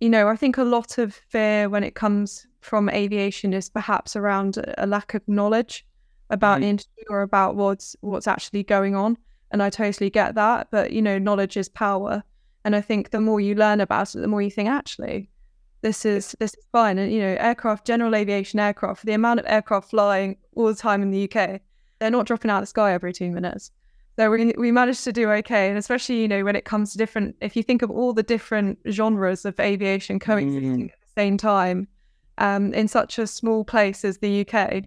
You 0.00 0.08
know, 0.08 0.28
I 0.28 0.36
think 0.36 0.56
a 0.56 0.64
lot 0.64 0.98
of 0.98 1.14
fear 1.14 1.68
when 1.68 1.84
it 1.84 1.94
comes 1.94 2.46
from 2.60 2.88
aviation 2.88 3.52
is 3.52 3.68
perhaps 3.68 4.16
around 4.16 4.58
a- 4.78 4.86
lack 4.86 5.14
of 5.14 5.22
knowledge 5.26 5.86
about 6.28 6.58
Mhm. 6.58 6.60
the 6.60 6.66
industry 6.68 7.04
or 7.08 7.22
about 7.22 7.56
what's 7.56 7.96
what's 8.00 8.28
actually 8.28 8.62
going 8.62 8.94
on. 8.94 9.16
And 9.50 9.62
I 9.62 9.70
totally 9.70 10.10
get 10.10 10.34
that. 10.36 10.68
But 10.70 10.92
you 10.92 11.02
know, 11.02 11.18
knowledge 11.18 11.56
is 11.56 11.68
power. 11.68 12.22
And 12.64 12.76
I 12.76 12.80
think 12.80 13.10
the 13.10 13.20
more 13.20 13.40
you 13.40 13.54
learn 13.54 13.80
about 13.80 14.14
it, 14.14 14.20
the 14.20 14.28
more 14.28 14.42
you 14.42 14.50
think, 14.50 14.68
actually, 14.68 15.30
this 15.82 16.04
is 16.04 16.36
this 16.38 16.54
is 16.54 16.64
fine. 16.70 16.98
And 16.98 17.10
you 17.10 17.20
know, 17.20 17.36
aircraft, 17.40 17.86
general 17.86 18.14
aviation 18.14 18.60
aircraft, 18.60 19.06
the 19.06 19.12
amount 19.14 19.40
of 19.40 19.46
aircraft 19.48 19.90
flying 19.90 20.36
all 20.54 20.66
the 20.66 20.74
time 20.74 21.02
in 21.02 21.10
the 21.10 21.26
UK, 21.28 21.60
they're 21.98 22.10
not 22.10 22.26
dropping 22.26 22.50
out 22.50 22.58
of 22.58 22.62
the 22.64 22.66
sky 22.66 22.92
every 22.92 23.12
two 23.12 23.30
minutes. 23.30 23.70
So 24.18 24.30
we 24.30 24.52
we 24.58 24.70
managed 24.70 25.02
to 25.04 25.12
do 25.12 25.30
okay, 25.30 25.68
and 25.70 25.78
especially 25.78 26.20
you 26.20 26.28
know 26.28 26.44
when 26.44 26.54
it 26.54 26.66
comes 26.66 26.92
to 26.92 26.98
different. 26.98 27.36
If 27.40 27.56
you 27.56 27.62
think 27.62 27.80
of 27.82 27.90
all 27.90 28.12
the 28.12 28.22
different 28.22 28.78
genres 28.90 29.44
of 29.46 29.58
aviation 29.58 30.18
coexisting 30.18 30.90
at 30.90 31.00
the 31.00 31.20
same 31.20 31.38
time, 31.38 31.88
um, 32.38 32.72
in 32.74 32.88
such 32.88 33.18
a 33.18 33.26
small 33.26 33.64
place 33.64 34.04
as 34.04 34.18
the 34.18 34.46
UK, 34.46 34.84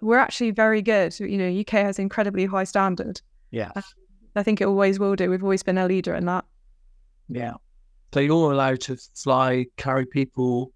we're 0.00 0.18
actually 0.18 0.50
very 0.50 0.82
good. 0.82 1.18
You 1.18 1.38
know, 1.38 1.60
UK 1.60 1.70
has 1.84 1.98
incredibly 1.98 2.46
high 2.46 2.64
standard. 2.64 3.20
Yeah. 3.50 3.70
I 4.34 4.42
think 4.42 4.60
it 4.60 4.64
always 4.64 4.98
will 4.98 5.14
do. 5.14 5.28
We've 5.30 5.42
always 5.42 5.62
been 5.62 5.78
a 5.78 5.86
leader 5.86 6.14
in 6.14 6.26
that. 6.26 6.44
Yeah. 7.28 7.54
So 8.14 8.20
you're 8.20 8.52
allowed 8.52 8.80
to 8.82 8.96
fly, 9.14 9.66
carry 9.76 10.06
people. 10.06 10.72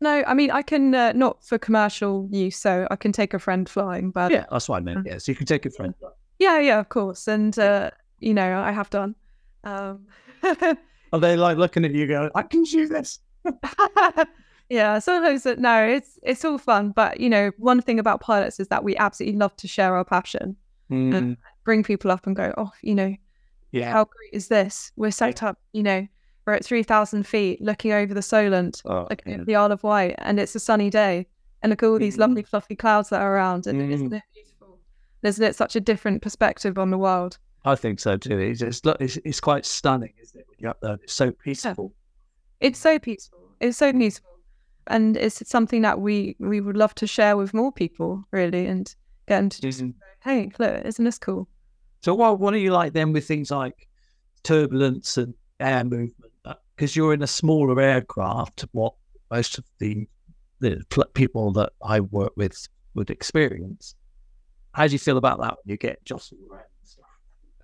No, 0.00 0.24
I 0.26 0.34
mean 0.34 0.50
I 0.50 0.62
can 0.62 0.94
uh, 0.94 1.12
not 1.12 1.44
for 1.44 1.58
commercial 1.58 2.28
use, 2.30 2.56
so 2.56 2.88
I 2.90 2.96
can 2.96 3.12
take 3.12 3.34
a 3.34 3.38
friend 3.38 3.68
flying, 3.68 4.10
but 4.10 4.32
Yeah, 4.32 4.46
that's 4.50 4.68
what 4.68 4.78
I 4.78 4.80
meant. 4.80 5.06
Yeah. 5.06 5.18
So 5.18 5.30
you 5.30 5.36
can 5.36 5.46
take 5.46 5.64
a 5.64 5.70
friend. 5.70 5.94
yeah, 6.40 6.58
yeah, 6.58 6.80
of 6.80 6.88
course, 6.88 7.28
and 7.28 7.56
uh, 7.58 7.90
you 8.18 8.34
know 8.34 8.60
I 8.60 8.72
have 8.72 8.90
done. 8.90 9.14
Um, 9.64 10.06
Are 11.12 11.20
they 11.20 11.36
like 11.36 11.56
looking 11.56 11.84
at 11.84 11.92
you 11.92 12.06
going, 12.08 12.30
I 12.34 12.42
can 12.42 12.64
do 12.64 12.88
this? 12.88 13.20
yeah, 14.72 14.98
sometimes 14.98 15.44
no, 15.58 15.84
it's 15.84 16.18
it's 16.22 16.44
all 16.44 16.58
fun, 16.58 16.92
but 16.92 17.20
you 17.20 17.28
know 17.28 17.50
one 17.58 17.80
thing 17.82 17.98
about 17.98 18.20
pilots 18.20 18.58
is 18.58 18.68
that 18.68 18.82
we 18.84 18.96
absolutely 18.96 19.38
love 19.38 19.54
to 19.58 19.68
share 19.68 19.94
our 19.96 20.04
passion, 20.04 20.56
Mm, 20.90 21.36
bring 21.64 21.82
people 21.84 22.10
up 22.10 22.26
and 22.26 22.34
go, 22.36 22.52
oh, 22.56 22.70
you 22.82 22.94
know, 22.94 23.14
yeah. 23.70 23.92
how 23.92 24.04
great 24.04 24.32
is 24.32 24.48
this? 24.48 24.92
We're 24.96 25.10
set 25.10 25.42
up, 25.42 25.56
you 25.72 25.82
know, 25.82 26.06
we're 26.46 26.54
at 26.54 26.64
three 26.64 26.82
thousand 26.82 27.26
feet, 27.26 27.60
looking 27.60 27.92
over 27.92 28.12
the 28.14 28.22
Solent, 28.22 28.82
Oh, 28.84 29.06
looking 29.10 29.32
yeah. 29.38 29.44
the 29.44 29.56
Isle 29.56 29.72
of 29.72 29.82
Wight, 29.82 30.14
and 30.18 30.40
it's 30.40 30.54
a 30.54 30.60
sunny 30.60 30.90
day, 30.90 31.26
and 31.62 31.70
look 31.70 31.82
at 31.82 31.88
all 31.88 31.98
these 31.98 32.16
Mhm. 32.16 32.20
lovely 32.20 32.42
fluffy 32.42 32.76
clouds 32.76 33.08
that 33.10 33.20
are 33.20 33.34
around, 33.34 33.66
and 33.66 33.80
Mm. 33.80 33.92
isn't 33.92 34.12
it 34.12 34.22
beautiful? 34.34 34.78
Isn't 35.22 35.44
it 35.44 35.54
such 35.56 35.76
a 35.76 35.80
different 35.80 36.22
perspective 36.22 36.78
on 36.78 36.90
the 36.90 36.98
world? 36.98 37.38
I 37.64 37.74
think 37.76 38.00
so 38.00 38.16
too. 38.16 38.38
It's, 38.38 38.60
it's, 38.60 38.80
it's, 39.00 39.16
it's 39.24 39.40
quite 39.40 39.64
stunning, 39.64 40.14
isn't 40.20 40.40
it? 40.40 40.46
When 40.48 40.56
you're 40.58 40.70
up 40.70 40.80
there, 40.80 40.94
it's 41.02 41.12
so 41.12 41.30
peaceful. 41.30 41.94
It's 42.60 42.78
so 42.78 42.98
peaceful. 42.98 43.38
It's 43.60 43.76
Mm. 43.76 43.78
so 43.78 43.92
peaceful, 43.92 44.30
and 44.86 45.16
it's 45.16 45.42
something 45.48 45.82
that 45.82 46.00
we 46.00 46.36
we 46.38 46.60
would 46.60 46.76
love 46.76 46.94
to 46.96 47.06
share 47.06 47.36
with 47.36 47.54
more 47.54 47.72
people, 47.72 48.24
really, 48.32 48.66
and 48.66 48.94
get 49.28 49.38
them 49.40 49.48
to 49.48 49.60
just 49.60 49.80
Mhm. 49.82 49.94
hey, 50.20 50.50
look, 50.58 50.84
isn't 50.84 51.04
this 51.04 51.18
cool? 51.18 51.48
So 52.02 52.14
what 52.14 52.38
what 52.40 52.54
are 52.54 52.58
you 52.58 52.72
like 52.72 52.92
then 52.92 53.12
with 53.12 53.26
things 53.26 53.50
like 53.50 53.88
turbulence 54.42 55.16
and 55.16 55.34
air 55.60 55.84
movement? 55.84 56.32
Because 56.76 56.96
you're 56.96 57.14
in 57.14 57.22
a 57.22 57.26
smaller 57.26 57.80
aircraft, 57.80 58.64
what 58.72 58.94
most 59.30 59.58
of 59.58 59.64
the 59.78 60.08
the 60.60 60.80
people 61.14 61.52
that 61.52 61.72
I 61.82 62.00
work 62.00 62.32
with 62.36 62.68
would 62.94 63.10
experience. 63.10 63.94
How 64.74 64.86
do 64.86 64.92
you 64.92 64.98
feel 64.98 65.16
about 65.16 65.40
that 65.40 65.56
when 65.62 65.70
you 65.72 65.76
get 65.76 66.04
jostled 66.04 66.40
around? 66.50 66.62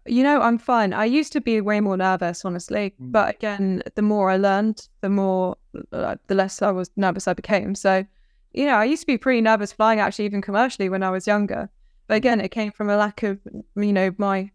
You 0.06 0.22
know, 0.22 0.40
I'm 0.40 0.56
fine. 0.58 0.92
I 0.94 1.04
used 1.04 1.32
to 1.34 1.40
be 1.40 1.60
way 1.60 1.80
more 1.80 1.96
nervous, 1.96 2.44
honestly, 2.44 2.94
Mm. 3.00 3.12
but 3.12 3.34
again, 3.34 3.82
the 3.94 4.00
more 4.02 4.30
I 4.30 4.36
learned, 4.38 4.88
the 5.02 5.10
more 5.10 5.52
uh, 5.52 5.57
the 5.90 6.34
less 6.34 6.62
I 6.62 6.70
was 6.70 6.90
nervous 6.96 7.28
I 7.28 7.34
became. 7.34 7.74
So, 7.74 8.04
you 8.52 8.66
know, 8.66 8.74
I 8.74 8.84
used 8.84 9.02
to 9.02 9.06
be 9.06 9.18
pretty 9.18 9.40
nervous 9.40 9.72
flying, 9.72 10.00
actually, 10.00 10.24
even 10.26 10.42
commercially 10.42 10.88
when 10.88 11.02
I 11.02 11.10
was 11.10 11.26
younger. 11.26 11.68
But 12.06 12.14
mm. 12.14 12.18
again, 12.18 12.40
it 12.40 12.50
came 12.50 12.72
from 12.72 12.90
a 12.90 12.96
lack 12.96 13.22
of, 13.22 13.38
you 13.76 13.92
know, 13.92 14.14
my 14.18 14.50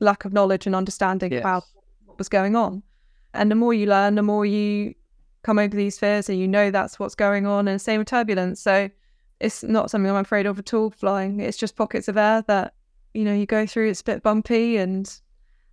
lack 0.00 0.24
of 0.24 0.32
knowledge 0.32 0.66
and 0.66 0.74
understanding 0.74 1.32
Yes. 1.32 1.40
about 1.40 1.64
what 2.04 2.18
was 2.18 2.28
going 2.28 2.56
on. 2.56 2.82
And 3.34 3.50
the 3.50 3.54
more 3.54 3.72
you 3.72 3.86
learn, 3.86 4.14
the 4.16 4.22
more 4.22 4.44
you 4.44 4.94
come 5.42 5.58
over 5.58 5.74
these 5.74 5.98
fears 5.98 6.28
and 6.28 6.38
you 6.38 6.46
know 6.46 6.70
that's 6.70 6.98
what's 6.98 7.14
going 7.14 7.46
on. 7.46 7.68
And 7.68 7.80
same 7.80 7.98
with 7.98 8.08
turbulence. 8.08 8.60
So 8.60 8.90
it's 9.40 9.62
not 9.62 9.90
something 9.90 10.10
I'm 10.10 10.16
afraid 10.16 10.46
of 10.46 10.58
at 10.58 10.74
all 10.74 10.90
flying. 10.90 11.40
It's 11.40 11.56
just 11.56 11.76
pockets 11.76 12.08
of 12.08 12.16
air 12.16 12.42
that, 12.46 12.74
you 13.14 13.24
know, 13.24 13.34
you 13.34 13.46
go 13.46 13.66
through. 13.66 13.88
It's 13.90 14.00
a 14.02 14.04
bit 14.04 14.22
bumpy 14.22 14.76
and 14.76 15.12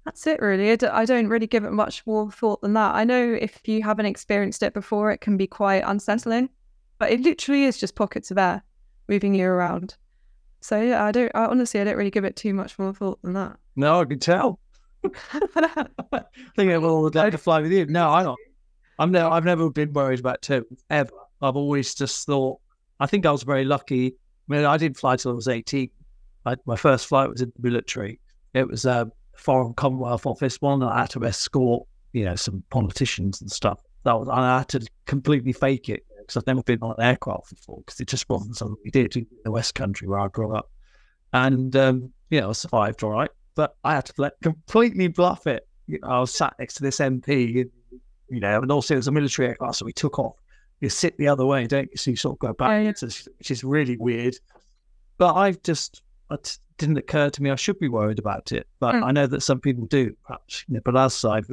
that's 0.10 0.26
it 0.26 0.42
really. 0.42 0.72
I 0.72 0.76
d- 0.76 0.88
I 0.88 1.06
don't 1.06 1.28
really 1.28 1.46
give 1.46 1.66
it 1.66 1.72
much 1.72 2.06
more 2.08 2.32
thought 2.32 2.62
than 2.64 2.74
that. 2.74 2.96
I 2.96 3.04
know 3.04 3.38
if 3.40 3.62
you 3.66 3.84
haven't 3.84 4.08
experienced 4.08 4.64
it 4.64 4.74
before, 4.74 5.12
it 5.12 5.22
can 5.22 5.38
be 5.38 5.46
quite 5.46 5.84
unsettling, 5.86 6.50
but 6.98 7.12
it 7.12 7.22
literally 7.22 7.66
is 7.66 7.78
just 7.78 7.94
pockets 7.94 8.32
of 8.32 8.40
air 8.40 8.64
moving 9.08 9.36
you 9.36 9.46
around. 9.46 9.98
So 10.62 10.82
yeah, 10.82 11.06
I 11.06 11.12
don't, 11.12 11.32
I, 11.36 11.46
honestly, 11.46 11.80
I 11.80 11.84
don't 11.84 11.96
really 11.96 12.10
give 12.10 12.26
it 12.26 12.36
too 12.36 12.56
much 12.56 12.80
more 12.80 12.92
thought 12.92 13.22
than 13.22 13.34
that. 13.34 13.58
No, 13.76 14.02
I 14.02 14.06
can 14.06 14.18
tell. 14.18 14.60
I 15.04 16.24
think 16.56 16.72
I 16.72 16.80
will 16.80 17.12
like 17.14 17.32
to 17.32 17.38
fly 17.38 17.62
with 17.62 17.72
you. 17.72 17.86
No, 17.86 18.10
I 18.10 18.24
don't. 18.24 18.40
I'm 18.98 19.12
no, 19.12 19.30
I've 19.30 19.46
never 19.46 19.70
been 19.70 19.94
worried 19.94 20.20
about 20.20 20.42
turbulence 20.42 20.84
ever. 20.90 21.12
I've 21.40 21.56
always 21.56 21.94
just 21.94 22.26
thought. 22.26 22.60
I 23.00 23.06
think 23.06 23.28
I 23.28 23.32
was 23.32 23.44
very 23.44 23.64
lucky. 23.64 24.08
I 24.08 24.56
mean, 24.56 24.66
I 24.66 24.78
didn't 24.78 24.98
fly 24.98 25.18
till 25.18 25.32
I 25.32 25.36
was 25.36 25.48
18. 25.48 25.92
I, 26.48 26.56
my 26.66 26.76
first 26.76 27.06
flight 27.06 27.30
was 27.30 27.42
in 27.42 27.54
the 27.56 27.70
military. 27.70 28.20
It 28.56 28.68
was 28.68 28.86
a 28.86 29.12
foreign 29.40 29.74
Commonwealth 29.74 30.26
office 30.26 30.62
one. 30.62 30.84
I 30.84 31.02
had 31.02 31.10
to 31.12 31.26
escort, 31.26 31.88
you 32.14 32.26
know, 32.26 32.36
some 32.36 32.64
politicians 32.70 33.42
and 33.42 33.52
stuff. 33.52 33.80
That 34.04 34.18
was, 34.18 34.28
and 34.28 34.40
I 34.40 34.60
had 34.60 34.70
to 34.70 34.88
completely 35.06 35.54
fake 35.54 35.90
it 35.90 36.06
because 36.20 36.38
I've 36.38 36.48
never 36.48 36.64
been 36.64 36.80
on 36.82 36.96
an 36.98 37.04
aircraft 37.04 37.50
before 37.50 37.78
because 37.86 38.00
it 38.00 38.08
just 38.08 38.30
wasn't 38.30 38.56
something 38.56 38.78
we 38.84 38.92
did 38.92 39.16
in 39.16 39.26
the 39.44 39.52
West 39.52 39.76
Country 39.76 40.08
where 40.08 40.20
I 40.20 40.28
grew 40.28 40.56
up. 40.56 40.70
And 41.34 41.76
um, 41.76 42.12
you 42.30 42.42
know, 42.42 42.50
I 42.50 42.54
survived 42.54 43.04
all 43.04 43.12
right, 43.12 43.30
but 43.56 43.76
I 43.84 43.96
had 43.96 44.06
to 44.06 44.14
let, 44.18 44.34
completely 44.42 45.08
bluff 45.08 45.48
it. 45.48 45.68
You 45.88 46.00
know, 46.02 46.08
I 46.08 46.20
was 46.20 46.34
sat 46.34 46.54
next 46.60 46.76
to 46.76 46.84
this 46.84 47.00
MP, 47.00 47.66
you 48.30 48.40
know, 48.40 48.62
and 48.62 48.72
also 48.72 48.94
it 48.94 48.98
was 48.98 49.08
a 49.08 49.12
military 49.12 49.50
aircraft, 49.50 49.78
so 49.78 49.86
we 49.86 49.94
took 49.94 50.20
off. 50.20 50.36
You 50.82 50.90
sit 50.90 51.18
the 51.18 51.28
other 51.28 51.46
way, 51.46 51.68
don't 51.68 51.90
you? 51.92 51.98
So 51.98 52.12
you 52.12 52.16
sort 52.16 52.36
of 52.36 52.40
go 52.40 52.54
back, 52.54 52.70
Yeah, 52.70 52.80
yeah. 52.82 53.10
which 53.38 53.52
is 53.52 53.64
really 53.64 53.98
weird. 53.98 54.36
But 55.18 55.34
I've 55.34 55.62
just, 55.64 56.04
it 56.32 56.58
didn't 56.78 56.98
occur 56.98 57.30
to 57.30 57.44
me 57.44 57.50
I 57.50 57.56
should 57.56 57.80
be 57.80 57.90
worried 57.90 58.20
about 58.20 58.52
it. 58.52 58.68
But 58.80 58.96
Mm. 58.96 59.04
I 59.04 59.12
know 59.12 59.28
that 59.28 59.42
some 59.42 59.60
people 59.60 59.86
do, 59.88 60.16
perhaps. 60.26 60.64
You 60.68 60.76
know, 60.76 60.82
but 60.86 60.96
as 60.96 61.24
I've 61.26 61.50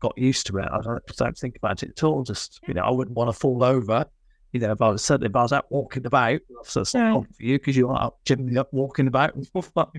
got 0.00 0.16
used 0.16 0.46
to 0.46 0.58
it, 0.58 0.68
I 0.70 0.80
don't, 0.80 1.04
don't 1.16 1.36
think 1.36 1.56
about 1.56 1.82
it 1.82 1.90
at 1.90 2.02
all. 2.04 2.22
Just, 2.22 2.60
you 2.66 2.74
know, 2.74 2.82
I 2.82 2.90
wouldn't 2.90 3.16
want 3.16 3.28
to 3.32 3.38
fall 3.38 3.62
over. 3.62 4.06
You 4.52 4.60
know, 4.60 4.72
if 4.72 4.80
I 4.82 4.88
was 4.88 5.04
certainly 5.04 5.28
if 5.28 5.36
I 5.36 5.42
was 5.42 5.52
out 5.52 5.70
walking 5.70 6.06
about, 6.06 6.40
so 6.64 6.80
it's 6.80 6.94
Yeah. 6.94 7.10
problem 7.12 7.32
for 7.32 7.42
you 7.42 7.58
because 7.58 7.76
you 7.76 7.88
are 7.88 8.02
up, 8.06 8.18
generally 8.24 8.56
up 8.58 8.72
walking 8.72 9.06
about. 9.06 9.34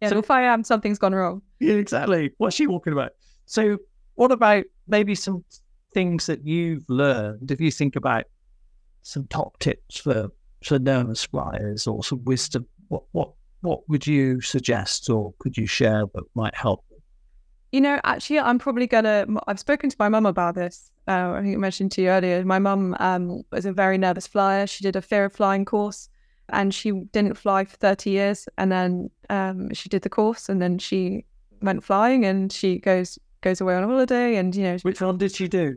Yeah, 0.00 0.10
So- 0.10 0.18
if 0.18 0.30
I 0.30 0.42
am, 0.42 0.62
something's 0.62 0.98
gone 0.98 1.12
wrong. 1.14 1.42
Yeah, 1.58 1.74
exactly. 1.74 2.30
What's 2.38 2.54
she 2.54 2.66
walking 2.68 2.92
about? 2.92 3.12
So, 3.46 3.78
what 4.14 4.30
about 4.30 4.64
maybe 4.86 5.14
some 5.16 5.44
things 5.92 6.26
that 6.26 6.46
you've 6.46 6.84
learned? 6.88 7.50
If 7.50 7.60
you 7.60 7.70
think 7.72 7.96
about 7.96 8.24
some 9.02 9.26
top 9.26 9.58
tips 9.58 9.98
for 9.98 10.28
for 10.64 10.78
nervous 10.78 11.24
flyers 11.24 11.86
or 11.86 12.04
some 12.04 12.22
wisdom, 12.24 12.66
what 12.88 13.02
what 13.12 13.32
what 13.60 13.88
would 13.88 14.06
you 14.06 14.40
suggest 14.40 15.10
or 15.10 15.34
could 15.38 15.56
you 15.56 15.66
share 15.66 16.04
that 16.14 16.24
might 16.34 16.54
help? 16.54 16.84
You 17.72 17.80
know, 17.82 18.00
actually, 18.04 18.38
I'm 18.40 18.58
probably 18.58 18.86
gonna. 18.86 19.26
I've 19.46 19.58
spoken 19.60 19.90
to 19.90 19.96
my 19.98 20.08
mum 20.08 20.24
about 20.24 20.54
this. 20.54 20.90
Uh, 21.06 21.32
I 21.32 21.42
think 21.42 21.54
I 21.54 21.58
mentioned 21.58 21.92
to 21.92 22.02
you 22.02 22.08
earlier. 22.08 22.42
My 22.44 22.58
mum 22.58 22.96
um, 22.98 23.42
was 23.52 23.66
a 23.66 23.72
very 23.72 23.98
nervous 23.98 24.26
flyer. 24.26 24.66
She 24.66 24.82
did 24.82 24.96
a 24.96 25.02
fear 25.02 25.26
of 25.26 25.34
flying 25.34 25.66
course, 25.66 26.08
and 26.48 26.72
she 26.74 26.92
didn't 27.12 27.34
fly 27.36 27.66
for 27.66 27.76
30 27.76 28.08
years. 28.10 28.48
And 28.56 28.72
then 28.72 29.10
um, 29.28 29.72
she 29.74 29.90
did 29.90 30.00
the 30.00 30.08
course, 30.08 30.48
and 30.48 30.62
then 30.62 30.78
she 30.78 31.26
went 31.60 31.84
flying, 31.84 32.24
and 32.24 32.50
she 32.50 32.78
goes 32.78 33.18
goes 33.42 33.60
away 33.60 33.74
on 33.74 33.84
a 33.84 33.86
holiday, 33.86 34.36
and 34.36 34.56
you 34.56 34.62
know, 34.64 34.78
Which 34.82 35.02
one 35.02 35.18
did 35.18 35.34
she 35.34 35.46
do? 35.46 35.76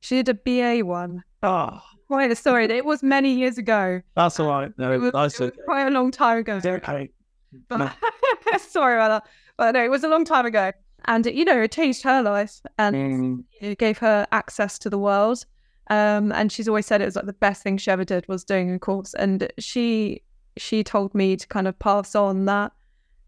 she 0.00 0.22
did 0.22 0.28
a 0.30 0.34
BA 0.34 0.86
one. 0.86 1.22
Oh, 1.42 1.80
Quite 2.08 2.30
a 2.30 2.36
story. 2.36 2.64
It 2.64 2.84
was 2.84 3.02
many 3.02 3.34
years 3.34 3.58
ago. 3.58 4.00
that's 4.14 4.38
all 4.40 4.48
right. 4.48 4.72
No, 4.78 4.92
It 4.92 4.98
was, 4.98 5.12
that's 5.12 5.40
it 5.40 5.54
was 5.56 5.64
quite 5.66 5.86
a 5.86 5.90
long 5.90 6.10
time 6.12 6.38
ago. 6.38 6.56
It's 6.58 6.66
okay. 6.66 7.10
But 7.68 7.92
sorry 8.60 8.96
about 8.96 9.24
that. 9.24 9.30
But 9.56 9.72
no, 9.72 9.84
it 9.84 9.90
was 9.90 10.04
a 10.04 10.08
long 10.08 10.24
time 10.24 10.46
ago. 10.46 10.72
And 11.06 11.24
you 11.26 11.44
know, 11.44 11.60
it 11.62 11.72
changed 11.72 12.02
her 12.02 12.22
life 12.22 12.60
and 12.78 12.96
Mm, 12.96 13.44
it 13.60 13.78
gave 13.78 13.98
her 13.98 14.26
access 14.32 14.78
to 14.80 14.90
the 14.90 14.98
world. 14.98 15.44
Um, 15.88 16.32
and 16.32 16.50
she's 16.50 16.66
always 16.68 16.86
said 16.86 17.00
it 17.00 17.04
was 17.04 17.16
like 17.16 17.26
the 17.26 17.32
best 17.32 17.62
thing 17.62 17.78
she 17.78 17.90
ever 17.90 18.04
did 18.04 18.26
was 18.28 18.42
doing 18.44 18.74
a 18.74 18.78
course. 18.78 19.14
And 19.14 19.50
she 19.58 20.22
she 20.56 20.82
told 20.82 21.14
me 21.14 21.36
to 21.36 21.46
kind 21.46 21.68
of 21.68 21.78
pass 21.78 22.14
on 22.14 22.46
that 22.46 22.72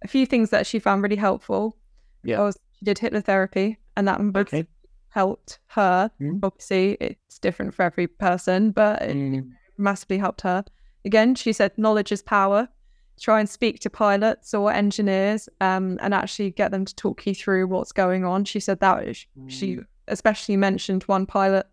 a 0.02 0.08
few 0.08 0.26
things 0.26 0.50
that 0.50 0.66
she 0.66 0.78
found 0.78 1.02
really 1.02 1.16
helpful. 1.16 1.76
Yeah. 2.24 2.40
Was 2.40 2.58
she 2.78 2.84
did 2.84 2.96
hypnotherapy 2.98 3.76
and 3.96 4.08
that 4.08 4.20
okay. 4.36 4.66
helped 5.10 5.58
her. 5.68 6.10
Mm. 6.20 6.40
Obviously, 6.42 6.96
it's 7.00 7.38
different 7.38 7.74
for 7.74 7.82
every 7.82 8.06
person, 8.06 8.70
but 8.72 9.02
it 9.02 9.16
Mm, 9.16 9.50
massively 9.76 10.18
helped 10.18 10.40
her. 10.42 10.64
Again, 11.04 11.34
she 11.34 11.52
said 11.52 11.76
knowledge 11.78 12.10
is 12.12 12.22
power. 12.22 12.68
Try 13.20 13.40
and 13.40 13.48
speak 13.48 13.80
to 13.80 13.90
pilots 13.90 14.54
or 14.54 14.72
engineers 14.72 15.48
um, 15.60 15.98
and 16.00 16.14
actually 16.14 16.50
get 16.52 16.70
them 16.70 16.84
to 16.84 16.94
talk 16.94 17.26
you 17.26 17.34
through 17.34 17.66
what's 17.66 17.92
going 17.92 18.24
on. 18.24 18.44
She 18.44 18.60
said 18.60 18.80
that 18.80 19.16
she 19.48 19.76
Mm. 19.76 19.84
especially 20.08 20.56
mentioned 20.56 21.02
one 21.04 21.26
pilot 21.26 21.66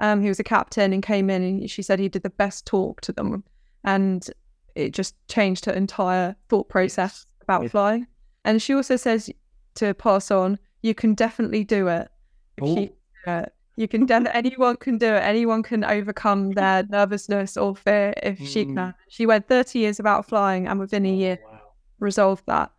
um, 0.00 0.20
who 0.22 0.28
was 0.28 0.40
a 0.40 0.44
captain 0.44 0.92
and 0.92 1.02
came 1.02 1.28
in 1.30 1.42
and 1.42 1.70
she 1.70 1.82
said 1.82 1.98
he 1.98 2.08
did 2.08 2.22
the 2.22 2.30
best 2.30 2.66
talk 2.66 3.00
to 3.02 3.12
them. 3.12 3.44
And 3.84 4.26
it 4.74 4.92
just 4.92 5.14
changed 5.28 5.64
her 5.64 5.72
entire 5.72 6.36
thought 6.48 6.68
process 6.68 7.26
about 7.42 7.62
Yeah. 7.62 7.68
flying. 7.68 8.06
And 8.44 8.62
she 8.62 8.74
also 8.74 8.96
says 8.96 9.30
to 9.76 9.94
pass 9.94 10.30
on, 10.30 10.58
you 10.82 10.94
can 10.94 11.14
definitely 11.14 11.64
do 11.64 11.88
it. 11.88 12.08
If 12.56 12.64
Ooh. 12.64 12.74
she 12.74 12.86
do 13.26 13.30
it. 13.32 13.54
You 13.80 13.88
can 13.88 14.04
de- 14.04 14.36
anyone 14.36 14.76
can 14.76 14.98
do 14.98 15.06
it. 15.06 15.22
Anyone 15.34 15.62
can 15.62 15.84
overcome 15.84 16.50
their 16.60 16.82
nervousness 16.90 17.56
or 17.56 17.74
fear 17.74 18.12
if 18.22 18.38
she 18.38 18.66
Mm. 18.66 18.74
can. 18.74 18.94
She 19.08 19.24
went 19.24 19.48
30 19.48 19.78
years 19.78 19.96
without 19.98 20.26
flying 20.28 20.68
and 20.68 20.78
within 20.78 21.06
a 21.06 21.14
year 21.22 21.38
Wow. 21.42 21.60
resolved 21.98 22.44
that. 22.46 22.70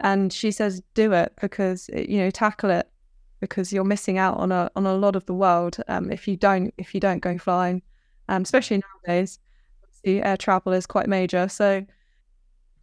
And 0.00 0.30
she 0.32 0.50
says, 0.50 0.82
do 0.94 1.12
it 1.12 1.32
because 1.40 1.88
you 1.94 2.18
know 2.18 2.30
tackle 2.30 2.70
it 2.70 2.86
because 3.40 3.72
you're 3.72 3.84
missing 3.94 4.18
out 4.18 4.36
on 4.36 4.52
a 4.52 4.70
on 4.76 4.84
a 4.86 4.94
lot 4.94 5.16
of 5.16 5.24
the 5.24 5.32
world 5.34 5.78
um, 5.88 6.10
if 6.12 6.28
you 6.28 6.36
don't 6.36 6.74
if 6.76 6.94
you 6.94 7.00
don't 7.00 7.20
go 7.20 7.38
flying, 7.38 7.80
um, 8.28 8.42
especially 8.42 8.82
nowadays. 9.06 9.38
Obviously, 9.82 10.22
air 10.22 10.36
travel 10.36 10.72
is 10.74 10.86
quite 10.86 11.08
major. 11.08 11.48
So, 11.48 11.84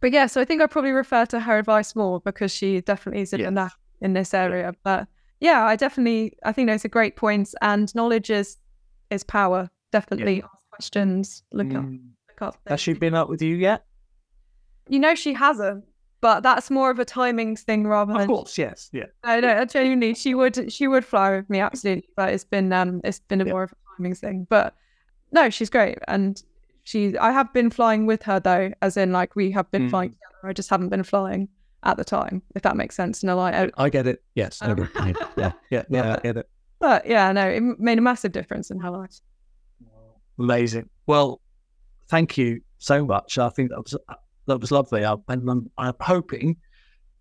but 0.00 0.10
yeah, 0.12 0.26
so 0.26 0.40
I 0.40 0.44
think 0.44 0.60
I 0.62 0.66
probably 0.66 0.90
refer 0.92 1.26
to 1.26 1.38
her 1.40 1.58
advice 1.58 1.94
more 1.94 2.20
because 2.20 2.50
she 2.52 2.80
definitely 2.80 3.22
is 3.22 3.32
in 3.32 3.40
Yes. 3.40 3.54
that 3.54 3.72
in 4.00 4.12
this 4.14 4.34
area. 4.34 4.72
But 4.82 5.06
yeah, 5.40 5.64
I 5.64 5.76
definitely 5.76 6.34
I 6.44 6.52
think 6.52 6.68
those 6.68 6.84
are 6.84 6.88
great 6.88 7.16
points. 7.16 7.54
And 7.62 7.94
knowledge 7.94 8.30
is 8.30 8.56
is 9.10 9.22
power. 9.24 9.70
Definitely 9.92 10.42
ask 10.42 10.68
questions. 10.70 11.42
Look 11.52 11.74
up 11.74 11.84
Mm. 11.84 12.00
look 12.28 12.42
up. 12.42 12.56
Has 12.66 12.80
she 12.80 12.92
been 12.92 13.14
up 13.14 13.28
with 13.28 13.40
you 13.42 13.56
yet? 13.56 13.84
You 14.88 14.98
know 14.98 15.14
she 15.14 15.34
hasn't, 15.34 15.84
but 16.20 16.42
that's 16.42 16.70
more 16.70 16.90
of 16.90 16.98
a 16.98 17.04
timings 17.04 17.60
thing 17.60 17.86
rather 17.86 18.12
than. 18.12 18.22
Of 18.22 18.28
course, 18.28 18.56
yes. 18.58 18.88
Yeah. 18.92 19.06
no, 19.24 19.40
no, 19.40 19.64
genuinely, 19.64 20.14
she 20.14 20.34
would 20.34 20.72
she 20.72 20.88
would 20.88 21.04
fly 21.04 21.36
with 21.36 21.50
me 21.50 21.60
absolutely, 21.60 22.08
but 22.16 22.32
it's 22.32 22.44
been 22.44 22.72
um 22.72 23.00
it's 23.04 23.20
been 23.20 23.40
a 23.40 23.44
Yeah. 23.44 23.52
more 23.52 23.62
of 23.64 23.72
a 23.72 24.02
timings 24.02 24.18
thing. 24.18 24.46
But 24.48 24.74
no, 25.32 25.50
she's 25.50 25.70
great, 25.70 25.98
and 26.08 26.42
she 26.84 27.16
I 27.18 27.32
have 27.32 27.52
been 27.52 27.70
flying 27.70 28.06
with 28.06 28.22
her 28.24 28.40
though, 28.40 28.72
as 28.82 28.96
in 28.96 29.12
like 29.12 29.36
we 29.36 29.50
have 29.52 29.70
been 29.70 29.86
Mm. 29.88 29.90
flying 29.90 30.10
together. 30.10 30.48
I 30.48 30.52
just 30.54 30.70
haven't 30.70 30.88
been 30.88 31.02
flying 31.02 31.48
at 31.84 31.96
the 31.96 32.04
time, 32.04 32.42
if 32.54 32.62
that 32.62 32.76
makes 32.76 32.94
sense. 32.96 33.22
No, 33.22 33.36
like, 33.36 33.54
I- 33.54 33.84
I 33.84 33.88
get 33.90 34.06
it. 34.06 34.22
Yes. 34.34 34.58
Um, 34.62 34.74
get 34.76 34.88
it. 35.08 35.16
Yeah. 35.36 35.52
Yeah. 35.70 35.82
Yeah. 35.88 36.14
I 36.16 36.20
get 36.20 36.36
it. 36.36 36.48
but 36.80 37.06
yeah, 37.06 37.30
no, 37.32 37.46
it 37.48 37.60
made 37.78 37.98
a 37.98 38.02
massive 38.02 38.32
difference 38.32 38.70
in 38.70 38.78
her 38.80 38.90
life. 38.90 39.20
Amazing. 40.38 40.88
Well, 41.06 41.40
thank 42.08 42.38
you 42.38 42.60
so 42.78 43.04
much. 43.04 43.38
I 43.38 43.48
think 43.50 43.70
that 43.70 43.78
was 43.78 43.96
that 44.46 44.60
was 44.60 44.70
lovely. 44.70 45.04
I, 45.04 45.14
and 45.28 45.48
I'm, 45.50 45.70
I'm 45.78 45.94
hoping 46.00 46.56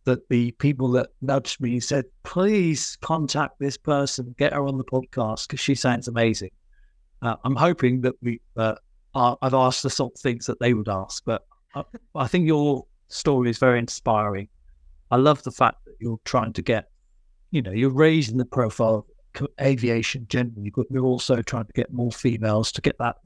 that 0.06 0.30
the 0.30 0.52
people 0.52 0.90
that 0.92 1.10
nudged 1.22 1.60
me 1.60 1.80
said, 1.80 2.06
please 2.24 2.98
contact 3.02 3.60
this 3.60 3.76
person, 3.76 4.34
get 4.38 4.54
her 4.54 4.66
on 4.66 4.78
the 4.78 4.84
podcast 4.86 5.48
because 5.48 5.60
she 5.60 5.76
sounds 5.76 6.08
amazing. 6.08 6.52
Uh, 7.22 7.36
I'm 7.44 7.56
hoping 7.56 8.02
that 8.02 8.14
we 8.22 8.40
uh, 8.56 8.76
are, 9.14 9.38
I've 9.42 9.54
asked 9.56 9.84
the 9.84 9.90
sort 9.90 10.14
of 10.16 10.22
things 10.22 10.46
that 10.46 10.60
they 10.62 10.74
would 10.74 10.88
ask, 10.88 11.24
but 11.26 11.46
I, 11.76 11.84
I 12.16 12.28
think 12.28 12.48
your 12.48 12.86
story 13.08 13.50
is 13.50 13.58
very 13.58 13.80
inspiring. 13.80 14.48
I 15.12 15.18
love 15.18 15.44
the 15.44 15.52
fact 15.52 15.86
that 15.86 15.96
you're 16.00 16.20
trying 16.26 16.54
to 16.54 16.62
get, 16.62 16.90
you 17.52 17.62
know, 17.62 17.72
you're 17.72 17.90
raising 17.90 18.38
the 18.38 18.46
profile 18.46 19.06
of 19.40 19.48
aviation 19.62 20.26
generally, 20.30 20.72
but 20.76 20.88
you're 20.90 21.06
also 21.06 21.42
trying 21.42 21.66
to 21.66 21.74
get 21.74 21.94
more 21.94 22.12
females 22.12 22.72
to 22.74 22.82
get 22.82 22.98
that 23.00 23.18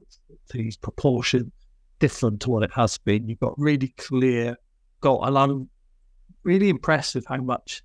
these 0.50 0.76
proportion 0.76 1.50
different 1.98 2.40
to 2.40 2.50
what 2.50 2.62
it 2.62 2.72
has 2.72 2.98
been. 2.98 3.28
You've 3.28 3.40
got 3.40 3.58
really 3.58 3.94
clear 3.96 4.56
goal, 5.00 5.24
and 5.24 5.38
I'm 5.38 5.68
really 6.42 6.68
impressed 6.68 7.14
with 7.14 7.26
how 7.26 7.38
much 7.38 7.82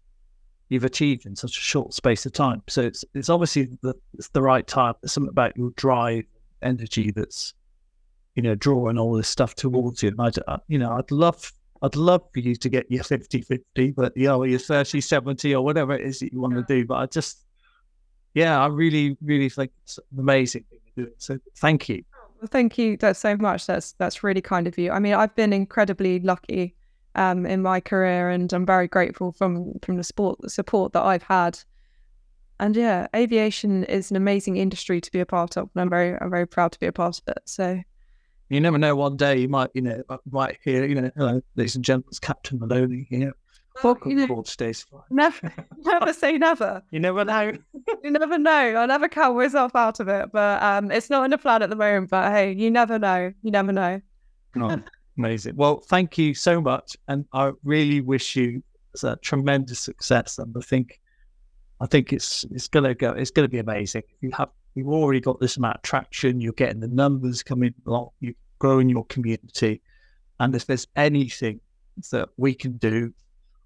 you've 0.69 0.83
achieved 0.83 1.25
in 1.25 1.35
such 1.35 1.57
a 1.57 1.61
short 1.61 1.93
space 1.93 2.25
of 2.25 2.33
time. 2.33 2.61
So 2.67 2.81
it's 2.81 3.05
it's 3.13 3.29
obviously 3.29 3.69
the 3.81 3.93
it's 4.15 4.29
the 4.29 4.41
right 4.41 4.65
time. 4.65 4.95
There's 5.01 5.13
something 5.13 5.29
about 5.29 5.55
your 5.55 5.71
drive, 5.75 6.25
energy 6.61 7.11
that's 7.11 7.53
you 8.35 8.43
know 8.43 8.55
drawing 8.55 8.97
all 8.97 9.15
this 9.15 9.27
stuff 9.27 9.55
towards 9.55 10.03
you. 10.03 10.13
And 10.17 10.39
uh, 10.47 10.57
you 10.67 10.79
know, 10.79 10.93
I'd 10.93 11.11
love. 11.11 11.51
I'd 11.81 11.95
love 11.95 12.23
for 12.33 12.39
you 12.39 12.55
to 12.55 12.69
get 12.69 12.89
your 12.89 13.03
50 13.03 13.41
50, 13.41 13.91
but 13.91 14.15
you 14.15 14.27
know, 14.27 14.43
your 14.43 14.59
30 14.59 15.01
70 15.01 15.55
or 15.55 15.63
whatever 15.63 15.93
it 15.93 16.01
is 16.01 16.19
that 16.19 16.33
you 16.33 16.39
want 16.39 16.55
to 16.55 16.63
do. 16.63 16.85
But 16.85 16.95
I 16.95 17.05
just, 17.05 17.45
yeah, 18.33 18.59
I 18.59 18.67
really, 18.67 19.17
really 19.21 19.49
think 19.49 19.71
it's 19.83 19.97
an 19.97 20.19
amazing 20.19 20.65
thing 20.69 20.79
you're 20.95 21.05
doing. 21.05 21.15
So 21.19 21.39
thank 21.57 21.89
you. 21.89 22.03
Well, 22.39 22.47
thank 22.49 22.77
you 22.77 22.97
that's 22.97 23.19
so 23.19 23.35
much. 23.37 23.65
That's 23.65 23.93
that's 23.93 24.23
really 24.23 24.41
kind 24.41 24.67
of 24.67 24.77
you. 24.77 24.91
I 24.91 24.99
mean, 24.99 25.13
I've 25.13 25.35
been 25.35 25.53
incredibly 25.53 26.19
lucky 26.19 26.75
um, 27.15 27.45
in 27.45 27.61
my 27.61 27.79
career, 27.79 28.29
and 28.29 28.51
I'm 28.53 28.65
very 28.65 28.87
grateful 28.87 29.31
from 29.31 29.73
from 29.81 29.97
the 29.97 30.03
sport 30.03 30.39
the 30.41 30.49
support 30.49 30.93
that 30.93 31.03
I've 31.03 31.23
had. 31.23 31.59
And 32.59 32.75
yeah, 32.75 33.07
aviation 33.15 33.83
is 33.83 34.09
an 34.09 34.17
amazing 34.17 34.57
industry 34.57 34.99
to 35.01 35.11
be 35.11 35.19
a 35.19 35.25
part 35.25 35.57
of, 35.57 35.69
and 35.73 35.81
I'm 35.81 35.89
very 35.89 36.15
I'm 36.19 36.29
very 36.29 36.47
proud 36.47 36.71
to 36.73 36.79
be 36.79 36.87
a 36.87 36.91
part 36.91 37.19
of 37.19 37.35
it. 37.35 37.41
So 37.45 37.81
You 38.49 38.61
never 38.61 38.77
know. 38.77 38.95
One 38.95 39.17
day 39.17 39.37
you 39.37 39.49
might, 39.49 39.69
you 39.73 39.81
know, 39.81 40.01
uh, 40.09 40.17
might 40.31 40.57
hear, 40.63 40.85
you 40.85 40.95
know, 40.95 41.11
hello, 41.17 41.41
ladies 41.55 41.75
and 41.75 41.83
gentlemen, 41.83 42.07
it's 42.09 42.19
Captain 42.19 42.59
Moloney. 42.59 43.05
You 43.09 43.19
know, 43.19 43.31
welcome 43.83 44.11
you 44.11 44.17
know, 44.17 44.23
aboard 44.23 44.49
never 45.09 45.53
never 45.79 46.13
say 46.13 46.37
never. 46.37 46.81
You 46.91 46.99
never 46.99 47.25
know. 47.25 47.53
You 48.03 48.11
never 48.11 48.37
know. 48.37 48.51
I'll 48.51 48.87
never 48.87 49.09
count 49.09 49.35
myself 49.35 49.75
out 49.75 49.99
of 49.99 50.07
it, 50.07 50.31
but 50.31 50.61
um, 50.61 50.91
it's 50.91 51.09
not 51.09 51.25
in 51.25 51.31
the 51.31 51.37
plan 51.37 51.61
at 51.61 51.69
the 51.69 51.75
moment. 51.75 52.09
But 52.09 52.31
hey, 52.31 52.53
you 52.53 52.69
never 52.71 52.99
know. 52.99 53.33
You 53.41 53.51
never 53.51 53.71
know. 53.71 54.01
Oh, 54.55 54.81
amazing. 55.17 55.55
Well, 55.55 55.79
thank 55.79 56.17
you 56.17 56.33
so 56.33 56.61
much, 56.61 56.95
and 57.07 57.25
I 57.33 57.51
really 57.63 58.01
wish 58.01 58.35
you 58.35 58.63
a 59.03 59.15
tremendous 59.17 59.79
success. 59.79 60.37
And 60.37 60.55
I 60.57 60.61
think, 60.61 61.01
I 61.81 61.85
think 61.85 62.13
it's 62.13 62.45
it's 62.51 62.67
gonna 62.67 62.93
go. 62.93 63.11
It's 63.11 63.31
gonna 63.31 63.49
be 63.49 63.59
amazing. 63.59 64.03
You 64.21 64.31
have 64.37 64.49
you've 64.77 64.89
already 64.89 65.19
got 65.19 65.39
this 65.39 65.57
amount 65.57 65.77
of 65.77 65.81
traction. 65.81 66.39
You're 66.39 66.53
getting 66.53 66.79
the 66.79 66.87
numbers 66.87 67.41
coming 67.41 67.73
along. 67.85 68.09
You're 68.19 68.33
growing 68.59 68.89
your 68.89 69.05
community, 69.05 69.81
and 70.39 70.55
if 70.55 70.65
there's 70.65 70.87
anything 70.95 71.59
that 72.11 72.29
we 72.37 72.53
can 72.53 72.77
do, 72.77 73.11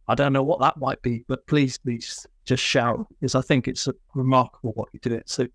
I 0.07 0.16
don't 0.16 0.34
know 0.34 0.43
what 0.43 0.62
that 0.62 0.78
might 0.78 1.01
be, 1.01 1.26
but 1.28 1.45
please, 1.47 1.78
please 1.78 2.26
just 2.45 2.64
shout 2.64 3.05
because 3.20 3.36
I 3.36 3.41
think 3.41 3.68
it's 3.68 3.88
remarkable 4.16 4.72
what 4.74 4.89
you're 4.93 4.99
doing. 5.03 5.24
So 5.26 5.47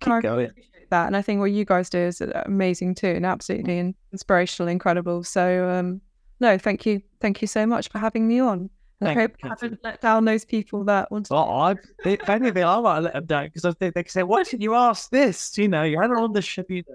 keep 0.00 0.12
I 0.12 0.20
going. 0.20 0.50
that, 0.90 1.06
and 1.06 1.16
I 1.16 1.22
think 1.22 1.40
what 1.40 1.52
you 1.52 1.64
guys 1.64 1.90
do 1.90 1.98
is 1.98 2.20
amazing 2.20 2.94
too, 2.94 3.08
and 3.08 3.26
absolutely 3.26 3.78
in- 3.78 3.94
inspirational, 4.12 4.68
incredible. 4.68 5.22
So 5.22 5.68
um, 5.68 6.00
no, 6.40 6.58
thank 6.58 6.86
you, 6.86 7.02
thank 7.20 7.42
you 7.42 7.48
so 7.48 7.66
much 7.66 7.88
for 7.88 7.98
having 7.98 8.26
me 8.26 8.40
on. 8.40 8.70
And 9.00 9.10
I 9.10 9.14
hope 9.14 9.32
I 9.42 9.48
haven't 9.48 9.80
let 9.82 10.00
down 10.00 10.24
those 10.24 10.44
people 10.44 10.84
that 10.84 11.10
want 11.10 11.26
to. 11.26 11.34
Well, 11.34 11.50
I, 11.50 11.74
if 12.04 12.28
anything, 12.28 12.64
I 12.64 12.80
might 12.80 13.00
let 13.00 13.12
them 13.14 13.26
down 13.26 13.46
because 13.46 13.64
I 13.64 13.72
think 13.72 13.94
they 13.94 14.02
can 14.02 14.10
say, 14.10 14.22
"Why 14.22 14.42
didn't 14.42 14.62
you 14.62 14.74
ask 14.74 15.10
this?" 15.10 15.56
You 15.58 15.68
know, 15.68 15.82
you 15.82 16.00
had 16.00 16.10
her 16.10 16.18
on 16.18 16.32
the 16.32 16.42
ship. 16.42 16.70
You 16.70 16.84
know, 16.88 16.94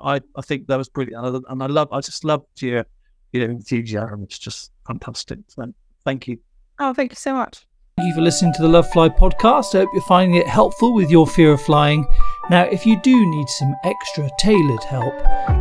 I, 0.00 0.20
I 0.36 0.42
think 0.42 0.66
that 0.66 0.76
was 0.76 0.88
brilliant, 0.88 1.24
and 1.24 1.36
I, 1.36 1.52
and 1.52 1.62
I 1.62 1.66
love, 1.66 1.88
I 1.92 2.00
just 2.00 2.24
loved 2.24 2.62
your, 2.62 2.84
your 3.32 3.50
enthusiasm. 3.50 4.24
It's 4.24 4.38
just 4.38 4.70
fantastic. 4.86 5.38
So, 5.48 5.72
thank 6.04 6.28
you. 6.28 6.38
Oh, 6.78 6.92
thank 6.92 7.12
you 7.12 7.16
so 7.16 7.34
much. 7.34 7.66
Thank 7.96 8.08
you 8.08 8.14
for 8.14 8.22
listening 8.22 8.52
to 8.54 8.62
the 8.62 8.68
Lovefly 8.68 9.16
podcast. 9.16 9.74
I 9.74 9.78
hope 9.78 9.90
you're 9.92 10.02
finding 10.02 10.36
it 10.36 10.48
helpful 10.48 10.94
with 10.94 11.10
your 11.10 11.26
fear 11.26 11.52
of 11.52 11.62
flying. 11.62 12.04
Now, 12.50 12.64
if 12.64 12.84
you 12.84 13.00
do 13.00 13.26
need 13.30 13.48
some 13.48 13.74
extra 13.84 14.28
tailored 14.38 14.84
help, 14.84 15.14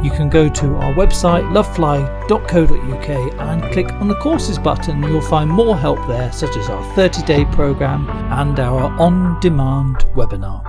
you 0.04 0.12
can 0.12 0.30
go 0.30 0.50
to 0.50 0.76
our 0.76 0.94
website 0.94 1.44
lovefly.co.uk 1.54 3.10
and 3.40 3.74
click 3.74 3.92
on 3.94 4.08
the 4.10 4.16
courses 4.16 4.60
button. 4.60 5.02
You'll 5.04 5.22
find 5.22 5.50
more 5.50 5.78
help 5.78 6.06
there, 6.08 6.32
such 6.34 6.58
as 6.58 6.70
our 6.70 6.84
30 6.96 7.24
day 7.24 7.46
program 7.46 8.10
and 8.10 8.60
our 8.60 8.92
on 9.00 9.40
demand 9.40 10.00
webinar. 10.16 10.62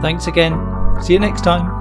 Thanks 0.00 0.28
again. 0.28 0.54
See 1.02 1.14
you 1.14 1.18
next 1.18 1.42
time. 1.42 1.79